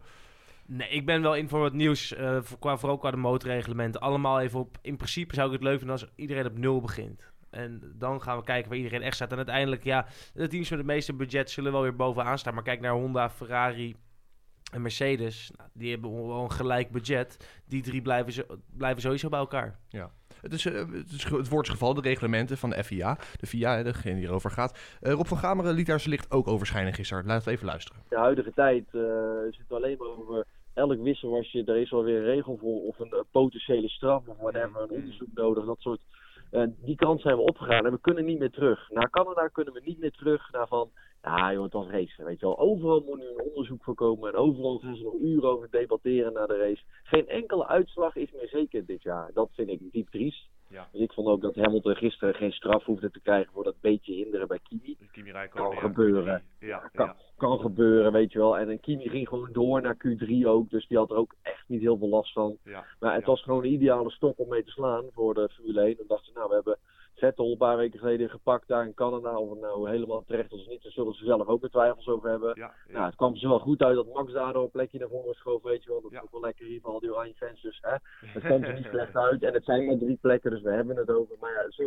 Nee, 0.65 0.89
ik 0.89 1.05
ben 1.05 1.21
wel 1.21 1.35
in 1.35 1.49
voor 1.49 1.59
wat 1.59 1.73
nieuws, 1.73 2.15
eh, 2.15 2.37
voor, 2.41 2.59
qua, 2.59 2.77
vooral 2.77 2.97
qua 2.97 3.11
de 3.11 3.17
motorreglementen. 3.17 4.01
Allemaal 4.01 4.39
even 4.39 4.59
op, 4.59 4.77
in 4.81 4.97
principe 4.97 5.35
zou 5.35 5.47
ik 5.47 5.53
het 5.53 5.63
leuk 5.63 5.77
vinden 5.77 5.95
als 5.99 6.07
iedereen 6.15 6.45
op 6.45 6.57
nul 6.57 6.81
begint. 6.81 7.31
En 7.49 7.81
dan 7.95 8.21
gaan 8.21 8.37
we 8.37 8.43
kijken 8.43 8.69
waar 8.69 8.77
iedereen 8.77 9.01
echt 9.01 9.15
staat. 9.15 9.31
En 9.31 9.37
uiteindelijk, 9.37 9.83
ja, 9.83 10.05
de 10.33 10.47
teams 10.47 10.69
met 10.69 10.79
het 10.79 10.87
meeste 10.87 11.13
budget 11.13 11.51
zullen 11.51 11.71
wel 11.71 11.81
weer 11.81 11.95
bovenaan 11.95 12.37
staan. 12.39 12.53
Maar 12.53 12.63
kijk 12.63 12.81
naar 12.81 12.91
Honda, 12.91 13.29
Ferrari 13.29 13.95
en 14.73 14.81
Mercedes. 14.81 15.51
Nou, 15.57 15.69
die 15.73 15.91
hebben 15.91 16.27
wel 16.27 16.43
een 16.43 16.51
gelijk 16.51 16.91
budget. 16.91 17.61
Die 17.67 17.81
drie 17.81 18.01
blijven, 18.01 18.33
zo, 18.33 18.43
blijven 18.77 19.01
sowieso 19.01 19.29
bij 19.29 19.39
elkaar. 19.39 19.79
Het, 20.41 20.53
is, 20.53 20.65
eh, 20.65 20.73
het, 20.73 21.11
is, 21.11 21.23
het 21.23 21.69
gevallen, 21.69 21.95
de 21.95 22.09
reglementen 22.09 22.57
van 22.57 22.69
de 22.69 22.83
FIA. 22.83 23.17
De 23.39 23.47
FIA, 23.47 23.75
hè, 23.75 23.83
degene 23.83 24.13
die 24.13 24.23
hierover 24.23 24.51
gaat. 24.51 24.97
Eh, 25.01 25.11
Rob 25.13 25.25
van 25.25 25.37
Gameren 25.37 25.73
liet 25.73 25.85
daar 25.85 25.99
zijn 25.99 26.11
licht 26.11 26.31
ook 26.31 26.47
over 26.47 26.67
schijnen 26.67 26.93
gisteren. 26.93 27.25
Laten 27.25 27.45
we 27.45 27.51
even 27.51 27.65
luisteren. 27.65 28.01
de 28.09 28.17
huidige 28.17 28.53
tijd 28.53 28.85
eh 28.91 29.01
zit 29.49 29.71
alleen 29.71 29.97
maar 29.97 30.07
over 30.07 30.45
elk 30.73 31.03
wisselwasje. 31.03 31.63
Er 31.65 31.77
is 31.77 31.93
alweer 31.93 32.17
een 32.17 32.23
regel 32.23 32.57
voor 32.57 32.81
of 32.81 32.99
een 32.99 33.25
potentiële 33.31 33.89
straf 33.89 34.27
of 34.27 34.37
whatever, 34.37 34.81
een 34.81 34.89
onderzoek 34.89 35.27
nodig, 35.33 35.65
dat 35.65 35.79
soort. 35.79 36.01
Die 36.81 36.95
kant 36.95 37.21
zijn 37.21 37.35
we 37.35 37.41
opgegaan 37.41 37.85
en 37.85 37.91
we 37.91 37.99
kunnen 37.99 38.25
niet 38.25 38.39
meer 38.39 38.51
terug. 38.51 38.89
Naar 38.89 39.09
Canada 39.09 39.47
kunnen 39.47 39.73
we 39.73 39.81
niet 39.85 39.99
meer 39.99 40.11
terug 40.11 40.51
naar 40.51 40.67
van, 40.67 40.89
ja 41.23 41.53
joh, 41.53 41.63
het 41.63 41.73
was 41.73 41.87
race. 41.87 42.23
Weet 42.23 42.39
je 42.39 42.45
wel, 42.45 42.59
overal 42.59 43.03
moet 43.07 43.17
nu 43.19 43.27
een 43.27 43.43
onderzoek 43.49 43.83
voor 43.83 43.95
komen 43.95 44.29
en 44.29 44.35
overal 44.39 44.77
gaan 44.79 44.95
ze 44.95 45.03
nog 45.03 45.13
uren 45.21 45.49
over 45.49 45.67
debatteren 45.71 46.33
na 46.33 46.45
de 46.45 46.57
race. 46.57 46.83
Geen 47.03 47.27
enkele 47.27 47.67
uitslag 47.67 48.15
is 48.15 48.31
meer 48.31 48.47
zeker 48.47 48.85
dit 48.85 49.01
jaar. 49.03 49.31
Dat 49.33 49.49
vind 49.53 49.69
ik 49.69 49.91
diep 49.91 50.09
triest. 50.09 50.51
Ja. 50.69 50.87
Dus 50.91 51.01
ik 51.01 51.13
vond 51.13 51.27
ook 51.27 51.41
dat 51.41 51.55
Hamilton 51.55 51.95
gisteren 51.95 52.33
geen 52.33 52.51
straf 52.51 52.83
hoefde 52.83 53.11
te 53.11 53.19
krijgen 53.21 53.51
voor 53.53 53.63
dat 53.63 53.75
beetje 53.81 54.13
hinderen 54.13 54.47
bij 54.47 54.59
Kimi. 54.63 54.97
Kimi 55.11 55.31
Kan 55.53 55.73
gebeuren. 55.77 56.43
Ja, 56.59 56.89
Kan, 56.93 57.13
kan 57.37 57.59
gebeuren, 57.59 58.11
weet 58.11 58.31
je 58.31 58.39
wel. 58.39 58.57
En 58.57 58.79
Kimi 58.79 59.09
ging 59.09 59.27
gewoon 59.27 59.49
door 59.51 59.81
naar 59.81 59.97
Q3 60.07 60.45
ook. 60.45 60.69
Dus 60.69 60.87
die 60.87 60.97
had 60.97 61.09
er 61.11 61.15
ook 61.17 61.35
echt 61.41 61.63
niet 61.67 61.81
heel 61.81 61.97
veel 61.97 62.09
last 62.09 62.33
van. 62.33 62.57
ja. 62.63 62.85
Maar 62.99 63.11
het 63.13 63.21
Ja. 63.21 63.27
was 63.27 63.41
gewoon 63.43 63.63
een 63.63 63.71
ideale 63.71 64.11
stop 64.11 64.39
om 64.39 64.47
mee 64.49 64.63
te 64.63 64.71
slaan 64.71 65.03
voor 65.13 65.33
de 65.33 65.49
Formule 65.53 65.81
1. 65.81 65.97
Dan 65.97 66.07
dachten 66.07 66.25
ze, 66.33 66.37
nou, 66.37 66.47
we 66.49 66.53
hebben 66.55 66.77
Vettel 67.15 67.51
een 67.51 67.57
paar 67.57 67.77
weken 67.77 67.99
geleden 67.99 68.29
gepakt 68.29 68.67
daar 68.67 68.85
in 68.85 68.93
Canada. 68.93 69.37
Of 69.37 69.49
het 69.49 69.59
nou 69.59 69.89
helemaal 69.89 70.23
terecht 70.27 70.49
was 70.51 70.61
of 70.61 70.67
niet, 70.67 70.83
daar 70.83 70.91
zullen 70.91 71.13
ze 71.13 71.25
zelf 71.25 71.47
ook 71.47 71.61
weer 71.61 71.69
twijfels 71.69 72.07
over 72.07 72.29
hebben. 72.29 72.51
Ja, 72.55 72.73
Nou, 72.87 73.05
het 73.05 73.15
kwam 73.15 73.35
ze 73.35 73.47
wel 73.47 73.59
goed 73.59 73.81
uit 73.81 73.95
dat 73.95 74.13
Max 74.13 74.31
daardoor 74.31 74.63
een 74.63 74.71
plekje 74.71 74.99
naar 74.99 75.07
voren 75.09 75.33
schoof, 75.35 75.61
weet 75.63 75.83
je 75.83 75.89
wel. 75.89 76.01
Dat 76.01 76.11
is 76.11 76.17
Ja. 76.17 76.23
ook 76.23 76.31
wel 76.31 76.41
lekker 76.41 76.65
hier 76.65 76.81
van 76.81 76.93
al 76.93 76.99
die 76.99 77.11
oranje 77.11 77.33
fans. 77.33 77.61
Dus 77.61 77.77
hè, 77.81 77.95
het 78.37 78.43
kwam 78.43 78.63
er 78.63 78.73
niet 78.73 78.85
slecht 78.85 79.15
uit. 79.15 79.43
En 79.43 79.53
het 79.53 79.63
zijn 79.65 79.85
maar 79.85 79.97
drie 79.97 80.17
plekken, 80.21 80.51
dus 80.51 80.61
we 80.61 80.71
hebben 80.71 80.95
het 80.95 81.09
over. 81.11 81.35
Maar 81.39 81.51
ja, 81.53 81.71
zo, 81.71 81.83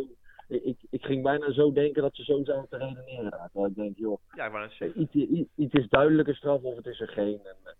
ik, 0.47 0.77
ik, 0.89 1.05
ging 1.05 1.23
bijna 1.23 1.51
zo 1.51 1.71
denken 1.71 2.01
dat 2.01 2.15
ze 2.15 2.23
zo 2.23 2.43
zouden 2.43 2.69
te 2.69 2.77
redeneren 2.77 3.31
daar. 3.31 3.49
Terwijl 3.51 3.65
ik 3.71 3.75
denk, 3.75 3.97
joh, 3.97 4.17
ja, 4.35 4.49
iets, 4.95 5.13
iets, 5.13 5.49
iets 5.55 5.73
is 5.73 5.87
duidelijke 5.89 6.33
straf 6.33 6.61
of 6.63 6.75
het 6.75 6.85
is 6.85 6.99
er 6.99 7.07
geen. 7.07 7.39
En, 7.43 7.55
eh, 7.63 7.71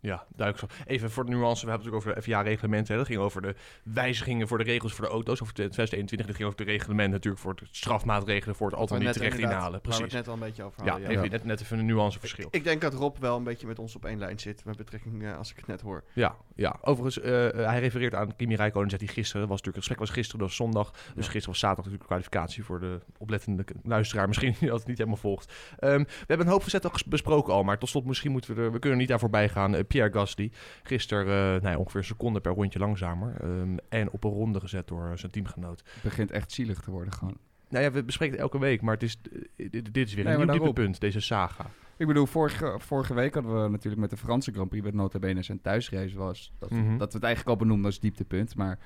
Ja, 0.00 0.24
duidelijk 0.36 0.72
zo. 0.72 0.82
Even 0.86 1.10
voor 1.10 1.24
de 1.24 1.30
nuance, 1.30 1.64
we 1.64 1.70
hebben 1.70 1.86
het 1.90 1.94
natuurlijk 1.94 2.04
over 2.04 2.14
de 2.14 2.22
FIA-reglementen. 2.22 2.96
Dat 2.96 3.06
ging 3.06 3.18
over 3.18 3.42
de 3.42 3.54
wijzigingen 3.82 4.48
voor 4.48 4.58
de 4.58 4.64
regels 4.64 4.92
voor 4.92 5.04
de 5.04 5.10
auto's 5.10 5.42
over 5.42 5.54
2021. 5.54 6.26
Dat 6.26 6.36
ging 6.36 6.48
over 6.48 6.64
de 6.64 6.70
reglementen 6.72 7.10
natuurlijk 7.12 7.42
voor 7.42 7.54
de 7.56 7.66
strafmaatregelen 7.70 8.56
voor 8.56 8.66
het 8.70 8.76
altijd 8.78 9.00
niet 9.02 9.12
terecht 9.12 9.38
inhalen. 9.38 9.60
Waar 9.60 9.72
we 9.72 9.80
Precies. 9.80 10.02
het 10.02 10.12
net 10.12 10.28
al 10.28 10.34
een 10.34 10.40
beetje 10.40 10.62
over 10.62 10.84
Ja, 10.84 10.90
hadden. 10.90 11.08
even, 11.10 11.30
Net, 11.30 11.44
net 11.44 11.60
even 11.60 11.78
een 11.78 11.86
nuanceverschil. 11.86 12.48
Ik 12.50 12.64
denk 12.64 12.80
dat 12.80 12.94
Rob 12.94 13.16
wel 13.18 13.36
een 13.36 13.44
beetje 13.44 13.66
met 13.66 13.78
ons 13.78 13.96
op 13.96 14.04
één 14.04 14.18
lijn 14.18 14.38
zit, 14.38 14.64
met 14.64 14.76
betrekking 14.76 15.24
eh, 15.24 15.36
als 15.36 15.50
ik 15.50 15.56
het 15.56 15.66
net 15.66 15.80
hoor. 15.80 16.04
Ja, 16.12 16.36
ja. 16.54 16.76
overigens, 16.82 17.24
eh, 17.24 17.48
eh, 17.48 17.66
hij 17.66 17.80
refereert 17.80 18.14
aan 18.14 18.36
Kimi 18.36 18.54
Räikkönen, 18.56 18.90
zegt 18.90 19.02
hij 19.02 19.12
gisteren. 19.12 19.48
Was 19.48 19.62
natuurlijk, 19.62 19.76
het 19.76 19.84
gesprek 19.84 19.98
was 19.98 20.10
gisteren, 20.10 20.38
dat 20.40 20.48
was 20.48 20.56
zondag. 20.56 20.90
Dus 21.14 21.24
gisteren 21.24 21.46
was 21.48 21.58
zaterdag 21.58 21.84
natuurlijk 21.84 22.10
kwalificatie 22.10 22.64
voor 22.64 22.80
de 22.80 23.00
oplettende 23.18 23.64
luisteraar. 23.82 24.26
Misschien 24.28 24.54
die 24.60 24.68
dat 24.68 24.86
niet 24.86 24.98
helemaal 24.98 25.18
volgt. 25.20 25.52
Ehm, 25.78 25.98
we 25.98 26.06
hebben 26.26 26.46
een 26.46 26.52
hoop 26.52 26.62
ges- 26.62 27.04
besproken 27.04 27.52
al, 27.52 27.62
maar 27.62 27.78
tot 27.78 27.88
slot 27.88 28.04
misschien 28.06 28.32
moeten 28.32 28.54
we 28.54 28.62
er, 28.62 28.72
we 28.72 28.78
kunnen 28.78 28.98
niet 28.98 29.08
daar 29.08 29.18
voorbij 29.18 29.48
gaan. 29.48 29.86
Pierre 29.98 30.18
Gasly, 30.18 30.50
gisteren 30.82 31.26
eh, 31.26 31.62
nou 31.62 31.72
ja, 31.74 31.78
ongeveer 31.78 32.00
een 32.00 32.06
seconde 32.06 32.40
per 32.40 32.52
rondje 32.52 32.78
langzamer. 32.78 33.34
ehm, 33.40 33.76
en 33.88 34.10
op 34.10 34.24
een 34.24 34.30
ronde 34.30 34.60
gezet 34.60 34.88
door 34.88 35.10
eh, 35.10 35.16
zijn 35.16 35.32
teamgenoot. 35.32 35.82
Het 35.94 36.02
begint 36.02 36.30
echt 36.30 36.52
zielig 36.52 36.80
te 36.80 36.90
worden 36.90 37.12
gewoon. 37.12 37.36
Nou 37.68 37.84
ja, 37.84 37.90
we 37.90 38.04
bespreken 38.04 38.34
het 38.34 38.42
elke 38.44 38.58
week, 38.58 38.80
maar 38.82 38.94
het 38.94 39.02
is, 39.02 39.18
eh, 39.56 39.70
dit, 39.70 39.94
dit 39.94 40.08
is 40.08 40.14
weer 40.14 40.24
Nee, 40.24 40.32
een 40.32 40.38
nieuw 40.38 40.46
daarop. 40.48 40.64
dieptepunt, 40.66 41.00
deze 41.00 41.20
saga. 41.20 41.66
Ik 41.96 42.06
bedoel, 42.06 42.26
vorige, 42.26 42.74
vorige 42.78 43.14
week 43.14 43.34
hadden 43.34 43.62
we 43.62 43.68
natuurlijk 43.68 44.00
met 44.00 44.10
de 44.10 44.16
Franse 44.16 44.52
Grand 44.52 44.68
Prix, 44.68 44.84
met 44.84 44.94
nota 44.94 45.18
bene 45.18 45.42
zijn 45.42 45.60
thuisrace 45.60 46.16
was, 46.16 46.52
dat, 46.58 46.70
Mhm. 46.70 46.96
dat 46.98 47.08
we 47.08 47.14
het 47.18 47.22
eigenlijk 47.26 47.48
al 47.48 47.64
benoemden 47.64 47.86
als 47.86 48.00
dieptepunt. 48.00 48.56
Maar 48.56 48.78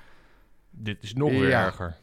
Dit 0.75 1.03
is 1.03 1.13
nog 1.13 1.29
weer 1.29 1.47
Ja. 1.49 1.65
erger. 1.65 1.95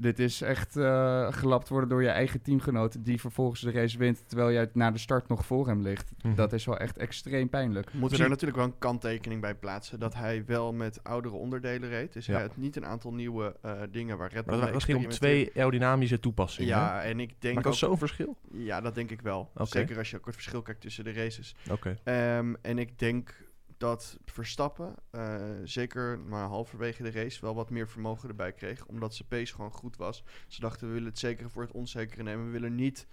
Dit 0.00 0.18
is 0.18 0.40
echt 0.40 0.76
eh, 0.76 1.32
gelapt 1.32 1.68
worden 1.68 1.88
door 1.88 2.02
je 2.02 2.08
eigen 2.08 2.42
teamgenoot, 2.42 3.04
die 3.04 3.20
vervolgens 3.20 3.60
de 3.60 3.70
race 3.70 3.98
wint, 3.98 4.22
terwijl 4.28 4.52
jij 4.52 4.70
na 4.72 4.90
de 4.90 4.98
start 4.98 5.28
nog 5.28 5.46
voor 5.46 5.66
hem 5.66 5.82
ligt. 5.82 6.10
Mhm. 6.22 6.34
Dat 6.34 6.52
is 6.52 6.64
wel 6.64 6.78
echt 6.78 6.96
extreem 6.98 7.48
pijnlijk. 7.48 7.90
We 7.90 7.98
moeten 7.98 8.16
Zie- 8.16 8.24
er 8.24 8.30
natuurlijk 8.30 8.58
wel 8.58 8.66
een 8.68 8.78
kanttekening 8.78 9.40
bij 9.40 9.54
plaatsen. 9.54 10.00
Dat 10.00 10.14
hij 10.14 10.44
wel 10.46 10.72
met 10.72 11.04
oudere 11.04 11.34
onderdelen 11.34 11.88
reed. 11.88 12.12
Dus 12.12 12.26
Ja. 12.26 12.32
hij 12.32 12.42
had 12.42 12.56
niet 12.56 12.76
een 12.76 12.86
aantal 12.86 13.12
nieuwe 13.14 13.56
eh, 13.62 13.72
dingen 13.90 14.18
waar 14.18 14.32
Red 14.32 14.34
Maar 14.34 14.44
Bull 14.44 14.54
dat 14.54 14.64
mee 14.64 14.72
was 14.74 14.84
ging 14.84 14.98
om 15.04 15.08
twee 15.10 15.50
aerodynamische 15.56 16.20
toepassingen. 16.20 16.74
hè? 16.74 16.80
Ja, 16.80 17.02
en 17.02 17.20
ik 17.20 17.34
denk 17.38 17.54
Maakt 17.54 17.66
dat 17.66 17.72
ook... 17.74 17.78
zo'n 17.78 17.98
verschil? 17.98 18.36
Ja, 18.52 18.80
dat 18.80 18.94
denk 18.94 19.10
ik 19.10 19.20
wel. 19.22 19.50
Zeker 19.54 19.98
als 19.98 20.10
je 20.10 20.16
ook 20.16 20.26
het 20.26 20.34
verschil 20.34 20.62
kijkt 20.62 20.80
tussen 20.80 21.04
de 21.04 21.12
races. 21.12 21.54
Oké. 21.70 21.98
Ehm, 22.04 22.54
en 22.62 22.78
ik 22.78 22.98
denk 22.98 23.34
dat 23.80 24.18
Verstappen, 24.24 24.94
eh, 25.10 25.44
zeker 25.64 26.18
maar 26.18 26.48
halverwege 26.48 27.02
de 27.02 27.10
race, 27.10 27.40
wel 27.40 27.54
wat 27.54 27.70
meer 27.70 27.88
vermogen 27.88 28.28
erbij 28.28 28.52
kreeg. 28.52 28.86
Omdat 28.86 29.14
zijn 29.14 29.28
pace 29.28 29.54
gewoon 29.54 29.72
goed 29.72 29.96
was. 29.96 30.24
Ze 30.48 30.60
dachten, 30.60 30.86
we 30.86 30.92
willen 30.92 31.08
het 31.08 31.18
zekere 31.18 31.48
voor 31.48 31.62
het 31.62 31.72
onzekere 31.72 32.22
nemen. 32.22 32.44
We 32.44 32.50
willen 32.50 32.74
niet, 32.74 33.06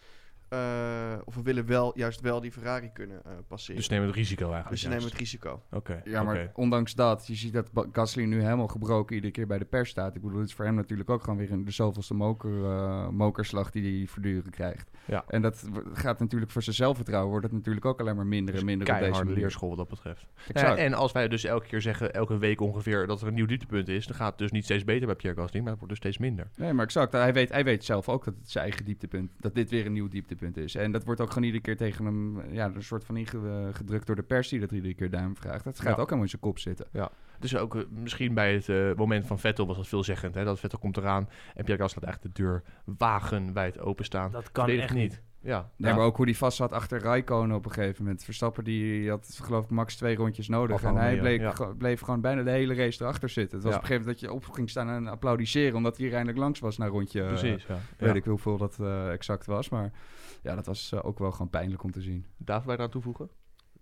eh, 0.50 1.14
of 1.26 1.36
we 1.36 1.42
willen 1.42 1.66
wel, 1.66 1.98
juist 1.98 2.22
wel 2.22 2.42
die 2.42 2.52
Ferrari 2.52 2.90
kunnen 2.94 3.22
eh, 3.26 3.32
passeren. 3.48 3.76
Dus 3.76 3.90
nemen 3.90 4.08
het 4.08 4.16
risico 4.16 4.44
eigenlijk. 4.44 4.70
Dus 4.70 4.82
ze 4.82 4.88
nemen 4.88 5.04
het 5.04 5.14
risico. 5.14 5.62
Oké. 5.72 6.02
Ja, 6.04 6.24
maar 6.24 6.52
ondanks 6.54 6.96
dat, 6.96 7.28
je 7.28 7.36
ziet 7.36 7.54
dat 7.54 7.70
Gasly 7.92 8.24
nu 8.24 8.42
helemaal 8.42 8.68
gebroken 8.68 9.16
iedere 9.16 9.34
keer 9.34 9.48
bij 9.48 9.58
de 9.58 9.66
pers 9.66 9.90
staat. 9.90 10.16
Ik 10.16 10.22
bedoel, 10.22 10.40
het 10.40 10.48
is 10.48 10.54
voor 10.54 10.66
hem 10.66 10.76
natuurlijk 10.76 11.10
ook 11.10 11.24
gewoon 11.24 11.38
weer 11.38 11.52
een, 11.52 11.66
de 11.66 11.72
zoveelste 11.72 12.14
moker, 12.14 12.66
eh, 12.66 13.08
mokerslag 13.10 13.72
die 13.72 13.98
hij 13.98 14.08
voortdurend 14.08 14.50
krijgt. 14.50 14.90
Ja. 15.06 15.24
En 15.28 15.42
dat 15.42 15.70
gaat 15.94 16.20
natuurlijk 16.20 16.52
voor 16.52 16.64
zijn 16.64 16.76
zelfvertrouwen, 16.76 17.30
wordt 17.30 17.46
het 17.46 17.56
natuurlijk 17.56 17.86
ook 17.86 18.00
alleen 18.00 18.16
maar 18.16 18.28
minder 18.28 18.56
en 18.56 18.66
minder 18.66 18.94
op 18.94 19.00
deze 19.00 19.26
leerschool 19.26 19.70
wat 19.70 19.78
dat 19.78 19.88
betreft. 19.88 20.26
Exact. 20.38 20.54
Nou 20.54 20.78
ja, 20.78 20.84
en 20.84 20.94
als 20.94 21.12
wij 21.12 21.28
dus 21.28 21.44
elke 21.44 21.68
keer 21.68 21.82
zeggen, 21.82 22.14
elke 22.14 22.38
week 22.38 22.62
ongeveer, 22.62 23.08
dat 23.08 23.22
er 23.22 23.28
een 23.28 23.34
nieuw 23.34 23.46
dieptepunt 23.46 23.88
is, 23.88 24.08
dan 24.08 24.16
gaat 24.16 24.30
het 24.30 24.38
dus 24.38 24.52
niet 24.52 24.64
steeds 24.64 24.84
beter 24.84 25.06
bij 25.06 25.16
Pierre 25.16 25.42
Gasly, 25.42 25.60
maar 25.60 25.70
het 25.70 25.80
wordt 25.80 25.94
dus 25.94 26.04
steeds 26.04 26.18
minder. 26.18 26.48
Nee, 26.56 26.74
maar 26.74 26.86
exact. 26.86 27.12
Hij 27.12 27.34
weet, 27.34 27.52
hij 27.52 27.64
weet 27.64 27.84
zelf 27.84 28.10
ook 28.10 28.26
dat 28.26 28.34
het 28.40 28.52
zijn 28.52 28.64
eigen 28.64 28.86
dieptepunt, 28.86 29.32
dat 29.40 29.56
dit 29.56 29.70
weer 29.70 29.86
een 29.86 29.94
nieuw 29.94 30.08
dieptepunt 30.08 30.37
is. 30.42 30.76
En 30.76 30.92
dat 30.92 31.04
wordt 31.04 31.22
ook 31.22 31.28
gewoon 31.28 31.44
iedere 31.44 31.64
keer 31.64 31.78
tegen 31.78 32.06
hem, 32.06 32.42
ja, 32.52 32.66
een 32.76 32.84
soort 32.84 33.04
van 33.06 33.18
ingedrukt 33.18 34.08
door 34.08 34.16
de 34.16 34.24
pers 34.24 34.50
die 34.50 34.60
dat 34.60 34.72
iedere 34.72 34.94
keer 34.94 35.10
duim 35.10 35.36
vraagt. 35.38 35.64
Dat 35.64 35.76
gaat 35.80 35.86
Ja. 35.86 35.92
ook 35.92 35.98
helemaal 35.98 36.22
in 36.24 36.30
zijn 36.30 36.42
kop 36.42 36.60
zitten. 36.60 36.86
Dus 37.40 37.58
ook 37.58 37.76
eh, 37.76 37.82
misschien 37.90 38.34
bij 38.34 38.54
het 38.54 38.70
eh, 38.70 38.94
moment 38.96 39.28
van 39.28 39.40
Vettel 39.40 39.68
was 39.68 39.76
dat 39.78 39.88
veelzeggend. 39.88 40.36
Hè? 40.36 40.44
Dat 40.44 40.60
Vettel 40.60 40.80
komt 40.80 40.98
eraan 40.98 41.30
en 41.56 41.64
Pierre 41.64 41.84
Gasly 41.84 42.02
laat 42.04 42.10
eigenlijk 42.10 42.36
de 42.36 42.44
deur 42.44 42.64
wagenwijd 42.98 43.80
openstaan. 43.80 44.32
Dat 44.32 44.52
kan 44.52 44.70
echt 44.70 44.94
niet. 44.94 45.22
Ja, 45.42 45.70
Nee, 45.78 45.90
ja. 45.92 45.98
maar 45.98 46.06
ook 46.06 46.18
hoe 46.18 46.26
die 46.26 46.38
vast 46.38 46.58
zat 46.58 46.72
achter 46.72 47.00
Raikkonen 47.02 47.56
op 47.56 47.66
een 47.66 47.72
gegeven 47.72 48.04
moment. 48.04 48.24
Verstappen 48.24 48.64
die 48.64 49.10
had 49.10 49.40
geloof 49.44 49.64
ik 49.64 49.70
max 49.70 49.96
twee 49.96 50.16
rondjes 50.16 50.48
nodig. 50.48 50.76
Of 50.76 50.84
en 50.84 50.96
hij 50.96 51.12
meer, 51.12 51.20
bleek, 51.22 51.40
ja. 51.40 51.52
ge- 51.52 51.76
bleef 51.78 52.00
gewoon 52.02 52.22
bijna 52.22 52.44
de 52.44 52.50
hele 52.52 52.74
race 52.74 53.02
erachter 53.04 53.30
zitten. 53.30 53.56
Het 53.58 53.66
was 53.66 53.74
Ja. 53.74 53.78
op 53.80 53.84
een 53.84 53.90
gegeven 53.90 54.10
moment 54.12 54.32
dat 54.36 54.44
je 54.44 54.48
op 54.50 54.54
ging 54.56 54.70
staan 54.70 54.90
en 54.90 55.08
applaudisseren... 55.08 55.76
omdat 55.76 55.98
hij 55.98 56.06
er 56.08 56.12
eindelijk 56.14 56.38
langs 56.40 56.60
was 56.60 56.78
na 56.78 56.86
rondje... 56.88 57.22
eh, 57.22 57.28
precies. 57.28 57.66
Ja. 57.68 57.78
weet 57.98 58.10
Ja. 58.10 58.16
ik 58.16 58.24
hoeveel 58.24 58.58
dat 58.58 58.78
eh, 58.80 59.12
exact 59.12 59.46
was. 59.46 59.70
Maar 59.70 59.92
ja, 60.44 60.56
dat 60.56 60.66
was 60.66 60.92
eh, 60.92 61.06
ook 61.06 61.20
wel 61.20 61.32
gewoon 61.32 61.50
pijnlijk 61.50 61.84
om 61.84 61.92
te 61.92 62.02
zien. 62.02 62.26
David, 62.38 62.66
wij 62.66 62.76
eraan 62.76 62.90
toevoegen? 62.90 63.30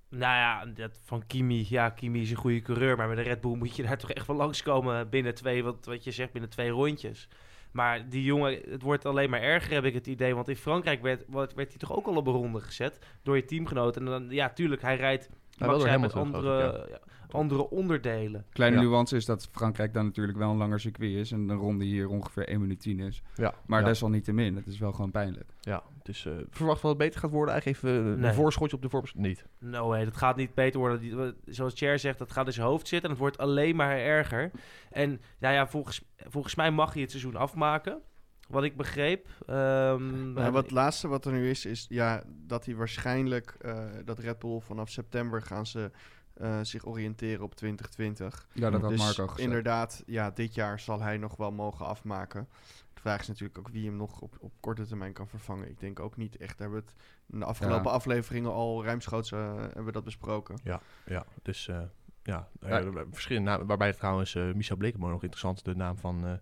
Nou 0.09 0.35
ja, 0.35 0.65
dat 0.65 0.99
van 1.03 1.27
Kimi. 1.27 1.65
Ja, 1.69 1.89
Kimi 1.89 2.21
is 2.21 2.29
een 2.31 2.37
goede 2.37 2.61
coureur. 2.61 2.97
Maar 2.97 3.07
met 3.07 3.17
de 3.17 3.23
Red 3.23 3.41
Bull 3.41 3.55
moet 3.55 3.75
je 3.75 3.83
daar 3.83 3.97
toch 4.07 4.11
echt 4.11 4.27
wel 4.27 4.35
langskomen 4.35 5.09
binnen 5.09 5.35
twee, 5.35 5.63
wat, 5.63 5.85
wat 5.85 6.03
je 6.03 6.11
zegt, 6.11 6.31
binnen 6.31 6.49
twee 6.49 6.69
rondjes. 6.69 7.29
Maar 7.71 8.09
die 8.09 8.23
jongen, 8.23 8.61
het 8.69 8.81
wordt 8.81 9.05
alleen 9.05 9.29
maar 9.29 9.41
erger, 9.41 9.73
heb 9.73 9.83
ik 9.83 9.93
het 9.93 10.07
idee. 10.07 10.35
Want 10.35 10.49
in 10.49 10.55
Frankrijk 10.55 11.01
werd, 11.01 11.23
werd, 11.27 11.53
werd 11.53 11.69
hij 11.69 11.77
toch 11.77 11.95
ook 11.95 12.07
al 12.07 12.15
op 12.15 12.27
een 12.27 12.33
ronde 12.33 12.61
gezet 12.61 12.99
door 13.23 13.35
je 13.35 13.45
teamgenoot. 13.45 13.97
En 13.97 14.05
dan, 14.05 14.29
ja, 14.29 14.49
tuurlijk, 14.49 14.81
hij 14.81 14.95
rijdt 14.95 15.29
wel 15.55 15.67
door 15.69 15.77
Max 15.77 15.83
rijdt 15.83 16.01
met 16.01 16.13
andere, 16.13 16.87
ja, 16.89 16.99
andere 17.29 17.69
onderdelen. 17.69 18.45
Kleine 18.49 18.75
Ja. 18.77 18.83
nuance 18.83 19.15
is 19.15 19.25
dat 19.25 19.49
Frankrijk 19.51 19.93
dan 19.93 20.05
natuurlijk 20.05 20.37
wel 20.37 20.49
een 20.51 20.57
langer 20.57 20.79
circuit 20.79 21.11
is... 21.15 21.31
en 21.31 21.49
een 21.49 21.57
ronde 21.57 21.85
hier 21.85 22.07
ongeveer 22.09 22.47
1 22.47 22.59
minuut 22.61 22.79
10 22.79 22.99
is. 22.99 23.21
Ja. 23.35 23.53
Maar 23.65 23.79
ja. 23.81 23.85
desalniettemin, 23.85 24.55
het 24.55 24.67
is 24.67 24.79
wel 24.79 24.91
gewoon 24.91 25.11
pijnlijk. 25.11 25.49
Ja, 25.59 25.83
dus 26.03 26.25
eh, 26.25 26.33
verwacht 26.49 26.81
wel 26.81 26.91
dat 26.91 26.99
het 27.01 27.09
beter 27.09 27.19
gaat 27.19 27.31
worden. 27.31 27.53
Eigenlijk 27.53 27.83
even 27.83 28.11
eh, 28.13 28.19
Nee. 28.19 28.29
een 28.29 28.35
voorschotje 28.35 28.75
op 28.75 28.81
de 28.81 28.89
voorbeschouwing. 28.89 29.35
Niet. 29.37 29.71
No 29.71 29.87
way, 29.87 30.03
dat 30.05 30.17
gaat 30.17 30.35
niet 30.35 30.53
beter 30.53 30.79
worden. 30.79 31.35
Zoals 31.45 31.73
Cher 31.75 31.99
zegt, 31.99 32.17
dat 32.19 32.31
gaat 32.31 32.45
in 32.47 32.53
zijn 32.53 32.67
hoofd 32.67 32.87
zitten 32.87 33.03
en 33.09 33.15
het 33.15 33.19
wordt 33.19 33.37
alleen 33.37 33.75
maar 33.75 33.97
erger. 33.97 34.51
En 34.91 35.21
ja, 35.39 35.49
ja 35.51 35.67
volgens, 35.67 36.01
volgens 36.17 36.55
mij 36.55 36.71
mag 36.71 36.93
hij 36.93 37.01
het 37.01 37.11
seizoen 37.11 37.35
afmaken. 37.35 38.01
Wat 38.47 38.63
ik 38.63 38.77
begreep. 38.77 39.27
Ehm, 39.47 40.33
Nou, 40.33 40.51
wat 40.51 40.63
het 40.63 40.71
laatste 40.71 41.07
wat 41.07 41.25
er 41.25 41.31
nu 41.31 41.49
is, 41.49 41.65
is 41.65 41.85
ja, 41.89 42.23
dat 42.27 42.65
hij 42.65 42.75
waarschijnlijk, 42.75 43.55
eh, 43.61 43.83
dat 44.05 44.19
Red 44.19 44.39
Bull 44.39 44.59
vanaf 44.59 44.89
september 44.89 45.41
gaan 45.41 45.65
ze 45.65 45.91
eh, 46.33 46.59
zich 46.61 46.85
oriënteren 46.85 47.43
op 47.43 47.55
2020. 47.55 48.47
Ja, 48.53 48.69
dat 48.69 48.81
had 48.81 48.89
dus 48.89 48.99
Marco 48.99 49.27
gezegd. 49.27 49.39
inderdaad, 49.39 50.03
ja, 50.05 50.31
dit 50.31 50.53
jaar 50.53 50.79
zal 50.79 51.01
hij 51.01 51.17
nog 51.17 51.35
wel 51.35 51.51
mogen 51.51 51.85
afmaken. 51.85 52.47
De 52.93 53.01
vraag 53.01 53.19
is 53.21 53.27
natuurlijk 53.27 53.57
ook 53.59 53.69
wie 53.69 53.85
hem 53.87 53.95
nog 53.97 54.19
op, 54.21 54.35
op 54.39 54.51
korte 54.59 54.85
termijn 54.87 55.13
kan 55.13 55.27
vervangen. 55.27 55.69
Ik 55.69 55.79
denk 55.79 55.99
ook 55.99 56.17
niet 56.17 56.37
echt, 56.37 56.57
daar 56.57 56.67
hebben 56.69 56.79
we 56.85 56.91
het 56.91 57.05
in 57.33 57.39
de 57.39 57.45
afgelopen 57.45 57.85
Ja. 57.89 57.95
afleveringen 57.95 58.51
al 58.51 58.83
ruimschoots 58.83 59.31
eh, 59.31 59.55
hebben 59.57 59.85
we 59.85 59.91
dat 59.91 60.03
besproken. 60.03 60.55
Ja, 60.63 60.81
dus 61.41 61.67
eh, 61.67 61.81
ja, 62.23 62.47
Ja. 62.59 62.83
verschillende 63.11 63.49
namen. 63.49 63.67
Waarbij 63.67 63.93
trouwens 63.93 64.35
eh 64.35 64.51
Michel 64.53 64.75
Blekemoor 64.77 65.09
nog 65.09 65.21
interessant 65.21 65.65
de 65.65 65.75
naam 65.75 65.97
van 65.97 66.39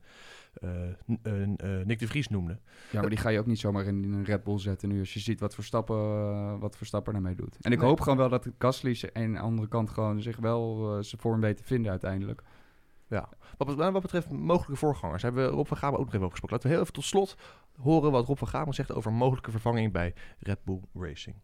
eh, 0.61 0.89
eh, 1.23 1.43
eh, 1.43 1.85
Nick 1.85 1.99
de 1.99 2.07
Vries 2.07 2.27
noemde. 2.27 2.57
Ja, 2.91 2.99
maar 2.99 3.09
die 3.09 3.17
ga 3.19 3.29
je 3.29 3.39
ook 3.39 3.45
niet 3.45 3.59
zomaar 3.59 3.85
in 3.85 4.03
een 4.13 4.23
Red 4.23 4.43
Bull 4.43 4.57
zetten 4.59 4.89
nu 4.89 4.99
als 4.99 5.13
je 5.13 5.19
ziet 5.19 5.39
wat 5.39 5.53
Verstappen, 5.53 5.97
eh, 5.97 6.59
wat 6.59 6.77
Verstappen 6.77 7.13
daarmee 7.13 7.35
doet. 7.35 7.57
En 7.61 7.71
ik 7.71 7.79
Nee. 7.79 7.87
hoop 7.87 7.99
gewoon 7.99 8.17
wel 8.17 8.29
dat 8.29 8.47
Gasly 8.57 8.93
ze- 8.93 9.13
aan 9.13 9.31
de 9.31 9.39
andere 9.39 9.67
kant 9.67 9.89
gewoon 9.89 10.21
zich 10.21 10.37
wel 10.37 10.95
eh, 10.97 11.03
zijn 11.03 11.21
vorm 11.21 11.41
weet 11.41 11.57
te 11.57 11.63
vinden 11.63 11.91
uiteindelijk. 11.91 12.43
Wat, 13.57 13.67
bet- 13.77 13.91
wat 13.91 14.01
betreft 14.01 14.31
mogelijke 14.31 14.75
voorgangers 14.75 15.21
hebben 15.21 15.45
we 15.45 15.51
Rob 15.55 15.65
van 15.67 15.77
Gamer 15.77 15.99
ook 15.99 16.05
nog 16.05 16.13
even 16.13 16.25
over 16.25 16.31
gesproken. 16.31 16.55
Laten 16.55 16.67
we 16.69 16.73
heel 16.75 16.83
even 16.83 16.93
tot 16.93 17.03
slot 17.03 17.35
horen 17.81 18.11
wat 18.11 18.25
Rob 18.25 18.37
van 18.37 18.47
Gamer 18.47 18.73
zegt 18.73 18.93
over 18.93 19.13
mogelijke 19.13 19.51
vervanging 19.51 19.91
bij 19.91 20.13
Red 20.39 20.59
Bull 20.63 20.79
Racing. 20.93 21.35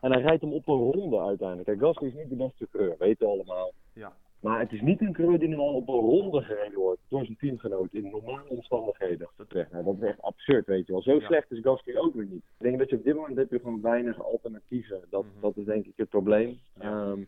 En 0.00 0.12
hij 0.12 0.20
rijdt 0.22 0.42
hem 0.42 0.52
op 0.52 0.68
een 0.68 0.74
ronde 0.92 1.20
uiteindelijk. 1.20 1.68
Kijk, 1.68 1.80
Gasly 1.80 2.06
is 2.08 2.14
niet 2.14 2.28
de 2.28 2.36
beste 2.36 2.68
coureur, 2.72 2.94
weten 2.98 3.26
we 3.26 3.32
allemaal. 3.32 3.72
Ja. 3.92 4.12
Maar 4.40 4.60
het 4.60 4.72
is 4.72 4.80
niet 4.80 5.00
een 5.00 5.12
coureur 5.12 5.38
die 5.38 5.48
nu 5.48 5.56
al 5.56 5.74
op 5.74 5.88
een 5.88 5.94
ronde 5.94 6.40
gereden 6.42 6.78
wordt 6.78 7.00
door 7.08 7.24
zijn 7.24 7.36
teamgenoot 7.36 7.92
in 7.92 8.10
normale 8.10 8.48
omstandigheden. 8.48 9.28
Dat 9.36 9.46
is 9.50 9.56
echt, 9.56 9.72
nou, 9.72 9.84
dat 9.84 9.94
is 10.00 10.02
echt 10.08 10.22
absurd, 10.22 10.66
weet 10.66 10.86
je 10.86 10.92
wel. 10.92 11.02
Zo 11.02 11.12
Ja. 11.14 11.26
slecht 11.26 11.50
is 11.50 11.60
Gasly 11.60 11.96
ook 11.96 12.14
weer 12.14 12.26
niet. 12.26 12.42
Ik 12.44 12.64
denk 12.64 12.78
dat 12.78 12.90
je 12.90 12.96
op 12.96 13.04
dit 13.04 13.14
moment 13.14 13.36
heb 13.36 13.50
je 13.50 13.58
gewoon 13.58 13.80
weinig 13.80 14.22
alternatieven. 14.24 15.00
Dat, 15.10 15.24
Mhm. 15.24 15.40
dat 15.40 15.56
is 15.56 15.64
denk 15.64 15.86
ik 15.86 15.92
het 15.96 16.08
probleem. 16.08 16.58
Ehm, 16.78 17.20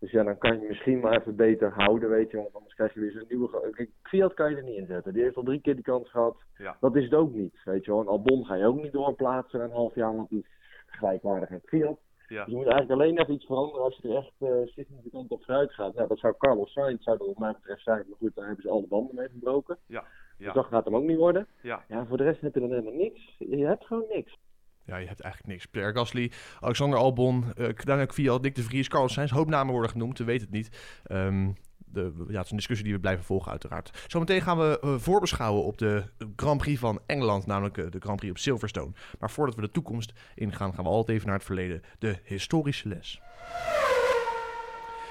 dus 0.00 0.10
ja, 0.10 0.22
dan 0.22 0.38
kan 0.38 0.60
je 0.60 0.66
misschien 0.68 1.00
maar 1.00 1.18
even 1.20 1.36
beter 1.36 1.70
houden, 1.72 2.08
weet 2.10 2.30
je 2.30 2.32
wel. 2.36 2.42
Want 2.42 2.54
anders 2.56 2.74
krijg 2.74 2.94
je 2.94 3.00
weer 3.00 3.10
zo'n 3.12 3.24
nieuwe... 3.28 3.70
Kijk, 3.70 3.90
Fiat 4.02 4.34
kan 4.34 4.50
je 4.50 4.56
er 4.56 4.62
niet 4.62 4.76
in 4.76 4.86
zetten. 4.86 5.12
Die 5.12 5.22
heeft 5.22 5.36
al 5.36 5.42
drie 5.42 5.60
keer 5.60 5.74
die 5.74 5.84
kans 5.84 6.10
gehad. 6.10 6.36
Ja. 6.58 6.76
Dat 6.80 6.96
is 6.96 7.04
het 7.04 7.14
ook 7.14 7.32
niet, 7.32 7.54
weet 7.64 7.84
je 7.84 7.90
wel. 7.90 8.00
En 8.00 8.06
Albon 8.08 8.44
ga 8.46 8.54
je 8.54 8.66
ook 8.66 8.82
niet 8.82 8.92
doorplaatsen 8.92 9.60
een 9.60 9.70
half 9.70 9.94
jaar, 9.94 10.16
want 10.16 10.28
die 10.28 10.38
is 10.38 10.46
gelijkwaardig 10.86 11.48
met 11.50 11.62
Fiat. 11.64 11.98
Ja. 12.30 12.44
Dus 12.44 12.52
je 12.52 12.56
moet 12.56 12.66
eigenlijk 12.66 13.00
alleen 13.00 13.18
even 13.18 13.34
iets 13.34 13.46
veranderen 13.46 13.84
als 13.84 13.98
je 14.02 14.08
er 14.08 14.16
echt 14.16 14.32
eh, 14.38 14.72
significant 14.74 15.30
op 15.30 15.44
vooruit 15.44 15.72
gaat. 15.72 15.94
Nou, 15.94 16.08
dat 16.08 16.18
zou 16.18 16.34
Carlos 16.38 16.72
Sainz 16.72 17.02
zou 17.02 17.18
dat 17.18 17.26
wat 17.26 17.38
mij 17.38 17.52
betreft 17.52 17.82
zijn. 17.82 18.04
Maar 18.08 18.18
goed, 18.18 18.34
daar 18.34 18.46
hebben 18.46 18.62
ze 18.62 18.70
alle 18.70 18.86
banden 18.86 19.14
mee 19.14 19.28
gebroken. 19.28 19.78
Ja. 19.86 20.04
Dus 20.38 20.52
dat 20.52 20.66
gaat 20.66 20.84
hem 20.84 20.96
ook 20.96 21.04
niet 21.04 21.16
worden. 21.16 21.46
Ja. 21.62 21.84
Ja, 21.88 22.06
voor 22.06 22.16
de 22.16 22.24
rest 22.24 22.40
heb 22.40 22.54
je 22.54 22.60
dan 22.60 22.70
helemaal 22.70 22.92
niks. 22.92 23.34
Je 23.38 23.66
hebt 23.66 23.86
gewoon 23.86 24.04
niks. 24.08 24.38
Ja, 24.84 24.96
je 24.96 25.06
hebt 25.06 25.20
eigenlijk 25.20 25.52
niks. 25.52 25.66
Pierre 25.66 25.92
Gasly, 25.92 26.30
Alexander 26.60 26.98
Albon, 26.98 27.44
uh, 27.58 27.68
Daniel 27.84 28.06
Fiat, 28.06 28.42
Dick 28.42 28.54
de 28.54 28.62
Vries, 28.62 28.88
Carlos 28.88 29.12
Sainz. 29.12 29.30
Hoop 29.30 29.48
namen 29.48 29.72
worden 29.72 29.90
genoemd, 29.90 30.18
we 30.18 30.24
weten 30.24 30.46
het 30.46 30.54
niet. 30.54 31.00
Ehm, 31.04 31.50
de, 31.92 32.12
ja, 32.28 32.36
het 32.36 32.44
is 32.44 32.50
een 32.50 32.56
discussie 32.56 32.86
die 32.86 32.94
we 32.94 33.00
blijven 33.00 33.24
volgen 33.24 33.50
uiteraard. 33.50 34.04
Zometeen 34.06 34.40
gaan 34.40 34.58
we 34.58 34.78
eh, 34.80 34.94
voorbeschouwen 34.98 35.64
op 35.64 35.78
de 35.78 36.04
Grand 36.36 36.60
Prix 36.60 36.80
van 36.80 37.00
Engeland, 37.06 37.46
namelijk 37.46 37.78
eh, 37.78 37.90
de 37.90 38.00
Grand 38.00 38.18
Prix 38.18 38.32
op 38.32 38.38
Silverstone. 38.38 38.92
Maar 39.18 39.30
voordat 39.30 39.54
we 39.54 39.60
de 39.60 39.70
toekomst 39.70 40.12
ingaan, 40.34 40.74
gaan 40.74 40.84
we 40.84 40.90
altijd 40.90 41.16
even 41.16 41.28
naar 41.28 41.36
het 41.36 41.46
verleden. 41.46 41.82
De 41.98 42.18
historische 42.24 42.88
les. 42.88 43.20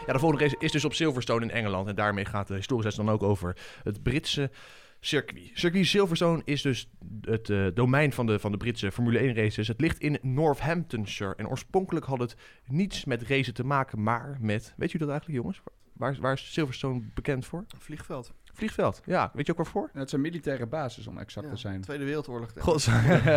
Ja, 0.06 0.14
de 0.14 0.20
volgende 0.20 0.44
race 0.44 0.56
is 0.60 0.72
dus 0.72 0.86
op 0.86 0.94
Silverstone 0.94 1.46
in 1.46 1.52
Engeland. 1.52 1.88
En 1.88 1.96
daarmee 1.96 2.26
gaat 2.26 2.48
de 2.48 2.54
historische 2.54 2.88
les 2.88 3.06
dan 3.06 3.10
ook 3.10 3.24
over 3.24 3.58
het 3.84 4.04
Britse 4.04 4.52
circuit. 5.00 5.52
Circuit 5.54 5.86
Silverstone 5.86 6.42
is 6.46 6.62
dus 6.62 6.90
het 7.22 7.50
eh, 7.50 7.68
domein 7.74 8.14
van 8.14 8.26
de, 8.26 8.40
van 8.40 8.52
de 8.52 8.58
Britse 8.58 8.92
Formule 8.92 9.20
1 9.20 9.36
races. 9.36 9.68
Het 9.68 9.82
ligt 9.82 10.00
in 10.00 10.18
Northamptonshire. 10.22 11.36
En 11.36 11.48
oorspronkelijk 11.48 12.06
had 12.06 12.20
het 12.20 12.36
niets 12.68 13.06
met 13.06 13.22
racen 13.22 13.54
te 13.54 13.64
maken, 13.64 14.04
maar 14.04 14.38
met... 14.40 14.74
Weet 14.78 14.94
u 14.94 14.98
dat 14.98 15.10
eigenlijk, 15.10 15.40
jongens? 15.40 15.62
Waar, 16.00 16.16
waar 16.20 16.34
is 16.34 16.54
Silverstone 16.54 17.02
bekend 17.14 17.46
voor? 17.46 17.66
Vliegveld. 17.78 18.34
Vliegveld, 18.60 19.02
ja. 19.06 19.32
Weet 19.34 19.46
je 19.46 19.52
ook 19.52 19.58
waarvoor? 19.58 19.90
Het 19.94 20.06
is 20.08 20.12
een 20.12 20.22
militaire 20.22 20.66
basis 20.66 21.08
om 21.08 21.18
exact 21.18 21.46
Ja, 21.46 21.52
te 21.54 21.60
zijn. 21.60 21.82
Tweede 21.82 22.04
Wereldoorlog. 22.04 22.54
denk 22.54 22.58
ik. 22.58 22.64
God, 22.64 22.88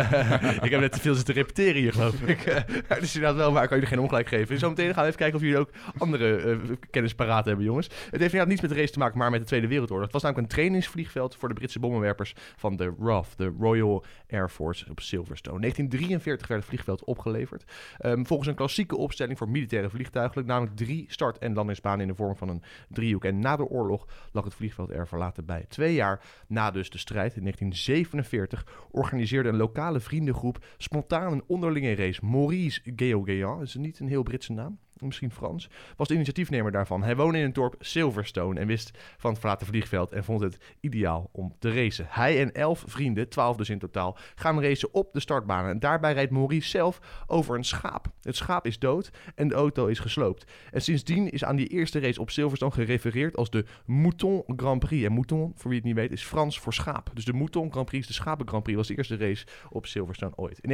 ik 0.65 0.71
heb 0.71 0.79
net 0.79 0.91
te 0.91 0.99
veel 0.99 1.13
zitten 1.15 1.33
repeteren 1.33 1.81
hier, 1.81 1.93
geloof 1.93 2.21
ik. 2.21 2.43
Dus 2.99 3.15
inderdaad 3.15 3.37
wel, 3.37 3.51
maar 3.51 3.63
ik 3.63 3.69
kan 3.69 3.77
jullie 3.77 3.93
geen 3.93 4.03
ongelijk 4.03 4.27
geven. 4.27 4.59
Zometeen 4.59 4.93
gaan 4.93 5.01
we 5.01 5.07
even 5.07 5.17
kijken 5.19 5.35
of 5.35 5.41
jullie 5.41 5.57
ook 5.57 5.69
andere 5.97 6.35
eh, 6.37 6.57
kennis 6.89 7.15
paraat 7.15 7.45
hebben, 7.45 7.65
jongens. 7.65 7.85
Het 7.87 7.95
heeft 8.01 8.13
inderdaad 8.21 8.47
niets 8.47 8.61
met 8.61 8.69
de 8.69 8.75
race 8.77 8.91
te 8.91 8.99
maken, 8.99 9.17
maar 9.17 9.29
met 9.31 9.39
de 9.39 9.45
Tweede 9.45 9.67
Wereldoorlog. 9.67 10.03
Het 10.03 10.13
was 10.13 10.21
namelijk 10.21 10.47
een 10.47 10.55
trainingsvliegveld 10.55 11.35
voor 11.35 11.47
de 11.49 11.53
Britse 11.55 11.79
bommenwerpers 11.79 12.33
van 12.55 12.75
de 12.75 12.93
RAF, 12.99 13.35
de 13.35 13.53
Royal 13.59 14.05
Air 14.29 14.49
Force 14.49 14.85
op 14.89 14.99
Silverstone. 14.99 15.59
1943 15.59 16.47
werd 16.47 16.59
het 16.59 16.69
vliegveld 16.69 17.03
opgeleverd. 17.03 17.63
Ehm, 17.97 18.23
volgens 18.23 18.49
een 18.49 18.55
klassieke 18.55 18.97
opstelling 18.97 19.37
voor 19.37 19.49
militaire 19.49 19.89
vliegtuigen, 19.89 20.45
namelijk 20.45 20.75
drie 20.75 21.05
start- 21.07 21.37
en 21.37 21.53
landingsbanen 21.53 22.01
in 22.01 22.07
de 22.07 22.15
vorm 22.15 22.35
van 22.35 22.49
een 22.49 22.63
driehoek. 22.89 23.25
En 23.25 23.39
na 23.39 23.55
de 23.55 23.65
oorlog 23.65 24.07
lag 24.31 24.43
het 24.43 24.53
vliegveld 24.53 24.91
er 24.91 25.07
verlaten 25.13 25.45
bij. 25.45 25.65
Twee 25.67 25.93
jaar 25.93 26.23
na 26.47 26.71
dus 26.71 26.89
de 26.89 26.97
strijd, 26.97 27.35
in 27.35 27.41
1947, 27.41 28.87
organiseerde 28.91 29.49
een 29.49 29.55
lokale 29.55 29.99
vriendengroep 29.99 30.65
spontaan 30.77 31.31
een 31.31 31.43
onderlinge 31.47 31.95
race. 31.95 32.25
Maurice 32.25 32.81
Geoghegan, 32.95 33.61
is 33.61 33.75
niet 33.75 33.99
een 33.99 34.07
heel 34.07 34.23
Britse 34.23 34.51
naam? 34.51 34.79
Misschien 34.99 35.31
Frans, 35.31 35.69
was 35.97 36.07
de 36.07 36.13
initiatiefnemer 36.13 36.71
daarvan. 36.71 37.03
Hij 37.03 37.15
woonde 37.15 37.37
in 37.37 37.43
het 37.43 37.55
dorp 37.55 37.75
Silverstone 37.79 38.59
en 38.59 38.67
wist 38.67 38.91
van 39.17 39.31
het 39.31 39.39
verlaten 39.39 39.67
vliegveld 39.67 40.11
en 40.11 40.23
vond 40.23 40.41
het 40.41 40.57
ideaal 40.79 41.29
om 41.31 41.55
te 41.59 41.73
racen. 41.73 42.05
Hij 42.09 42.41
en 42.41 42.53
elf 42.53 42.83
vrienden, 42.87 43.29
twaalf 43.29 43.57
dus 43.57 43.69
in 43.69 43.79
totaal, 43.79 44.17
gaan 44.35 44.61
racen 44.61 44.93
op 44.93 45.13
de 45.13 45.19
startbanen. 45.19 45.71
En 45.71 45.79
daarbij 45.79 46.13
rijdt 46.13 46.31
Maurice 46.31 46.69
zelf 46.69 47.23
over 47.27 47.55
een 47.55 47.63
schaap. 47.63 48.07
Het 48.21 48.35
schaap 48.35 48.65
is 48.65 48.79
dood 48.79 49.11
en 49.35 49.47
de 49.47 49.55
auto 49.55 49.85
is 49.85 49.99
gesloopt. 49.99 50.51
En 50.71 50.81
sindsdien 50.81 51.29
is 51.29 51.43
aan 51.43 51.55
die 51.55 51.67
eerste 51.67 51.99
race 51.99 52.21
op 52.21 52.29
Silverstone 52.29 52.71
gerefereerd 52.71 53.37
als 53.37 53.49
de 53.49 53.65
Mouton 53.85 54.43
Grand 54.55 54.79
Prix. 54.79 55.05
En 55.05 55.13
Mouton, 55.13 55.51
voor 55.55 55.69
wie 55.69 55.79
het 55.79 55.87
niet 55.87 55.95
weet, 55.95 56.11
is 56.11 56.23
Frans 56.23 56.59
voor 56.59 56.73
schaap. 56.73 57.11
Dus 57.13 57.25
de 57.25 57.33
Mouton 57.33 57.71
Grand 57.71 57.85
Prix, 57.85 58.07
de 58.07 58.13
Schapen 58.13 58.47
Grand 58.47 58.63
Prix, 58.63 58.77
was 58.77 58.87
de 58.87 58.97
eerste 58.97 59.17
race 59.17 59.45
op 59.69 59.85
Silverstone 59.85 60.35
ooit. 60.35 60.59
In 60.59 60.71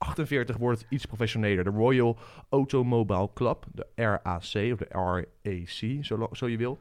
1948 0.00 0.56
wordt 0.56 0.80
het 0.80 0.90
iets 0.90 1.06
professioneler. 1.06 1.64
De 1.64 1.70
Royal 1.70 2.18
Automobile 2.48 3.30
Club, 3.34 3.66
de 3.72 3.86
RAC 3.94 4.72
of 4.72 4.78
de 4.78 4.86
RAC, 4.88 6.04
zo, 6.04 6.28
zo 6.32 6.48
je 6.48 6.56
wil. 6.56 6.78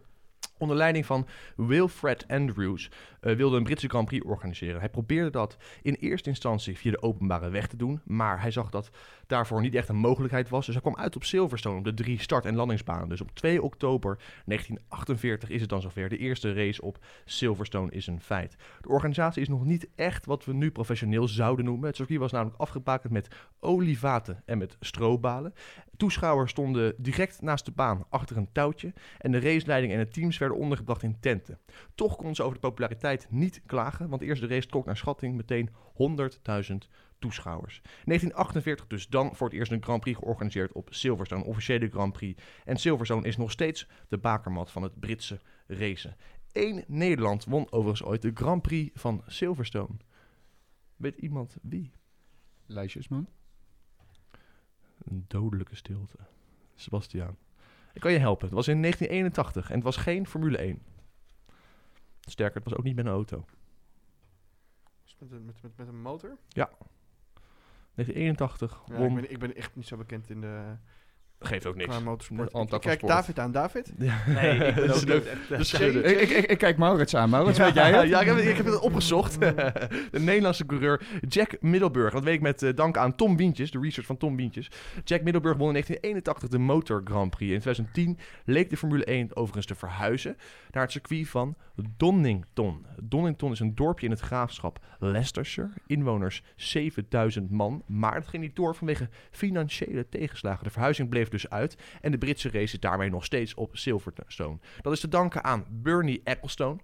Onder 0.60 0.78
leiding 0.78 1.06
van 1.06 1.28
Wilfred 1.56 2.28
Andrews 2.28 2.90
eh, 3.20 3.36
wilde 3.36 3.58
een 3.58 3.64
Britse 3.64 3.90
Grand 3.90 4.08
Prix 4.08 4.26
organiseren. 4.26 4.80
Hij 4.80 4.90
probeerde 4.90 5.30
dat 5.30 5.58
in 5.82 5.94
eerste 5.94 6.30
instantie 6.30 6.78
via 6.78 6.92
de 6.92 7.02
openbare 7.02 7.50
weg 7.50 7.68
te 7.68 7.78
doen, 7.78 8.02
maar 8.06 8.42
hij 8.42 8.52
zag 8.52 8.70
dat 8.70 8.90
daarvoor 9.28 9.62
niet 9.62 9.76
echt 9.76 9.90
een 9.90 9.96
mogelijkheid 9.96 10.50
was. 10.50 10.66
Dus 10.66 10.76
hij 10.76 10.84
kwam 10.84 10.96
uit 10.96 11.16
op 11.16 11.24
Silverstone 11.24 11.78
op 11.78 11.84
de 11.84 11.94
drie 11.94 12.20
start- 12.20 12.46
en 12.46 12.56
landingsbanen. 12.56 13.10
Dus 13.10 13.22
op 13.22 13.32
2 13.34 13.62
oktober 13.62 14.18
1948 14.46 15.50
is 15.50 15.62
het 15.62 15.70
dan 15.70 15.82
zover. 15.82 16.10
De 16.10 16.18
eerste 16.18 16.54
race 16.54 16.82
op 16.82 16.98
Silverstone 17.26 17.92
is 17.92 18.08
een 18.08 18.22
feit. 18.22 18.56
De 18.82 18.90
organisatie 18.90 19.42
is 19.42 19.48
nog 19.48 19.66
niet 19.66 19.88
echt 19.96 20.26
wat 20.26 20.46
we 20.46 20.54
nu 20.54 20.72
professioneel 20.72 21.28
zouden 21.28 21.66
noemen. 21.66 21.88
Het 21.88 21.96
circuit 21.96 22.20
was 22.20 22.32
namelijk 22.32 22.60
afgebakend 22.60 23.14
met 23.14 23.28
olievaten 23.60 24.44
en 24.46 24.58
met 24.58 24.78
strobalen. 24.80 25.54
Toeschouwers 25.98 26.52
stonden 26.52 26.94
direct 26.98 27.42
naast 27.42 27.66
de 27.66 27.72
baan 27.72 28.06
achter 28.10 28.38
een 28.38 28.52
touwtje 28.52 28.94
en 29.18 29.32
de 29.32 29.40
raceleiding 29.40 29.94
en 29.94 30.00
de 30.00 30.08
teams 30.08 30.38
werden 30.38 30.49
ondergebracht 30.56 31.04
in 31.04 31.20
tenten. 31.20 31.60
Toch 31.96 32.16
kon 32.16 32.36
ze 32.36 32.44
over 32.44 32.54
de 32.54 32.68
populariteit 32.68 33.28
niet 33.30 33.62
klagen, 33.66 34.10
want 34.10 34.22
de 34.22 34.28
eerste 34.28 34.48
race 34.48 34.68
trok 34.68 34.86
naar 34.86 34.98
schatting 34.98 35.36
meteen 35.36 35.70
100.000 35.70 36.76
toeschouwers. 37.20 37.82
1948 37.84 38.88
dus 38.88 39.08
dan 39.08 39.36
voor 39.36 39.48
het 39.48 39.56
eerst 39.56 39.72
een 39.72 39.84
Grand 39.84 40.02
Prix 40.02 40.20
georganiseerd 40.20 40.72
op 40.72 40.88
Silverstone, 40.92 41.42
een 41.42 41.48
officiële 41.48 41.90
Grand 41.90 42.14
Prix. 42.14 42.44
En 42.66 42.78
Silverstone 42.78 43.28
is 43.28 43.38
nog 43.38 43.52
steeds 43.52 43.88
de 44.08 44.18
bakermat 44.18 44.72
van 44.72 44.84
het 44.84 45.00
Britse 45.00 45.40
racen. 45.68 46.16
Eén 46.52 46.84
Nederland 46.88 47.46
won 47.46 47.72
overigens 47.72 48.10
ooit 48.10 48.22
de 48.22 48.32
Grand 48.34 48.62
Prix 48.62 49.00
van 49.02 49.24
Silverstone. 49.28 49.98
Weet 50.96 51.18
iemand 51.18 51.58
wie? 51.62 51.92
Lijstjesman. 52.66 53.28
Een 54.98 55.26
dodelijke 55.28 55.76
stilte. 55.76 56.18
Sebastiaan. 56.76 57.38
Ik 57.94 58.02
kan 58.02 58.12
je 58.12 58.20
helpen. 58.20 58.46
Het 58.46 58.56
was 58.56 58.68
in 58.68 58.82
1981 58.82 59.70
en 59.70 59.76
het 59.76 59.84
was 59.84 59.98
geen 59.98 60.28
Formule 60.28 60.58
1. 60.58 60.82
Sterker, 62.22 62.56
het 62.56 62.70
was 62.70 62.76
ook 62.78 62.84
niet 62.84 62.96
met 62.96 63.06
een 63.06 63.12
auto. 63.12 63.46
Dus 65.04 65.16
Met, 65.20 65.32
een- 65.32 65.46
met, 65.46 65.62
met, 65.62 65.78
met 65.78 65.88
een 65.88 66.02
motor? 66.02 66.38
1981 67.96 68.82
Ja, 68.86 68.94
ik, 68.94 69.00
won... 69.00 69.16
ben, 69.16 69.32
ik 69.32 69.40
ben 69.40 69.56
echt 69.56 69.76
niet 69.76 69.88
zo 69.88 69.98
bekend 69.98 70.30
in 70.30 70.42
de 70.42 70.76
Geeft 71.40 71.66
ook 71.66 71.76
niks. 71.76 71.90
qua 71.90 72.00
motorsport. 72.00 72.54
Een 72.54 72.62
Ik, 72.62 72.70
tak 72.70 72.84
ik 72.84 72.90
van 72.90 72.98
kijk. 72.98 73.08
David 73.12 73.40
aan. 73.40 73.52
David? 73.52 73.92
Nee, 74.00 74.52
ik 74.68 74.76
ben 74.76 74.88
Dat 74.88 74.96
is 74.96 75.02
ook 75.02 75.08
leuk. 75.08 75.24
niet 75.24 75.28
echt... 75.28 75.58
Dus 75.58 75.74
Ik, 75.74 76.04
ik, 76.20 76.30
ik, 76.30 76.46
ik 76.46 76.58
kijk 76.58 76.78
Maurits 76.78 77.16
aan. 77.16 77.30
Maurits, 77.30 77.58
weet 77.68 77.74
jij 77.74 77.90
ja, 77.92 78.00
het? 78.00 78.10
ja, 78.10 78.20
ik, 78.22 78.28
heb, 78.28 78.38
ik 78.38 78.58
heb 78.58 78.66
het 78.66 78.80
opgezocht. 78.80 79.40
de 80.12 80.20
Nederlandse 80.20 80.66
coureur 80.66 81.02
Jack 81.28 81.62
Middelburg. 81.62 82.14
Dat 82.14 82.24
weet 82.24 82.34
ik 82.36 82.42
met 82.42 82.64
eh, 82.64 82.76
dank 82.76 82.98
aan 82.98 83.16
Tom 83.16 83.36
Bientjes, 83.36 83.72
de 83.72 83.80
research 83.80 84.08
van 84.08 84.18
Tom 84.18 84.36
Bientjes. 84.36 84.72
Jack 85.04 85.22
Middelburg 85.22 85.58
won 85.58 85.68
in 85.68 85.74
1981 85.74 86.50
de 86.50 86.58
Motor 86.58 87.02
Grand 87.04 87.30
Prix. 87.30 87.54
In 87.54 87.60
2010 87.60 88.18
leek 88.46 88.70
de 88.70 88.78
Formule 88.78 89.04
1 89.04 89.36
overigens 89.36 89.66
te 89.66 89.76
verhuizen 89.76 90.38
naar 90.72 90.84
het 90.84 90.92
circuit 90.92 91.28
van 91.28 91.56
Donington. 91.98 92.86
Donington 93.04 93.52
is 93.52 93.60
een 93.60 93.76
dorpje 93.76 94.06
in 94.06 94.12
het 94.12 94.22
graafschap 94.22 94.80
Leicestershire. 95.00 95.70
Inwoners 95.88 96.44
7000 96.56 97.50
man. 97.52 97.84
Maar 97.88 98.16
het 98.16 98.28
ging 98.28 98.44
niet 98.44 98.56
door 98.56 98.76
vanwege 98.76 99.10
financiële 99.32 100.10
tegenslagen. 100.10 100.64
De 100.64 100.70
verhuizing 100.70 101.10
bleef 101.10 101.29
dus 101.32 101.50
uit. 101.50 101.78
En 102.02 102.12
de 102.12 102.18
Britse 102.18 102.50
race 102.50 102.74
is 102.74 102.80
daarmee 102.80 103.10
nog 103.10 103.26
steeds 103.26 103.54
op 103.54 103.78
Silverstone. 103.78 104.60
Dat 104.82 104.94
is 104.94 105.00
te 105.00 105.08
danken 105.08 105.44
aan 105.44 105.66
Bernie 105.70 106.22
Ecclestone. 106.24 106.78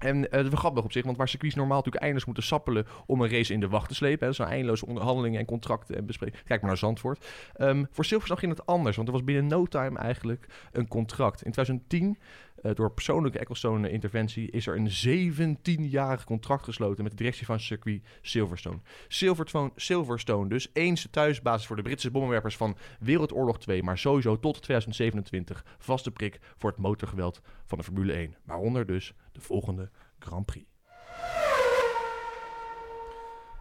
En 0.00 0.30
eh, 0.30 0.42
dat 0.42 0.52
is 0.52 0.58
grappig 0.58 0.84
op 0.84 0.92
zich, 0.92 1.04
want 1.04 1.16
waar 1.16 1.28
circuits 1.28 1.54
normaal 1.54 1.76
natuurlijk 1.76 2.02
eindeloos 2.02 2.26
moeten 2.26 2.44
sappelen 2.44 2.86
om 3.06 3.20
een 3.20 3.30
race 3.30 3.52
in 3.52 3.60
de 3.60 3.68
wacht 3.68 3.88
te 3.88 3.94
slepen. 3.94 4.18
Hè, 4.18 4.26
dat 4.26 4.34
zijn 4.34 4.48
eindeloze 4.48 4.86
onderhandelingen 4.86 5.40
en 5.40 5.46
contracten 5.46 5.96
en 5.96 6.06
bespreken. 6.06 6.38
Kijk 6.44 6.60
maar 6.60 6.70
naar 6.70 6.78
Zandvoort. 6.78 7.26
Ehm, 7.54 7.84
voor 7.90 8.04
Silverstone 8.04 8.40
ging 8.40 8.52
het 8.52 8.66
anders, 8.66 8.96
want 8.96 9.08
er 9.08 9.14
was 9.14 9.24
binnen 9.24 9.46
no 9.46 9.66
time 9.66 9.98
eigenlijk 9.98 10.46
een 10.72 10.88
contract. 10.88 11.42
In 11.44 11.52
2010, 11.52 12.18
eh, 12.62 12.74
door 12.74 12.92
persoonlijke 12.92 13.38
Ecclestone 13.38 13.90
interventie, 13.90 14.50
is 14.50 14.66
er 14.66 14.76
een 14.76 15.58
17-jarig 15.58 16.24
contract 16.24 16.64
gesloten 16.64 17.02
met 17.02 17.12
de 17.12 17.18
directie 17.18 17.46
van 17.46 17.60
circuit 17.60 18.02
Silverstone. 18.22 18.80
Silverstone, 19.08 19.70
Silverstone 19.76 20.48
dus 20.48 20.70
eens 20.72 21.08
thuisbasis 21.10 21.66
voor 21.66 21.76
de 21.76 21.82
Britse 21.82 22.10
bommenwerpers 22.10 22.56
van 22.56 22.76
Wereldoorlog 23.00 23.58
2, 23.58 23.82
maar 23.82 23.98
sowieso 23.98 24.38
tot 24.38 24.62
2027 24.62 25.64
vaste 25.78 26.10
prik 26.10 26.38
voor 26.56 26.70
het 26.70 26.78
motorgeweld 26.78 27.40
van 27.66 27.78
de 27.78 27.84
Formule 27.84 28.12
1. 28.12 28.36
Waaronder 28.44 28.86
dus 28.86 29.14
de 29.32 29.40
volgende 29.40 29.90
Grand 30.18 30.46
Prix. 30.46 30.66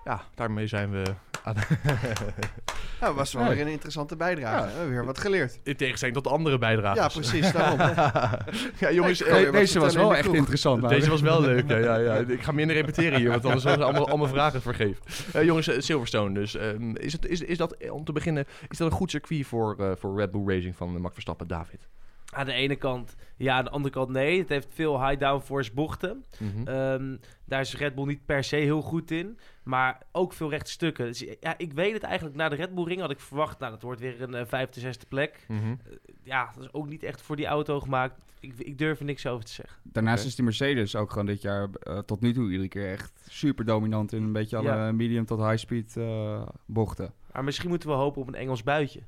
Ja, 0.03 0.21
daarmee 0.35 0.67
zijn 0.67 0.91
we 0.91 1.03
aan 1.43 1.55
Nou, 3.01 3.15
was 3.15 3.33
wel 3.33 3.47
weer 3.47 3.61
een 3.61 3.67
interessante 3.67 4.15
bijdrage. 4.15 4.65
We 4.65 4.71
hebben 4.71 4.89
weer 4.89 5.05
wat 5.05 5.19
geleerd. 5.19 5.59
in 5.63 5.75
tegenstelling 5.75 6.17
tot 6.17 6.27
andere 6.27 6.57
bijdragen. 6.57 7.01
Ja, 7.01 7.07
precies. 7.07 7.51
Daarom. 7.51 7.79
ja, 8.83 8.91
jongens, 8.91 9.23
eh, 9.23 9.51
deze 9.51 9.79
was 9.79 9.95
wel 9.95 10.15
echt 10.15 10.23
kroeg. 10.23 10.35
interessant. 10.35 10.89
Deze 10.89 11.09
was 11.09 11.21
wel 11.21 11.41
leuk, 11.41 11.69
ja, 11.69 11.77
ja, 11.77 11.95
ja. 11.95 12.15
Ik 12.15 12.43
ga 12.43 12.51
minder 12.51 12.75
repeteren 12.75 13.19
hier, 13.19 13.29
want 13.29 13.45
anders 13.45 13.63
zijn 13.63 13.81
allemaal, 13.81 14.07
allemaal 14.07 14.27
vragen 14.27 14.61
vergeven. 14.61 15.03
Eh, 15.33 15.43
jongens, 15.43 15.67
eh, 15.67 15.79
Silverstone 15.79 16.33
dus. 16.33 16.55
ehm, 16.55 16.95
is, 16.95 17.13
het, 17.13 17.25
is, 17.25 17.41
is 17.41 17.57
dat, 17.57 17.89
om 17.89 18.03
te 18.05 18.11
beginnen, 18.11 18.45
is 18.67 18.77
dat 18.77 18.91
een 18.91 18.97
goed 18.97 19.09
circuit 19.11 19.47
voor, 19.47 19.75
eh, 19.79 19.91
voor 19.95 20.17
Red 20.17 20.31
Bull 20.31 20.55
Racing 20.55 20.75
van 20.75 21.01
Max 21.01 21.13
Verstappen, 21.13 21.47
David? 21.47 21.87
Aan 22.31 22.45
de 22.45 22.53
ene 22.53 22.75
kant 22.75 23.15
ja, 23.37 23.55
aan 23.57 23.63
de 23.63 23.69
andere 23.69 23.93
kant 23.93 24.09
nee. 24.09 24.39
Het 24.39 24.49
heeft 24.49 24.67
veel 24.73 25.05
high 25.07 25.19
downforce 25.19 25.73
bochten. 25.73 26.25
Mhm. 26.39 26.67
Ehm, 26.67 27.17
daar 27.45 27.61
is 27.61 27.77
Red 27.77 27.95
Bull 27.95 28.05
niet 28.05 28.25
per 28.25 28.43
se 28.43 28.55
heel 28.55 28.81
goed 28.81 29.11
in. 29.11 29.37
Maar 29.63 30.01
ook 30.11 30.33
veel 30.33 30.49
rechte 30.49 30.71
stukken. 30.71 31.05
Dus 31.05 31.25
ja, 31.39 31.57
ik 31.57 31.73
weet 31.73 31.93
het 31.93 32.03
eigenlijk. 32.03 32.35
Na 32.35 32.49
de 32.49 32.55
Red 32.55 32.75
Bull 32.75 32.83
ring 32.83 33.01
had 33.01 33.11
ik 33.11 33.19
verwacht... 33.19 33.59
Nou, 33.59 33.71
dat 33.71 33.81
wordt 33.81 33.99
weer 33.99 34.21
een 34.21 34.33
eh, 34.33 34.45
vijfde, 34.45 34.79
zesde 34.79 35.05
plek. 35.05 35.45
Mhm. 35.47 35.75
Ja, 36.23 36.51
dat 36.55 36.63
is 36.63 36.73
ook 36.73 36.87
niet 36.87 37.03
echt 37.03 37.21
voor 37.21 37.35
die 37.35 37.45
auto 37.45 37.79
gemaakt. 37.79 38.21
Ik, 38.39 38.53
ik 38.57 38.77
durf 38.77 38.99
er 38.99 39.05
niks 39.05 39.25
over 39.27 39.45
te 39.45 39.51
zeggen. 39.51 39.77
Daarnaast 39.83 40.25
is 40.25 40.35
die 40.35 40.43
Mercedes 40.45 40.95
ook 40.95 41.09
gewoon 41.11 41.25
dit 41.25 41.41
jaar 41.41 41.69
eh, 41.81 41.97
tot 41.97 42.21
nu 42.21 42.33
toe 42.33 42.49
iedere 42.51 42.67
keer 42.67 42.91
echt 42.91 43.25
super 43.29 43.65
dominant 43.65 44.13
in 44.13 44.23
een 44.23 44.33
beetje 44.33 44.57
alle 44.57 44.67
Ja. 44.67 44.91
medium 44.91 45.25
tot 45.25 45.39
high 45.39 45.57
speed 45.57 45.97
eh, 45.97 46.41
bochten. 46.65 47.13
Maar 47.33 47.43
misschien 47.43 47.69
moeten 47.69 47.89
we 47.89 47.95
hopen 47.95 48.21
op 48.21 48.27
een 48.27 48.35
Engels 48.35 48.63
buitje. 48.63 48.99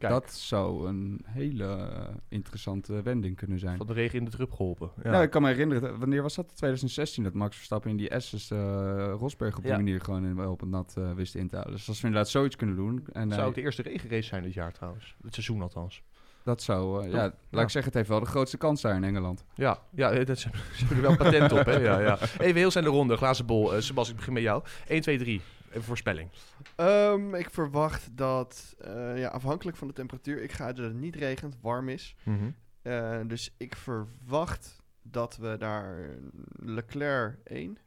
Kijk. 0.00 0.12
Dat 0.12 0.32
zou 0.32 0.88
een 0.88 1.20
hele 1.26 1.64
eh, 1.64 2.08
interessante 2.28 3.02
wending 3.02 3.36
kunnen 3.36 3.58
zijn. 3.58 3.76
Van 3.76 3.86
de 3.86 3.92
regen 3.92 4.18
in 4.18 4.24
de 4.24 4.30
drup 4.30 4.50
geholpen. 4.52 4.90
Ja. 5.02 5.10
Nou, 5.10 5.22
ik 5.22 5.30
kan 5.30 5.42
me 5.42 5.48
herinneren, 5.48 5.98
wanneer 5.98 6.22
was 6.22 6.34
dat? 6.34 6.48
2016, 6.56 7.22
dat 7.24 7.32
Max 7.34 7.56
Verstappen 7.56 7.90
in 7.90 7.96
die 7.96 8.18
S's 8.20 8.50
eh 8.50 9.12
Rosberg 9.18 9.56
op 9.56 9.62
die 9.62 9.70
Ja. 9.70 9.76
manier 9.76 10.00
gewoon 10.00 10.24
in, 10.24 10.46
op 10.46 10.60
het 10.60 10.68
nat 10.70 10.94
eh, 10.98 11.12
wist 11.12 11.34
in 11.34 11.48
te 11.48 11.54
houden. 11.54 11.76
Dus 11.76 11.88
als 11.88 12.00
we 12.00 12.06
inderdaad 12.06 12.30
zoiets 12.30 12.56
kunnen 12.56 12.76
doen. 12.76 13.04
En, 13.12 13.30
zou 13.32 13.48
ook 13.48 13.54
de 13.54 13.60
eerste 13.62 13.82
regenrace 13.82 14.22
zijn 14.28 14.42
dit 14.42 14.54
jaar 14.54 14.72
trouwens. 14.72 15.16
Het 15.22 15.34
seizoen 15.34 15.62
althans. 15.62 16.02
dat 16.44 16.62
zou, 16.62 17.04
eh, 17.04 17.10
ja, 17.12 17.16
laat 17.22 17.34
Ja. 17.50 17.60
ik 17.60 17.68
zeggen, 17.70 17.84
het 17.84 17.94
heeft 17.94 18.08
wel 18.08 18.20
de 18.20 18.26
grootste 18.26 18.56
kans 18.56 18.80
daar 18.80 18.96
in 18.96 19.04
Engeland. 19.04 19.44
Ja, 19.54 19.78
ja 19.94 20.24
dat, 20.24 20.38
ze 20.38 20.48
ze 20.76 20.84
hebben 20.84 20.96
er 20.96 21.02
wel 21.02 21.16
patent 21.16 21.52
op. 21.52 21.64
Hè? 21.64 21.76
Ja, 21.76 21.98
ja. 22.00 22.18
Even 22.38 22.54
heel 22.56 22.70
snel 22.70 22.82
de 22.82 22.88
ronde. 22.88 23.16
Glazen 23.16 23.46
bol. 23.46 23.74
Eh 23.74 23.80
Sebas, 23.80 24.10
ik 24.10 24.16
begin 24.16 24.32
met 24.32 24.42
jou. 24.42 24.62
1, 24.88 25.00
2, 25.00 25.18
3. 25.18 25.40
Even 25.70 25.82
voorspelling. 25.82 26.30
Ehm, 26.76 27.34
ik 27.34 27.50
verwacht 27.50 28.16
dat, 28.16 28.74
eh, 28.78 29.18
ja, 29.18 29.28
afhankelijk 29.28 29.76
van 29.76 29.88
de 29.88 29.94
temperatuur, 29.94 30.42
ik 30.42 30.52
ga 30.52 30.64
uit 30.64 30.76
dat 30.76 30.84
het 30.84 30.94
niet 30.94 31.16
regent, 31.16 31.56
warm 31.60 31.88
is. 31.88 32.14
Eh, 32.82 33.20
dus 33.26 33.54
ik 33.56 33.76
verwacht 33.76 34.82
dat 35.02 35.36
we 35.36 35.56
daar 35.58 36.08
Leclerc 36.56 37.38
1, 37.44 37.78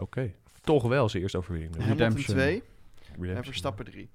Oké. 0.00 0.34
Toch 0.60 0.82
wel 0.82 1.08
zijn 1.08 1.22
eerste 1.22 1.38
overwinning. 1.38 1.76
Hamilton 1.76 1.98
Redemption. 1.98 2.36
2 2.36 2.62
en. 3.36 3.44
Verstappen 3.44 3.84
3. 3.84 4.08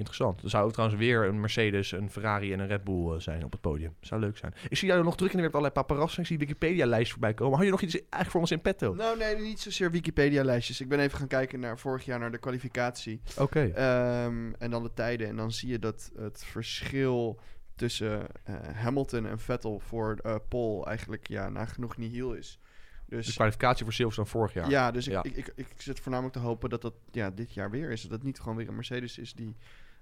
Interessant. 0.00 0.42
Er 0.42 0.50
zou 0.50 0.72
trouwens 0.72 1.00
weer 1.00 1.24
een 1.24 1.40
Mercedes, 1.40 1.92
een 1.92 2.10
Ferrari 2.10 2.52
en 2.52 2.60
een 2.60 2.66
Red 2.66 2.84
Bull 2.84 3.12
eh, 3.14 3.20
zijn 3.20 3.44
op 3.44 3.52
het 3.52 3.60
podium. 3.60 3.94
Zou 4.00 4.20
leuk 4.20 4.36
zijn. 4.36 4.54
Ik 4.68 4.76
zie 4.76 4.88
jou 4.88 5.04
nog 5.04 5.16
druk 5.16 5.30
in 5.30 5.36
de 5.36 5.42
weer 5.42 5.52
allerlei 5.52 5.74
paparazzen. 5.74 6.20
Ik 6.20 6.26
zie 6.26 6.38
Wikipedia-lijst 6.38 7.10
voorbij 7.10 7.34
komen. 7.34 7.56
Had 7.56 7.64
je 7.64 7.70
nog 7.70 7.80
iets 7.82 7.94
eigenlijk 7.94 8.30
voor 8.30 8.40
ons 8.40 8.50
in 8.50 8.60
petto? 8.60 8.94
Nou, 8.94 9.18
nee, 9.18 9.36
niet 9.36 9.60
zozeer 9.60 9.90
Wikipedia-lijstjes. 9.90 10.80
Ik 10.80 10.88
ben 10.88 11.00
even 11.00 11.18
gaan 11.18 11.26
kijken 11.26 11.60
naar 11.60 11.78
vorig 11.78 12.04
jaar 12.04 12.18
naar 12.18 12.30
de 12.30 12.38
kwalificatie. 12.38 13.20
Oké. 13.38 13.60
Ehm, 13.74 14.52
en 14.58 14.70
dan 14.70 14.82
de 14.82 14.94
tijden. 14.94 15.28
En 15.28 15.36
dan 15.36 15.52
zie 15.52 15.68
je 15.68 15.78
dat 15.78 16.10
het 16.16 16.44
verschil 16.44 17.40
tussen 17.76 18.26
eh, 18.44 18.54
Hamilton 18.74 19.26
en 19.26 19.38
Vettel 19.38 19.78
voor 19.78 20.18
eh 20.22 20.34
Pole 20.48 20.84
eigenlijk 20.84 21.28
ja, 21.28 21.48
nagenoeg 21.48 21.96
nihil 21.96 22.32
is. 22.34 22.58
De 23.06 23.16
Dus 23.16 23.34
kwalificatie 23.34 23.84
voor 23.84 23.92
Silverstone 23.92 24.28
vorig 24.28 24.52
jaar. 24.52 24.70
ja, 24.70 24.90
dus 24.90 25.06
ik, 25.06 25.12
Ja. 25.12 25.22
Ik, 25.22 25.36
ik, 25.36 25.52
ik 25.54 25.66
zit 25.76 26.00
voornamelijk 26.00 26.36
te 26.36 26.42
hopen 26.42 26.70
dat 26.70 26.82
dat 26.82 26.94
ja, 27.10 27.30
dit 27.30 27.54
jaar 27.54 27.70
weer 27.70 27.90
is. 27.90 28.02
Dat 28.02 28.10
het 28.10 28.22
niet 28.22 28.38
gewoon 28.40 28.56
weer 28.56 28.68
een 28.68 28.74
Mercedes 28.74 29.18
is 29.18 29.32
die 29.34 29.56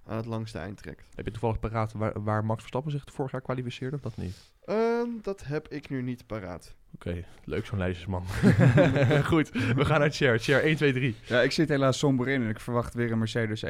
aan 0.09 0.17
het 0.17 0.27
langste 0.27 0.59
eind 0.59 0.77
trekt. 0.77 1.09
Heb 1.15 1.25
je 1.25 1.31
toevallig 1.31 1.59
paraat 1.59 1.93
waar, 1.93 2.23
waar 2.23 2.45
Max 2.45 2.59
Verstappen 2.61 2.93
zich 2.93 3.05
vorig 3.13 3.33
jaar 3.33 3.41
kwalificeerde 3.41 3.97
of 3.97 4.03
dat 4.03 4.17
niet? 4.17 4.51
Ehm, 4.65 5.09
dat 5.23 5.45
heb 5.45 5.69
ik 5.69 5.89
nu 5.89 6.03
niet 6.03 6.27
paraat. 6.27 6.77
Oké, 6.95 7.25
leuk 7.45 7.67
zo'n 7.67 7.79
lijstjesman. 7.79 8.25
Goed, 9.33 9.49
we 9.51 9.85
gaan 9.85 10.01
naar 10.01 10.11
Cher. 10.11 10.39
Cher 10.39 10.63
1, 10.63 10.77
2, 10.77 10.93
3. 10.93 11.15
Ja, 11.27 11.41
ik 11.43 11.51
zit 11.53 11.69
helaas 11.69 11.99
somber 11.99 12.29
in 12.29 12.43
en 12.43 12.49
ik 12.49 12.61
verwacht 12.61 12.95
weer 12.95 13.13
een 13.13 13.19
Mercedes 13.19 13.65
1-2. 13.65 13.69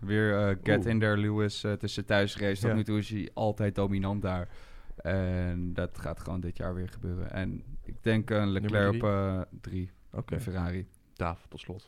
Weer 0.00 0.38
eh, 0.48 0.56
get 0.62 0.78
Oeh. 0.78 0.86
in 0.86 0.98
there 0.98 1.16
Lewis. 1.16 1.62
Het 1.62 1.82
is 1.82 1.94
de 1.94 2.04
thuisrace. 2.04 2.60
Tot 2.60 2.70
Ja. 2.70 2.76
nu 2.76 2.84
toe 2.84 2.98
is 2.98 3.10
hij 3.10 3.30
altijd 3.34 3.74
dominant 3.74 4.22
daar. 4.22 4.48
En 4.96 5.72
dat 5.74 5.98
gaat 5.98 6.20
gewoon 6.20 6.40
dit 6.40 6.56
jaar 6.56 6.74
weer 6.74 6.88
gebeuren. 6.88 7.30
En 7.32 7.62
ik 7.84 7.94
denk 8.02 8.30
een 8.30 8.50
Leclerc 8.50 8.88
drie? 8.88 9.02
op 9.02 9.08
eh, 9.08 9.40
drie. 9.60 9.90
Oké, 10.12 10.34
Een 10.34 10.40
Ferrari. 10.40 10.86
Daaf, 11.14 11.46
tot 11.48 11.60
slot. 11.60 11.86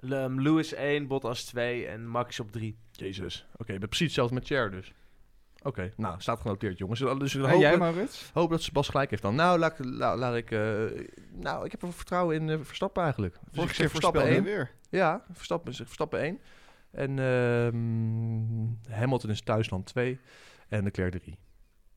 Lewis 0.00 0.72
1, 0.74 1.06
Bottas 1.06 1.44
2 1.44 1.86
en 1.86 2.06
Max 2.08 2.40
op 2.40 2.52
3. 2.52 2.78
Jezus. 2.92 3.46
Oké, 3.52 3.62
okay, 3.74 3.78
precies 3.78 4.06
hetzelfde 4.06 4.34
met 4.34 4.46
Cher 4.46 4.70
dus. 4.70 4.92
Oké, 5.62 5.92
nou, 5.96 6.20
staat 6.20 6.40
genoteerd 6.40 6.78
jongens. 6.78 7.00
Dus 7.18 7.32
we 7.32 7.38
En 7.38 7.44
hopen, 7.44 7.58
jij 7.60 7.76
Maurits? 7.78 8.30
hopen 8.34 8.50
dat 8.56 8.62
Sebas 8.62 8.88
gelijk 8.88 9.10
heeft 9.10 9.22
dan. 9.22 9.34
Nou, 9.34 9.58
laat, 9.58 9.78
ik- 9.78 9.84
la- 9.84 10.16
laat 10.16 10.34
ik... 10.36 10.50
eh, 10.50 10.60
nou, 11.32 11.64
ik 11.64 11.70
heb 11.70 11.80
wel 11.80 11.92
vertrouwen 11.92 12.36
in 12.36 12.50
eh, 12.50 12.58
Verstappen 12.62 13.02
eigenlijk. 13.02 13.34
Dus 13.50 13.64
ik 13.64 13.72
zeg 13.72 13.90
Verstappen 13.90 14.20
voorspelde 14.20 14.48
1. 14.50 14.56
je 14.56 14.56
weer. 14.56 14.70
Ja, 15.00 15.24
Verstappen, 15.32 15.74
Verstappen 15.74 16.20
1. 16.20 16.40
En 16.90 17.18
ehm, 17.18 18.94
Hamilton 18.94 19.30
is 19.30 19.40
thuis 19.42 19.68
dan 19.68 19.82
2. 19.82 20.18
En 20.68 20.82
Leclerc 20.84 21.12
3. 21.22 21.38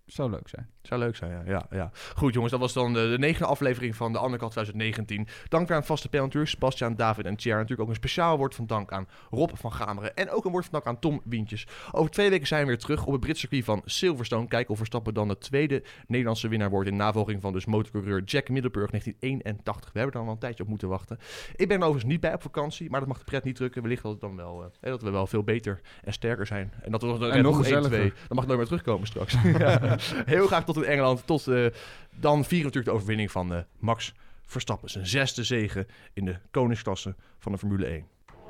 Zou 0.06 0.30
leuk 0.30 0.48
zijn. 0.48 0.68
Zou 0.82 1.00
leuk 1.00 1.16
zijn, 1.16 1.32
ja. 1.32 1.42
ja, 1.46 1.66
ja. 1.72 1.92
Goed 2.16 2.34
jongens, 2.34 2.52
dat 2.52 2.62
was 2.62 2.74
dan 2.74 2.94
de, 2.94 3.10
de 3.10 3.20
negende 3.20 3.48
aflevering 3.48 3.96
van 3.96 4.14
de 4.14 4.24
Undercut 4.24 4.52
2019. 4.52 5.28
Dank 5.48 5.72
aan 5.72 5.84
vaste 5.84 6.10
paneltuurs, 6.10 6.52
Sebastian, 6.52 6.96
David 6.96 7.26
en 7.26 7.36
Thierry. 7.36 7.60
Natuurlijk 7.60 7.82
ook 7.82 7.96
een 7.96 8.02
speciaal 8.02 8.38
woord 8.38 8.56
van 8.56 8.68
dank 8.68 8.92
aan 8.92 9.08
Rob 9.30 9.50
van 9.54 9.74
Gameren. 9.74 10.16
En 10.16 10.30
ook 10.30 10.46
een 10.46 10.52
woord 10.52 10.64
van 10.64 10.74
dank 10.74 10.86
aan 10.86 11.00
Tom 11.00 11.22
Wientjes. 11.26 11.68
Over 11.92 12.12
twee 12.12 12.30
weken 12.30 12.48
zijn 12.48 12.62
we 12.62 12.68
weer 12.68 12.78
terug 12.78 13.06
op 13.06 13.12
het 13.12 13.22
Britse 13.22 13.40
circuit 13.40 13.64
van 13.64 13.82
Silverstone. 13.86 14.48
Kijken 14.48 14.72
of 14.72 14.78
Verstappen 14.78 15.14
dan 15.14 15.28
de 15.28 15.38
tweede 15.38 15.84
Nederlandse 16.08 16.48
winnaar 16.48 16.70
wordt... 16.70 16.90
in 16.90 16.96
navolging 16.96 17.42
van 17.42 17.54
dus 17.54 17.66
motorcoureur 17.66 18.24
Jack 18.24 18.50
Middelburg 18.50 18.90
1981. 18.90 19.92
We 19.94 20.00
hebben 20.00 20.16
er 20.16 20.20
dan 20.20 20.28
al 20.28 20.34
een 20.34 20.40
tijdje 20.40 20.64
op 20.64 20.70
moeten 20.70 20.88
wachten. 20.88 21.18
Ik 21.56 21.68
ben 21.68 21.78
er 21.78 21.84
overigens 21.84 22.12
niet 22.12 22.22
bij 22.22 22.34
op 22.34 22.42
vakantie, 22.42 22.90
maar 22.90 23.00
dat 23.00 23.10
mag 23.10 23.18
de 23.18 23.24
pret 23.24 23.44
niet 23.44 23.56
drukken. 23.56 23.82
Wellicht 23.82 24.04
dat, 24.04 24.12
het 24.12 24.22
dan 24.22 24.36
wel, 24.36 24.64
eh, 24.64 24.92
dat 24.92 25.02
we 25.02 25.10
wel 25.10 25.28
veel 25.28 25.44
beter 25.44 25.82
en 26.04 26.14
sterker 26.14 26.46
zijn. 26.46 26.74
En 26.82 26.92
dat 26.92 27.02
we 27.02 27.08
nog, 27.08 27.22
En 27.30 27.44
nog 27.44 27.56
Bull 27.56 27.66
1-2, 27.66 27.68
gezelliger. 27.68 28.14
Dan 28.28 28.38
mag 28.38 28.46
nooit 28.46 28.58
meer 28.58 28.68
terugkomen 28.68 29.08
straks. 29.08 29.36
Ja. 29.44 29.80
Heel 30.26 30.48
graag 30.48 30.66
tot 30.66 30.76
in 30.76 30.84
Engeland. 30.84 31.28
Tot 31.28 31.48
eh, 31.48 31.66
dan 32.12 32.46
vieren 32.46 32.48
we 32.50 32.56
natuurlijk 32.56 32.86
de 32.86 32.92
overwinning 32.92 33.32
van 33.32 33.54
eh, 33.54 33.60
Max 33.80 34.14
Verstappen. 34.46 34.90
Zijn 34.90 35.08
zesde 35.08 35.44
zege 35.44 35.88
in 36.14 36.26
de 36.26 36.36
koningsklasse 36.52 37.16
van 37.40 37.52
de 37.52 37.58
Formule 37.58 37.86
1. 37.86 38.08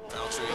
Valtteri 0.08 0.53